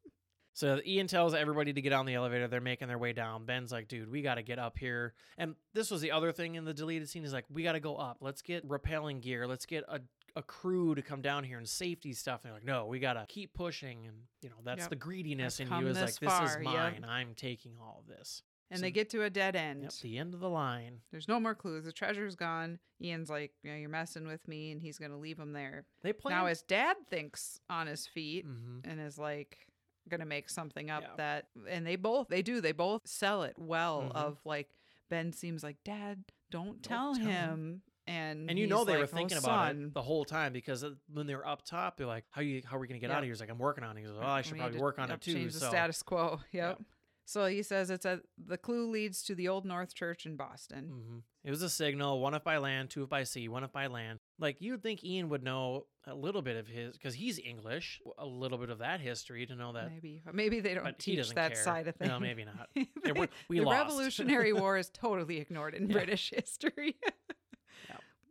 [0.60, 2.46] So Ian tells everybody to get on the elevator.
[2.46, 3.46] They're making their way down.
[3.46, 5.14] Ben's like, dude, we got to get up here.
[5.38, 7.80] And this was the other thing in the deleted scene is like, we got to
[7.80, 8.18] go up.
[8.20, 9.46] Let's get rappelling gear.
[9.46, 10.00] Let's get a,
[10.36, 12.40] a crew to come down here and safety stuff.
[12.44, 14.06] And they're like, no, we got to keep pushing.
[14.06, 14.90] And, you know, that's Yep.
[14.90, 16.62] the greediness I've in you is like, this is far, yep.
[16.62, 17.06] mine.
[17.08, 18.42] I'm taking all of this.
[18.70, 19.84] And So- they get to a dead end.
[19.84, 21.00] Yep, the end of the line.
[21.10, 21.86] There's no more clues.
[21.86, 22.80] The treasure's gone.
[23.02, 25.86] Ian's like, you know, you're messing with me, and he's gonna leave him there.
[26.02, 29.69] They play Now his dad thinks on his feet hmm and is like
[30.10, 31.16] gonna make something up Yeah.
[31.16, 34.16] that and they both they do they both sell it well Mhm.
[34.16, 34.68] of like
[35.08, 38.92] ben seems like dad don't, tell, tell him." him and And you know he's they
[38.94, 41.46] were like, "Oh, thinking about son, it the whole time because uh, when they were
[41.46, 42.62] up top, they're like, "How you?
[42.64, 44.06] How are we gonna get out of here?" He's like, "I'm working on it." He
[44.06, 46.78] goes, "Oh, I should probably work on it too." change so the status quo yep.
[46.78, 46.82] Yep.
[47.26, 50.84] so he says it's a the clue leads to the old north church in boston
[50.88, 53.72] hmm It was a signal: one if by land, two if by sea, one if
[53.72, 54.19] by land.
[54.40, 58.24] Like you'd think Ian would know a little bit of his because he's English, a
[58.26, 59.90] little bit of that history to know that.
[59.90, 61.62] maybe maybe they don't teach that care.
[61.62, 62.68] side of things No, maybe not.
[63.04, 63.76] They- we- the lost.
[63.90, 65.92] revolutionary war is totally ignored in Yeah.
[65.92, 66.96] british history.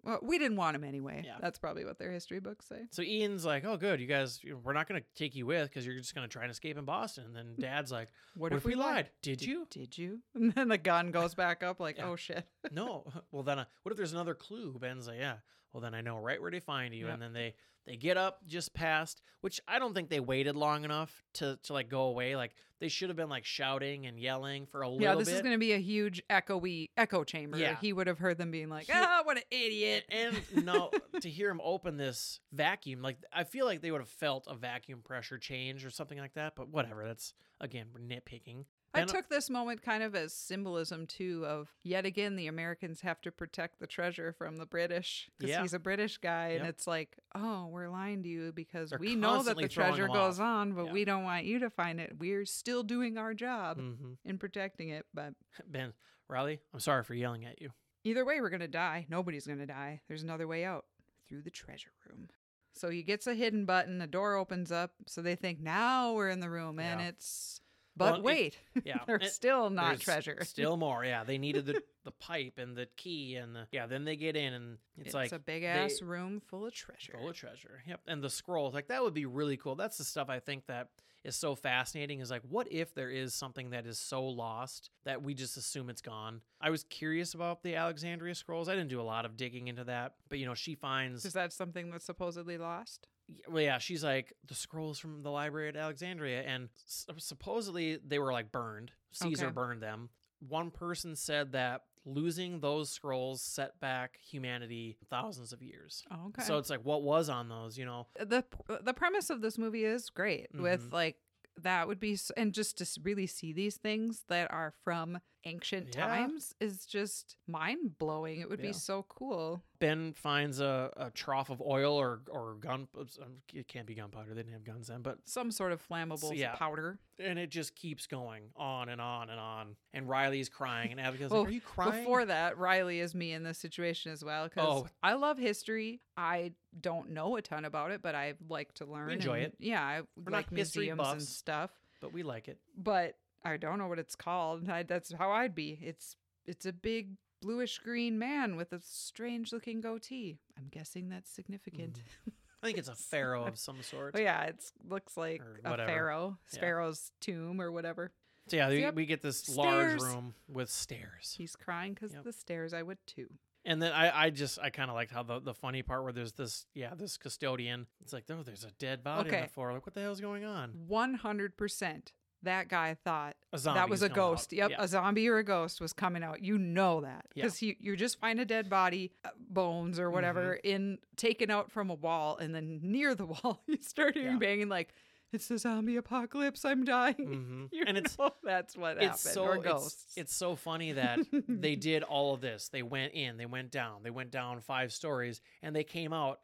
[0.03, 1.37] well we didn't want him anyway Yeah.
[1.41, 4.73] that's probably what their history books say So Ian's like, "Oh, good, you guys, we're
[4.73, 7.35] not gonna take you with because you're just gonna try and escape in Boston." And
[7.35, 9.09] then Dad's like, what, "What if we lied?
[9.21, 9.67] Did you?
[9.69, 10.19] Did you?
[10.35, 12.09] And then the gun goes back up, like, Yeah.
[12.09, 12.45] oh shit.
[12.71, 13.05] no.
[13.31, 14.77] Well, then, uh, what if there's another clue?
[14.79, 15.37] Ben's like, yeah.
[15.73, 17.05] Well, then I know right where to find you.
[17.05, 17.13] Yep.
[17.13, 17.53] And then they
[17.89, 21.73] they get up just past, which I don't think they waited long enough to to
[21.73, 22.35] like go away.
[22.35, 25.35] Like they should have been like shouting and yelling for a little Yeah, this bit.
[25.35, 27.57] is going to be a huge echoey echo chamber.
[27.57, 27.75] Yeah.
[27.81, 30.05] He would have heard them being like, ah, what an idiot.
[30.09, 34.07] and no, to hear him open this vacuum, like I feel like they would have
[34.07, 36.53] felt a vacuum pressure change or something like that.
[36.55, 37.05] But whatever.
[37.05, 38.65] That's again nitpicking.
[38.93, 43.21] I took this moment kind of as symbolism too of yet again the Americans have
[43.21, 45.61] to protect the treasure from the British because Yeah.
[45.61, 46.69] he's a British guy, and Yep.
[46.69, 50.39] it's like, oh, we're lying to you because They're we know that the treasure goes
[50.39, 50.91] on, but Yeah.
[50.91, 52.17] we don't want you to find it.
[52.17, 55.33] We're still doing our job hmm in protecting it, but
[55.67, 55.93] Ben
[56.27, 57.71] Riley, I'm sorry for yelling at you.
[58.03, 59.05] Either way, we're going to die.
[59.09, 60.01] Nobody's going to die.
[60.07, 60.85] There's another way out
[61.27, 62.29] through the treasure room.
[62.73, 64.93] So he gets a hidden button, a door opens up.
[65.05, 67.07] So they think now we're in the room, and Yeah.
[67.09, 67.61] it's.
[67.99, 70.39] But Well, it- wait, Yeah, there's and- still not treasure.
[70.43, 71.05] Still more.
[71.05, 73.85] Yeah, they needed the the pipe and the key and the yeah.
[73.85, 76.73] Then they get in and it's, It's, like a big they- ass room full of
[76.73, 77.13] treasure.
[77.19, 77.83] full of treasure.
[77.85, 79.75] Yep, and the scrolls like that would be really cool.
[79.75, 80.87] That's the stuff I think that
[81.25, 82.21] is so fascinating.
[82.21, 85.89] Is like, what if there is something that is so lost that we just assume
[85.89, 86.39] it's gone?
[86.61, 88.69] I was curious about the Alexandria scrolls.
[88.69, 91.33] I didn't do a lot of digging into that, but you know, she finds Is
[91.33, 93.07] that something that's supposedly lost?
[93.47, 98.19] Well yeah she's like the scrolls from the library at alexandria and s- supposedly they
[98.19, 99.53] were like burned caesar Okay.
[99.53, 106.03] burned them one person said that losing those scrolls set back humanity thousands of years
[106.11, 106.43] Oh, okay.
[106.43, 108.43] so it's like what was on those you know the
[108.81, 110.93] the premise of this movie is great with Mhm.
[110.93, 111.17] like
[111.61, 116.05] that would be and just to really see these things that are from ancient Yeah.
[116.07, 118.41] times is just mind blowing.
[118.41, 118.67] It would Yeah.
[118.67, 119.63] be so cool.
[119.79, 123.07] ben finds a, a trough of oil or or gun um,
[123.53, 126.53] it can't be gunpowder they didn't have guns then but Some sort of flammable yeah.
[126.55, 126.99] powder.
[127.17, 131.31] and it just keeps going on and on and on and riley's crying and abigail's
[131.31, 134.49] Well, like are you crying Before that, Riley is me in this situation as well
[134.49, 134.87] because Oh.
[135.01, 136.01] I love history.
[136.17, 139.11] I don't know a ton about it, but I like to learn.
[139.11, 139.55] enjoy and- it.
[139.59, 141.71] Yeah, I We're like museums and stuff.
[142.01, 144.69] but we like it but I don't know what it's called.
[144.69, 145.79] I, that's how I'd be.
[145.81, 147.11] It's it's a big
[147.41, 150.39] bluish green man with a strange looking goatee.
[150.57, 151.95] I'm guessing that's significant.
[152.27, 152.33] Mm.
[152.61, 156.37] i think it's a pharaoh of some sort Oh yeah, it looks like a pharaoh,
[156.53, 156.59] Yeah.
[156.59, 158.11] pharaoh's tomb or whatever.
[158.47, 158.95] So yeah, we, Yep.
[158.95, 162.23] we get this large room with stairs, He's crying because Yep.
[162.25, 162.73] the stairs.
[162.73, 163.27] I would too.
[163.63, 166.11] and then I, I just I kind of liked how the, the funny part where
[166.11, 167.87] there's this yeah this custodian.
[168.01, 169.43] It's like oh there's a dead body on Okay.
[169.45, 169.71] the floor.
[169.71, 170.71] Like what the hell's going on?
[170.87, 172.11] One hundred percent.
[172.43, 174.13] That guy thought that was a out.
[174.13, 174.53] ghost.
[174.53, 174.77] Yep, Yeah.
[174.79, 176.41] a zombie or a ghost was coming out.
[176.41, 180.57] You know that because you you just find a dead body, uh, bones or whatever,
[180.63, 180.67] Mm-hmm.
[180.75, 184.37] in taken out from a wall, and then near the wall you start hearing Yeah.
[184.39, 184.93] banging like
[185.31, 186.65] it's the zombie apocalypse.
[186.65, 187.15] I'm dying.
[187.17, 189.19] hmm You and it's that's what it's happened.
[189.19, 190.13] so or it's, ghosts.
[190.17, 192.69] it's so funny that they did all of this.
[192.69, 196.39] They went in, they went down, they went down five stories, and they came out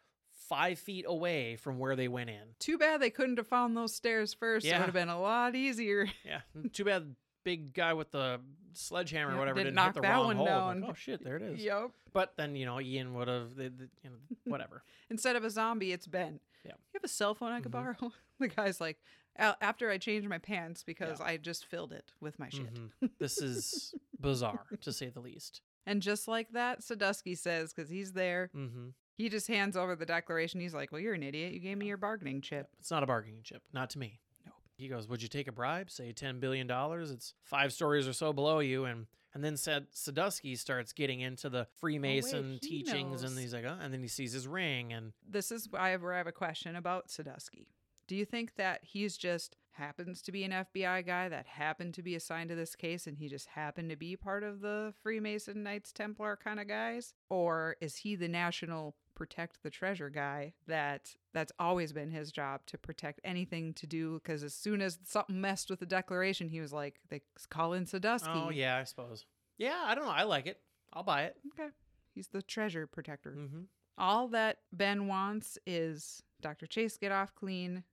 [0.50, 2.42] five feet away from where they went in.
[2.60, 4.66] Too bad they couldn't have found those stairs first.
[4.66, 4.76] Yeah.
[4.76, 6.08] It would have been a lot easier.
[6.26, 6.42] Yeah,
[6.74, 7.16] too bad.
[7.44, 8.40] Big guy with the
[8.74, 10.46] sledgehammer or whatever didn't didn't, knock hit the that wrong one hole.
[10.48, 10.82] Down.
[10.82, 11.64] Like, oh shit, there it is.
[11.64, 11.92] Yep.
[12.12, 13.70] But then you know Ian would have, you
[14.04, 14.10] know,
[14.46, 14.82] whatever.
[15.12, 16.40] Instead of a zombie, it's Ben.
[16.66, 16.72] Yeah.
[16.72, 17.96] You have a cell phone I could Mhm.
[18.00, 18.12] borrow?
[18.40, 18.98] The guy's like,
[19.38, 22.74] after I changed my pants because I just filled it with my shit.
[22.74, 23.12] Mhm.
[23.20, 25.62] This is bizarre to say the least.
[25.86, 30.06] And just like that, Sadusky says, because he's there, hmm he just hands over the
[30.06, 30.60] declaration.
[30.60, 31.54] He's like, Well, you're an idiot.
[31.54, 32.68] You gave me your bargaining chip.
[32.80, 34.20] It's not a bargaining chip, not to me.
[34.46, 34.56] Nope.
[34.78, 35.90] He goes, "Would you take a bribe?
[35.90, 37.12] Say ten billion dollars?
[37.12, 41.50] It's five stories or so below you." And and then said Sadusky starts getting into
[41.50, 43.44] the Freemason oh, he teachings, and knows.
[43.44, 46.02] he's like, oh, and then he sees his ring, and This is why I have,
[46.02, 47.68] where I have a question about Sadusky.
[48.08, 52.02] Do you think that he's just happens to be an FBI guy that happened to
[52.02, 55.64] be assigned to this case and he just happened to be part of the Freemason
[55.64, 57.14] Knights Templar kind of guys?
[57.30, 62.62] Or is he the national protect the treasure guy that that's always been his job
[62.68, 66.60] to protect anything to do because as soon as something messed with the declaration he
[66.60, 68.28] was like they call in Sadusky.
[68.48, 69.26] oh yeah, I suppose.
[69.58, 70.12] Yeah, I don't know.
[70.12, 70.60] I like it.
[70.94, 71.38] I'll buy it.
[71.58, 71.70] Okay.
[72.14, 73.32] He's the treasure protector.
[73.32, 73.62] hmm
[73.98, 76.68] All that Ben wants is Dr.
[76.68, 77.84] Chase get off clean.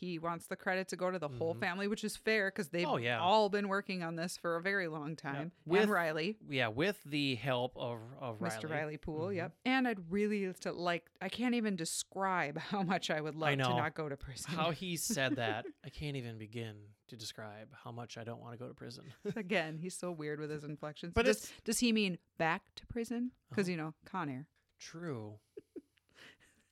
[0.00, 1.60] He wants the credit to go to the whole Mhm.
[1.60, 3.20] family, which is fair because they've Oh, yeah.
[3.20, 5.52] all been working on this for a very long time.
[5.66, 8.64] With- and Riley, Yeah, with the help of of Mr.
[8.64, 8.76] Riley.
[8.76, 9.36] Riley Poole, Mhm.
[9.36, 9.56] yep.
[9.66, 11.10] And I'd really to like.
[11.20, 13.76] I can't even describe how much I would love to know.
[13.76, 14.54] not go to prison.
[14.54, 18.52] How he said that, I can't even begin to describe how much I don't want
[18.54, 19.12] to go to prison.
[19.36, 21.12] Again, he's so weird with his inflections.
[21.14, 23.32] But does, does he mean back to prison?
[23.50, 23.72] Because Oh.
[23.72, 24.46] you know, Con Air.
[24.78, 25.38] True.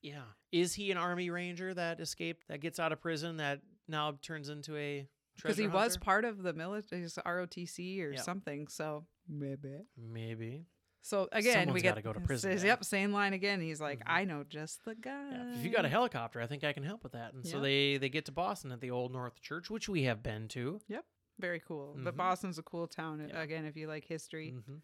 [0.02, 0.22] Yeah.
[0.52, 4.48] Is he an army ranger that escaped, that gets out of prison, that now turns
[4.48, 8.20] into a Because he treasure was part of the military, ROTC or Yeah.
[8.22, 8.68] something.
[8.68, 9.80] So maybe.
[9.96, 10.66] Maybe.
[11.00, 12.68] So again, Someone's we get gotta go to prison says, then.
[12.68, 13.60] Yep, same line again.
[13.60, 14.04] He's like, Mhm.
[14.08, 15.30] I know just the guy.
[15.30, 15.54] Yeah.
[15.58, 17.32] If you got a helicopter, I think I can help with that.
[17.34, 20.22] And so they they get to Boston at the Old North Church, which we have
[20.22, 20.80] been to.
[20.88, 21.04] Yep,
[21.38, 21.96] very cool.
[22.02, 22.18] But Mhm.
[22.18, 23.40] Boston's a cool town Yeah.
[23.40, 24.50] again if you like history.
[24.50, 24.76] hmm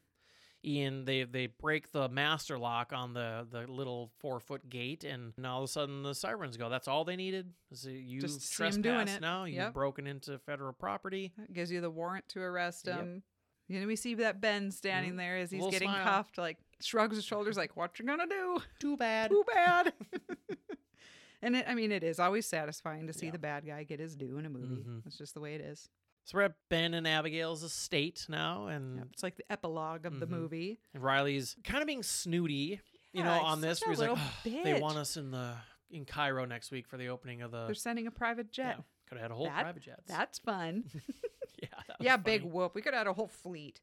[0.65, 5.33] Ian, they they break the master lock on the the little four foot gate, and
[5.45, 6.69] all of a sudden the sirens go.
[6.69, 7.53] That's all they needed.
[7.73, 9.21] So you Just to doing trespass it.
[9.21, 9.45] now.
[9.45, 9.75] You've Yep.
[9.75, 11.33] broken into federal property.
[11.37, 12.97] That gives you the warrant to arrest Yep.
[12.99, 13.23] him.
[13.69, 15.17] You know, we see that Ben standing Mhm.
[15.17, 16.05] there as he's getting smile.
[16.05, 18.61] cuffed, like shrugs his shoulders, like, "What you gonna do?
[18.79, 19.31] Too bad.
[19.31, 19.93] Too bad."
[21.43, 23.33] and it, I mean, it is always satisfying to see Yeah.
[23.33, 24.83] the bad guy get his due in a movie.
[24.83, 25.05] Mhm.
[25.05, 25.89] That's just the way it is.
[26.25, 29.07] So we're at Ben and Abigail's estate now, and, Yep.
[29.13, 30.31] It's like the epilogue of the Mhm.
[30.31, 30.81] movie.
[30.95, 32.81] and Riley's kind of being snooty,
[33.13, 33.81] you know, on this.
[33.83, 35.55] Where he's like, "Oh, they want us in the
[35.91, 37.67] in Cairo next week for the opening of the.
[37.67, 38.77] They're sending a private jet.
[38.79, 40.09] Yeah, could have had a whole That- private jets.
[40.09, 40.91] That's fun.
[41.63, 42.75] yeah, that yeah, big whoop.
[42.75, 43.81] We could have had a whole fleet.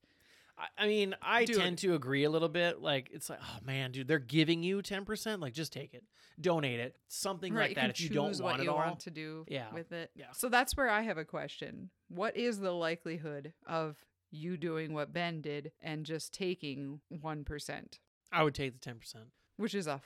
[0.57, 1.57] I, I mean, I Dude.
[1.57, 2.82] tend to agree a little bit.
[2.82, 5.41] Like, it's like, oh man, dude, they're giving you ten percent.
[5.41, 6.03] Like, just take it,
[6.40, 7.90] donate it, something right, like that.
[7.91, 10.11] If you don't what want it you all, want to do Yeah, with it.
[10.15, 10.26] yeah.
[10.34, 11.90] So that's where I have a question.
[12.10, 13.98] What is the likelihood of
[14.32, 17.99] you doing what Ben did and just taking 1%,
[18.32, 19.26] I would take the ten percent.
[19.57, 19.99] which is a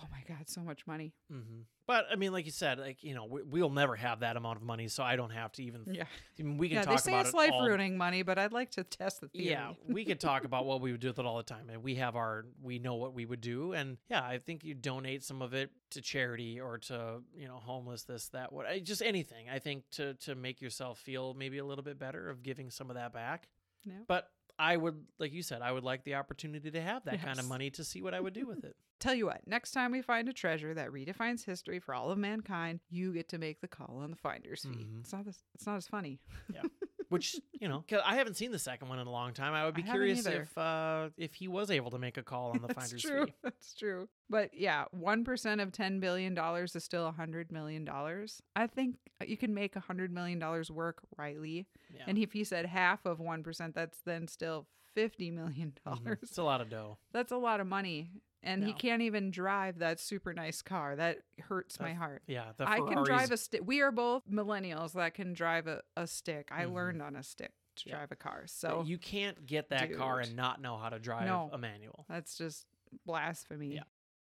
[0.00, 1.12] oh my god, so much money.
[1.30, 4.36] hmm But I mean, like you said, like you know, we, we'll never have that
[4.36, 5.82] amount of money, so I don't have to even.
[5.90, 6.04] Yeah.
[6.38, 8.22] I mean, we can Yeah, talk they say about it's it life all- ruining money,
[8.22, 9.50] but I'd like to test the theory.
[9.50, 11.82] Yeah, we could talk about what we would do with it all the time, and
[11.82, 15.22] we have our, we know what we would do, and yeah, I think you donate
[15.24, 19.02] some of it to charity or to you know homeless, this, that, what, I- just
[19.02, 19.48] anything.
[19.50, 22.90] I think to to make yourself feel maybe a little bit better of giving some
[22.90, 23.48] of that back.
[23.84, 23.94] Yeah.
[24.06, 24.28] But
[24.62, 27.46] I would, like you said, I would like the opportunity to have that kind of
[27.48, 28.76] money to see what I would do with it.
[29.00, 32.18] Tell you what, next time we find a treasure that redefines history for all of
[32.18, 34.86] mankind, you get to make the call on the finder's fee.
[34.88, 35.00] Mhm.
[35.00, 36.20] It's not as, it's not as funny.
[37.12, 39.52] Which you know, 'cause I haven't seen the second one in a long time.
[39.54, 42.50] I would be I curious if uh if he was able to make a call
[42.52, 43.26] on the That's finder's true.
[43.26, 43.34] fee.
[43.42, 44.08] That's true.
[44.30, 48.42] But yeah, one percent of ten billion dollars is still a hundred million dollars.
[48.56, 51.66] I think you can make a hundred million dollars work, Riley.
[51.94, 52.02] Yeah.
[52.06, 56.04] And if he said half of one percent, that's then still fifty million Mhm.
[56.04, 56.18] dollars.
[56.22, 56.98] It's a lot of dough.
[57.12, 58.10] That's a lot of money.
[58.44, 60.96] And he can't even drive that super nice car.
[60.96, 62.22] That hurts my heart.
[62.26, 63.60] Yeah, the I can drive a stick.
[63.64, 66.48] We are both millennials that can drive a, a stick.
[66.50, 66.74] I Mhm.
[66.74, 67.96] learned on a stick to Yeah.
[67.96, 68.40] drive a car.
[68.42, 71.50] but So you can't get that car and not know how to drive No.
[71.52, 72.04] a manual.
[72.08, 72.66] that's just
[73.06, 73.74] blasphemy.
[73.74, 73.82] Yeah.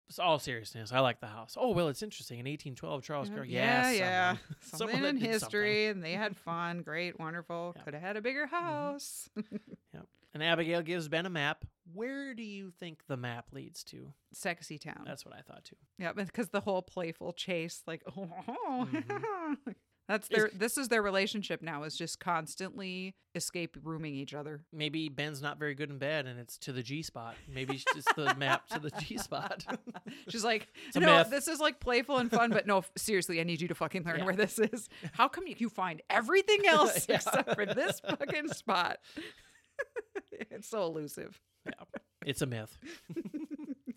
[0.10, 0.92] It's all seriousness.
[0.92, 1.56] I like the house.
[1.58, 2.40] Oh well, it's interesting.
[2.40, 3.46] In 1812, Charles Yeah, Car.
[3.46, 4.38] yeah, yeah.
[4.38, 6.82] someone- Something someone in history, and they had fun.
[6.82, 7.74] Great, wonderful.
[7.76, 7.84] Yeah.
[7.84, 9.30] Could have had a bigger house.
[10.34, 11.66] And Abigail gives Ben a map.
[11.94, 14.14] Where do you think the map leads to?
[14.32, 15.02] Sexy town.
[15.06, 15.76] That's what I thought too.
[15.98, 18.30] yeah, because the whole playful chase, like, oh,
[18.92, 19.76] Mhm.
[20.08, 20.52] that's their.
[20.54, 21.82] This is their relationship now.
[21.82, 24.62] Is just constantly escape rooming each other.
[24.72, 27.36] Maybe Ben's not very good in bed, and it's to the G spot.
[27.52, 29.66] Maybe it's just the map to the G spot.
[30.30, 33.62] She's like, no, myth." this is like playful and fun, but no, seriously, I need
[33.62, 34.26] you to fucking learn Yeah.
[34.26, 34.90] where this is.
[35.14, 37.16] How come you, you find everything else Yeah.
[37.16, 38.98] except for this fucking spot?
[40.32, 41.40] it's so elusive.
[41.66, 41.74] yeah.
[42.26, 42.78] It's a myth.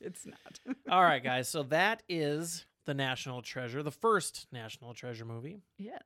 [0.02, 0.60] It's not.
[0.90, 1.48] All right, guys.
[1.48, 5.62] So that is the National Treasure, the first National Treasure movie.
[5.78, 6.02] Yes.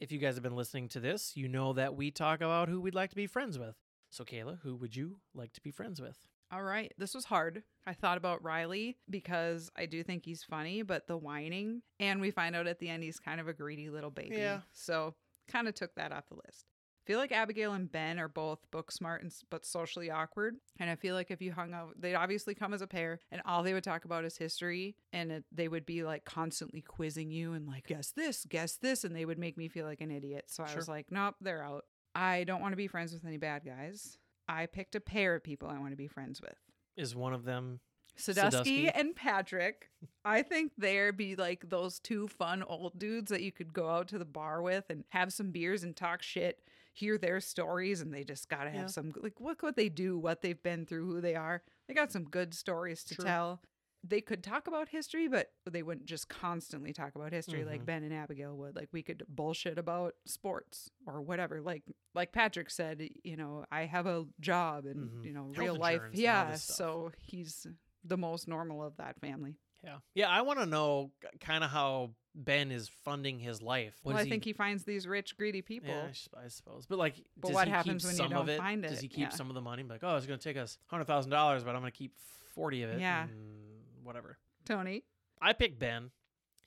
[0.00, 2.80] If you guys have been listening to this, you know that we talk about who
[2.80, 3.76] we'd like to be friends with.
[4.10, 6.16] So, Kayla, who would you like to be friends with?
[6.50, 6.92] All right.
[6.96, 7.62] This was hard.
[7.86, 12.30] I thought about Riley because I do think he's funny, but the whining, and we
[12.30, 14.36] find out at the end he's kind of a greedy little baby.
[14.36, 14.60] Yeah.
[14.72, 15.14] So
[15.48, 16.64] kind of took that off the list.
[17.08, 20.90] I feel like Abigail and Ben are both book smart and but socially awkward, and
[20.90, 23.62] I feel like if you hung out, they'd obviously come as a pair, and all
[23.62, 27.54] they would talk about is history, and it, they would be like constantly quizzing you
[27.54, 30.44] and like guess this, guess this, and they would make me feel like an idiot.
[30.48, 30.76] So I Sure.
[30.76, 31.86] was like, nope, they're out.
[32.14, 34.18] I don't want to be friends with any bad guys.
[34.46, 36.58] I picked a pair of people I want to be friends with.
[36.98, 37.80] Is one of them
[38.18, 38.90] Sadusky Sadusky?
[38.94, 39.88] and Patrick.
[40.26, 44.08] I think they'd be like those two fun old dudes that you could go out
[44.08, 46.58] to the bar with and have some beers and talk shit,
[46.98, 48.86] hear their stories, and they just gotta have Yeah.
[48.86, 51.62] some like look what they do, what they've been through, who they are.
[51.86, 53.24] They got some good stories to Sure.
[53.24, 53.62] tell.
[54.04, 57.86] They could talk about history, but they wouldn't just constantly talk about history like Mhm.
[57.86, 58.76] Ben and Abigail would.
[58.76, 61.60] Like we could bullshit about sports or whatever.
[61.60, 61.82] Like
[62.14, 65.24] like Patrick said, you know, I have a job and Mhm.
[65.24, 65.94] you know, Health real life.
[65.96, 66.54] insurance and all Yeah.
[66.56, 67.66] So he's
[68.04, 69.56] the most normal of that family.
[69.84, 69.98] Yeah.
[70.14, 72.14] Yeah, I want to know kind of how
[72.44, 73.94] Ben is funding his life.
[74.02, 75.90] What well, I does think he finds these rich, greedy people.
[75.90, 76.08] Yeah,
[76.44, 76.86] I suppose.
[76.86, 78.58] But like, But what happens when you some of don't it?
[78.58, 79.28] find Does he keep Yeah.
[79.30, 79.82] some of the money?
[79.82, 82.12] Like, oh, it's going to take us hundred thousand dollars, but I'm going to keep
[82.54, 83.00] forty of it.
[83.00, 83.24] Yeah.
[83.24, 84.38] and whatever.
[84.64, 85.02] Tony.
[85.42, 86.10] I picked Ben.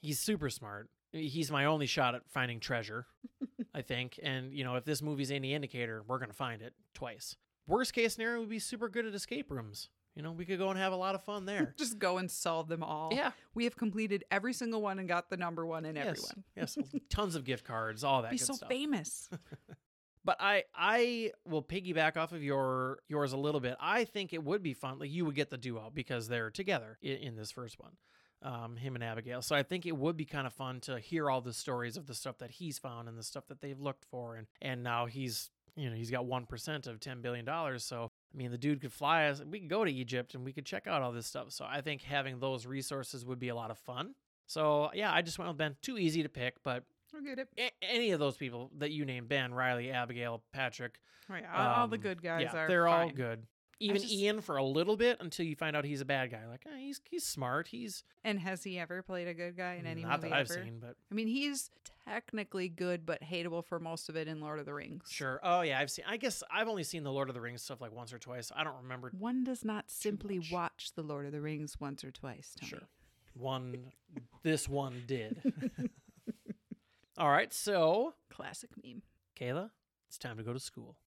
[0.02, 0.89] He's super smart.
[1.14, 3.06] He's my only shot at finding treasure,
[3.73, 4.19] I think.
[4.22, 7.35] And you know, if this movie's any indicator, we're going to find it twice.
[7.68, 9.89] Worst case scenario would be super good at escape rooms.
[10.15, 11.73] You know, we could go and have a lot of fun there.
[11.77, 13.11] Just go and solve them all.
[13.13, 13.31] yeah.
[13.53, 16.07] We have completed every single one and got the number one in Yes.
[16.07, 16.43] everyone.
[16.55, 16.77] Yes.
[17.09, 18.69] Tons of gift cards, all that Be so stuff.
[18.69, 19.29] famous.
[20.23, 23.75] But I I will piggyback off of your yours a little bit.
[23.81, 24.99] I think it would be fun.
[24.99, 27.93] Like you would get the duo because they're together in, in this first one,
[28.43, 29.41] um, him and Abigail.
[29.41, 32.05] So I think it would be kind of fun to hear all the stories of
[32.05, 35.07] the stuff that he's found and the stuff that they've looked for, and and now
[35.07, 37.83] he's you know he's got one percent of ten billion dollars.
[37.83, 39.41] So I mean the dude could fly us.
[39.43, 41.51] We could go to Egypt and we could check out all this stuff.
[41.51, 44.15] So I think having those resources would be a lot of fun.
[44.45, 45.75] So yeah, I just went with Ben.
[45.81, 46.83] Too easy to pick, but
[47.13, 47.49] I'll get it.
[47.57, 50.99] a- any of those people that you named Ben, Riley, Abigail, Patrick,
[51.31, 51.43] Right.
[51.53, 53.43] All, all the um, good guys yeah, are they're all good.
[53.81, 56.45] Even just- Ian for a little bit until you find out he's a bad guy.
[56.47, 57.67] Like eh, he's he's smart.
[57.67, 60.51] He's And has he ever played a good guy in any not movie that I've
[60.51, 60.63] ever?
[60.63, 61.69] seen, but I mean, he's
[62.05, 65.03] technically good, but hateable for most of it in Lord of the Rings.
[65.09, 65.39] sure.
[65.43, 66.05] Oh yeah, I've seen.
[66.07, 68.51] I guess I've only seen the Lord of the Rings stuff like once or twice.
[68.55, 69.11] I don't remember.
[69.17, 70.51] One does not simply much.
[70.51, 72.55] watch the Lord of the Rings once or twice.
[72.59, 72.69] Tony.
[72.69, 72.87] Sure,
[73.33, 73.91] one.
[74.43, 75.41] this one did.
[77.17, 79.01] All right, so Classic meme.
[79.39, 79.69] Kayla,
[80.07, 80.97] it's time to go to school.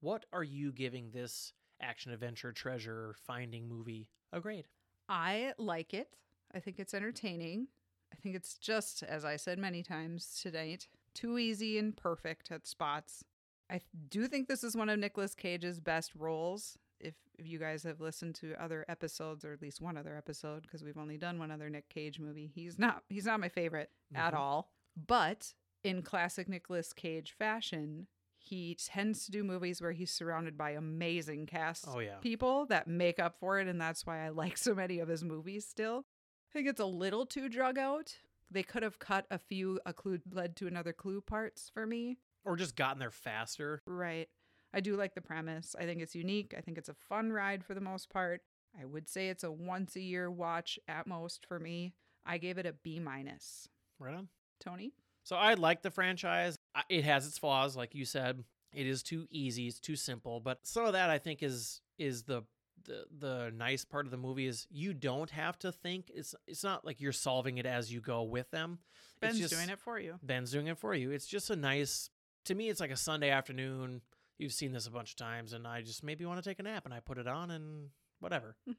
[0.00, 4.66] What are you giving this action adventure treasure finding movie a grade?
[5.08, 6.16] I like it.
[6.54, 7.68] I think it's entertaining.
[8.12, 12.66] I think it's just, as I said many times tonight, too easy and perfect at
[12.66, 13.24] spots.
[13.70, 16.76] I do think this is one of Nicolas Cage's best roles.
[16.98, 20.62] If, if you guys have listened to other episodes, or at least one other episode,
[20.62, 23.90] because we've only done one other Nick Cage movie, he's not he's not my favorite
[24.14, 24.36] at Mhm.
[24.38, 24.72] all.
[25.06, 25.54] But
[25.84, 28.08] in classic Nicolas Cage fashion,
[28.42, 32.16] he tends to do movies where he's surrounded by amazing cast Oh yeah.
[32.20, 35.22] people that make up for it, and that's why I like so many of his
[35.22, 36.04] movies still.
[36.50, 38.14] I think it's a little too drug out.
[38.50, 42.18] They could have cut a few a clue led to another clue parts for me.
[42.44, 43.82] Or just gotten there faster.
[43.86, 44.28] Right.
[44.72, 45.76] I do like the premise.
[45.78, 46.54] I think it's unique.
[46.56, 48.40] I think it's a fun ride for the most part.
[48.80, 51.92] I would say it's a once a year watch at most for me.
[52.24, 53.68] I gave it a B minus.
[53.98, 54.28] Right on.
[54.60, 54.92] Tony?
[55.22, 56.56] So I like the franchise.
[56.88, 58.44] It has its flaws, like you said.
[58.72, 59.66] It is too easy.
[59.66, 60.40] It's too simple.
[60.40, 62.42] But some of that I think is is the
[62.84, 66.10] the the nice part of the movie is you don't have to think.
[66.14, 68.78] It's it's not like you're solving it as you go with them.
[69.20, 70.18] Ben's it's just, doing it for you.
[70.22, 71.10] Ben's doing it for you.
[71.10, 72.10] It's just a nice.
[72.46, 74.00] To me, it's like a Sunday afternoon.
[74.38, 76.62] You've seen this a bunch of times, and I just maybe want to take a
[76.62, 77.90] nap, and I put it on, and
[78.20, 78.56] whatever.
[78.66, 78.74] Mhm.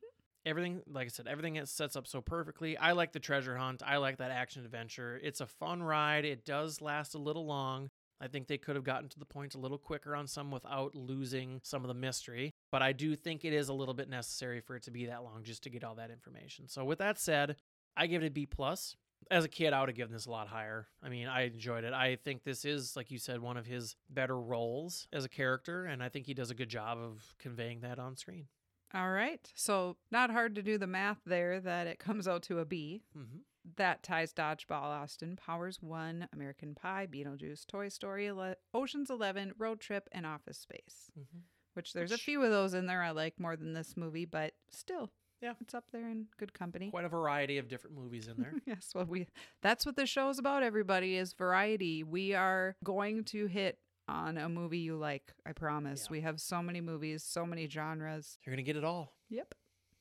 [0.46, 2.76] Everything, like I said, everything sets up so perfectly.
[2.78, 3.84] I like the treasure hunt.
[3.86, 5.20] I like that action adventure.
[5.22, 6.26] It's a fun ride.
[6.26, 7.90] It does last a little long.
[8.20, 10.96] I think they could have gotten to the point a little quicker on some without
[10.96, 12.54] losing some of the mystery.
[12.72, 15.24] But I do think it is a little bit necessary for it to be that
[15.24, 16.68] long just to get all that information.
[16.68, 17.56] So with that said,
[17.98, 18.96] I give it a B plus.
[19.30, 20.88] As a kid, I would have given this a lot higher.
[21.04, 21.94] I mean, I enjoyed it.
[21.94, 25.86] I think this is, like you said, one of his better roles as a character,
[25.86, 28.48] and I think he does a good job of conveying that on screen.
[28.94, 29.52] All right.
[29.56, 33.04] So, not hard to do the math there that it comes out to a B.
[33.18, 33.38] Mm-hmm.
[33.78, 39.80] That ties Dodgeball, Austin, Powers 1, American Pie, Beetlejuice, Toy Story, Ele- Ocean's 11, Road
[39.80, 41.12] Trip, and Office Space.
[41.18, 41.40] Mm-hmm.
[41.74, 44.54] Which there's a few of those in there I like more than this movie, but
[44.72, 45.12] still.
[45.42, 45.54] Yeah.
[45.62, 46.92] It's up there in good company.
[46.92, 48.54] Quite a variety of different movies in there.
[48.66, 49.28] yes, well we
[49.64, 52.04] that's what the show is about everybody is variety.
[52.04, 53.80] We are going to hit
[54.12, 56.04] on a movie you like, I promise.
[56.06, 56.12] Yeah.
[56.12, 58.38] We have so many movies, so many genres.
[58.46, 59.14] You're going to get it all.
[59.30, 59.56] Yep.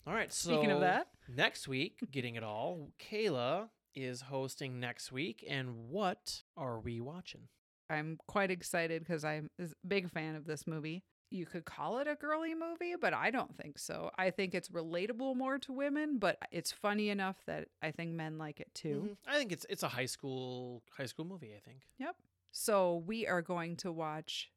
[0.07, 0.33] All right.
[0.33, 1.09] So Speaking of that.
[1.29, 5.45] next week, getting it all, Kayla is hosting next week.
[5.49, 7.49] And what are we watching?
[7.89, 11.03] I'm quite excited because I'm a big fan of this movie.
[11.33, 14.11] You could call it a girly movie, but I don't think so.
[14.19, 18.37] I think it's relatable more to women, but it's funny enough that I think men
[18.37, 19.11] like it too.
[19.11, 19.17] Mhm.
[19.33, 21.53] I think it's it's a high school high school movie.
[21.57, 21.83] I think.
[21.99, 22.17] Yep.
[22.53, 24.51] So we are going to watch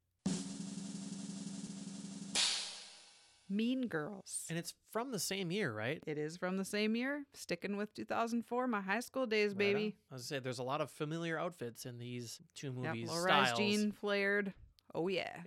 [3.50, 4.46] Mean Girls.
[4.50, 6.02] And it's from the same year, right?
[6.08, 9.86] It is from the same year, sticking with 2004, my high school days, baby.
[9.86, 9.94] on.
[10.12, 13.10] I was say there's a lot of familiar outfits in these two movies.
[13.10, 13.60] low-rise styles.
[13.60, 14.54] jean flared.
[14.96, 15.38] Oh yeah.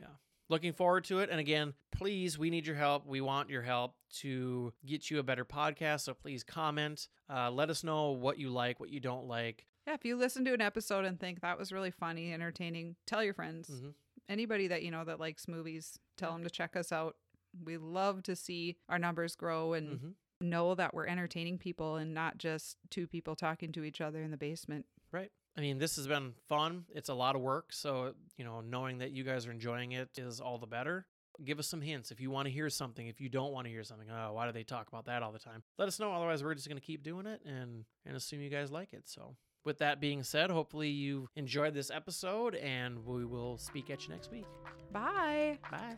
[0.49, 1.31] Looking forward to it.
[1.31, 3.05] And again, please, we need your help.
[3.05, 6.03] We want your help to get you a better podcast.
[6.03, 7.09] So please comment.
[7.29, 9.67] Uh, let us know what you like, what you don't like.
[9.87, 13.23] Yeah, if you listen to an episode and think that was really funny, entertaining, tell
[13.23, 13.71] your friends.
[13.71, 13.95] Mhm.
[14.29, 17.17] Anybody that you know that likes movies, tell them to check us out.
[17.65, 20.15] We love to see our numbers grow and Mhm.
[20.41, 24.31] know that we're entertaining people and not just two people talking to each other in
[24.33, 24.87] the basement.
[25.13, 25.31] Right.
[25.57, 26.87] I mean, this has been fun.
[26.91, 27.73] It's a lot of work.
[27.73, 31.07] So, you know, knowing that you guys are enjoying it is all the better.
[31.45, 33.07] Give us some hints if you want to hear something.
[33.07, 35.33] If you don't want to hear something, oh, why do they talk about that all
[35.33, 35.63] the time?
[35.79, 36.13] Let us know.
[36.13, 39.09] Otherwise, we're just going to keep doing it and, and assume you guys like it.
[39.09, 39.37] So,
[39.67, 44.15] with that being said, hopefully you enjoyed this episode and we will speak at you
[44.15, 44.47] next week.
[44.93, 45.59] Bye.
[45.71, 45.97] Bye.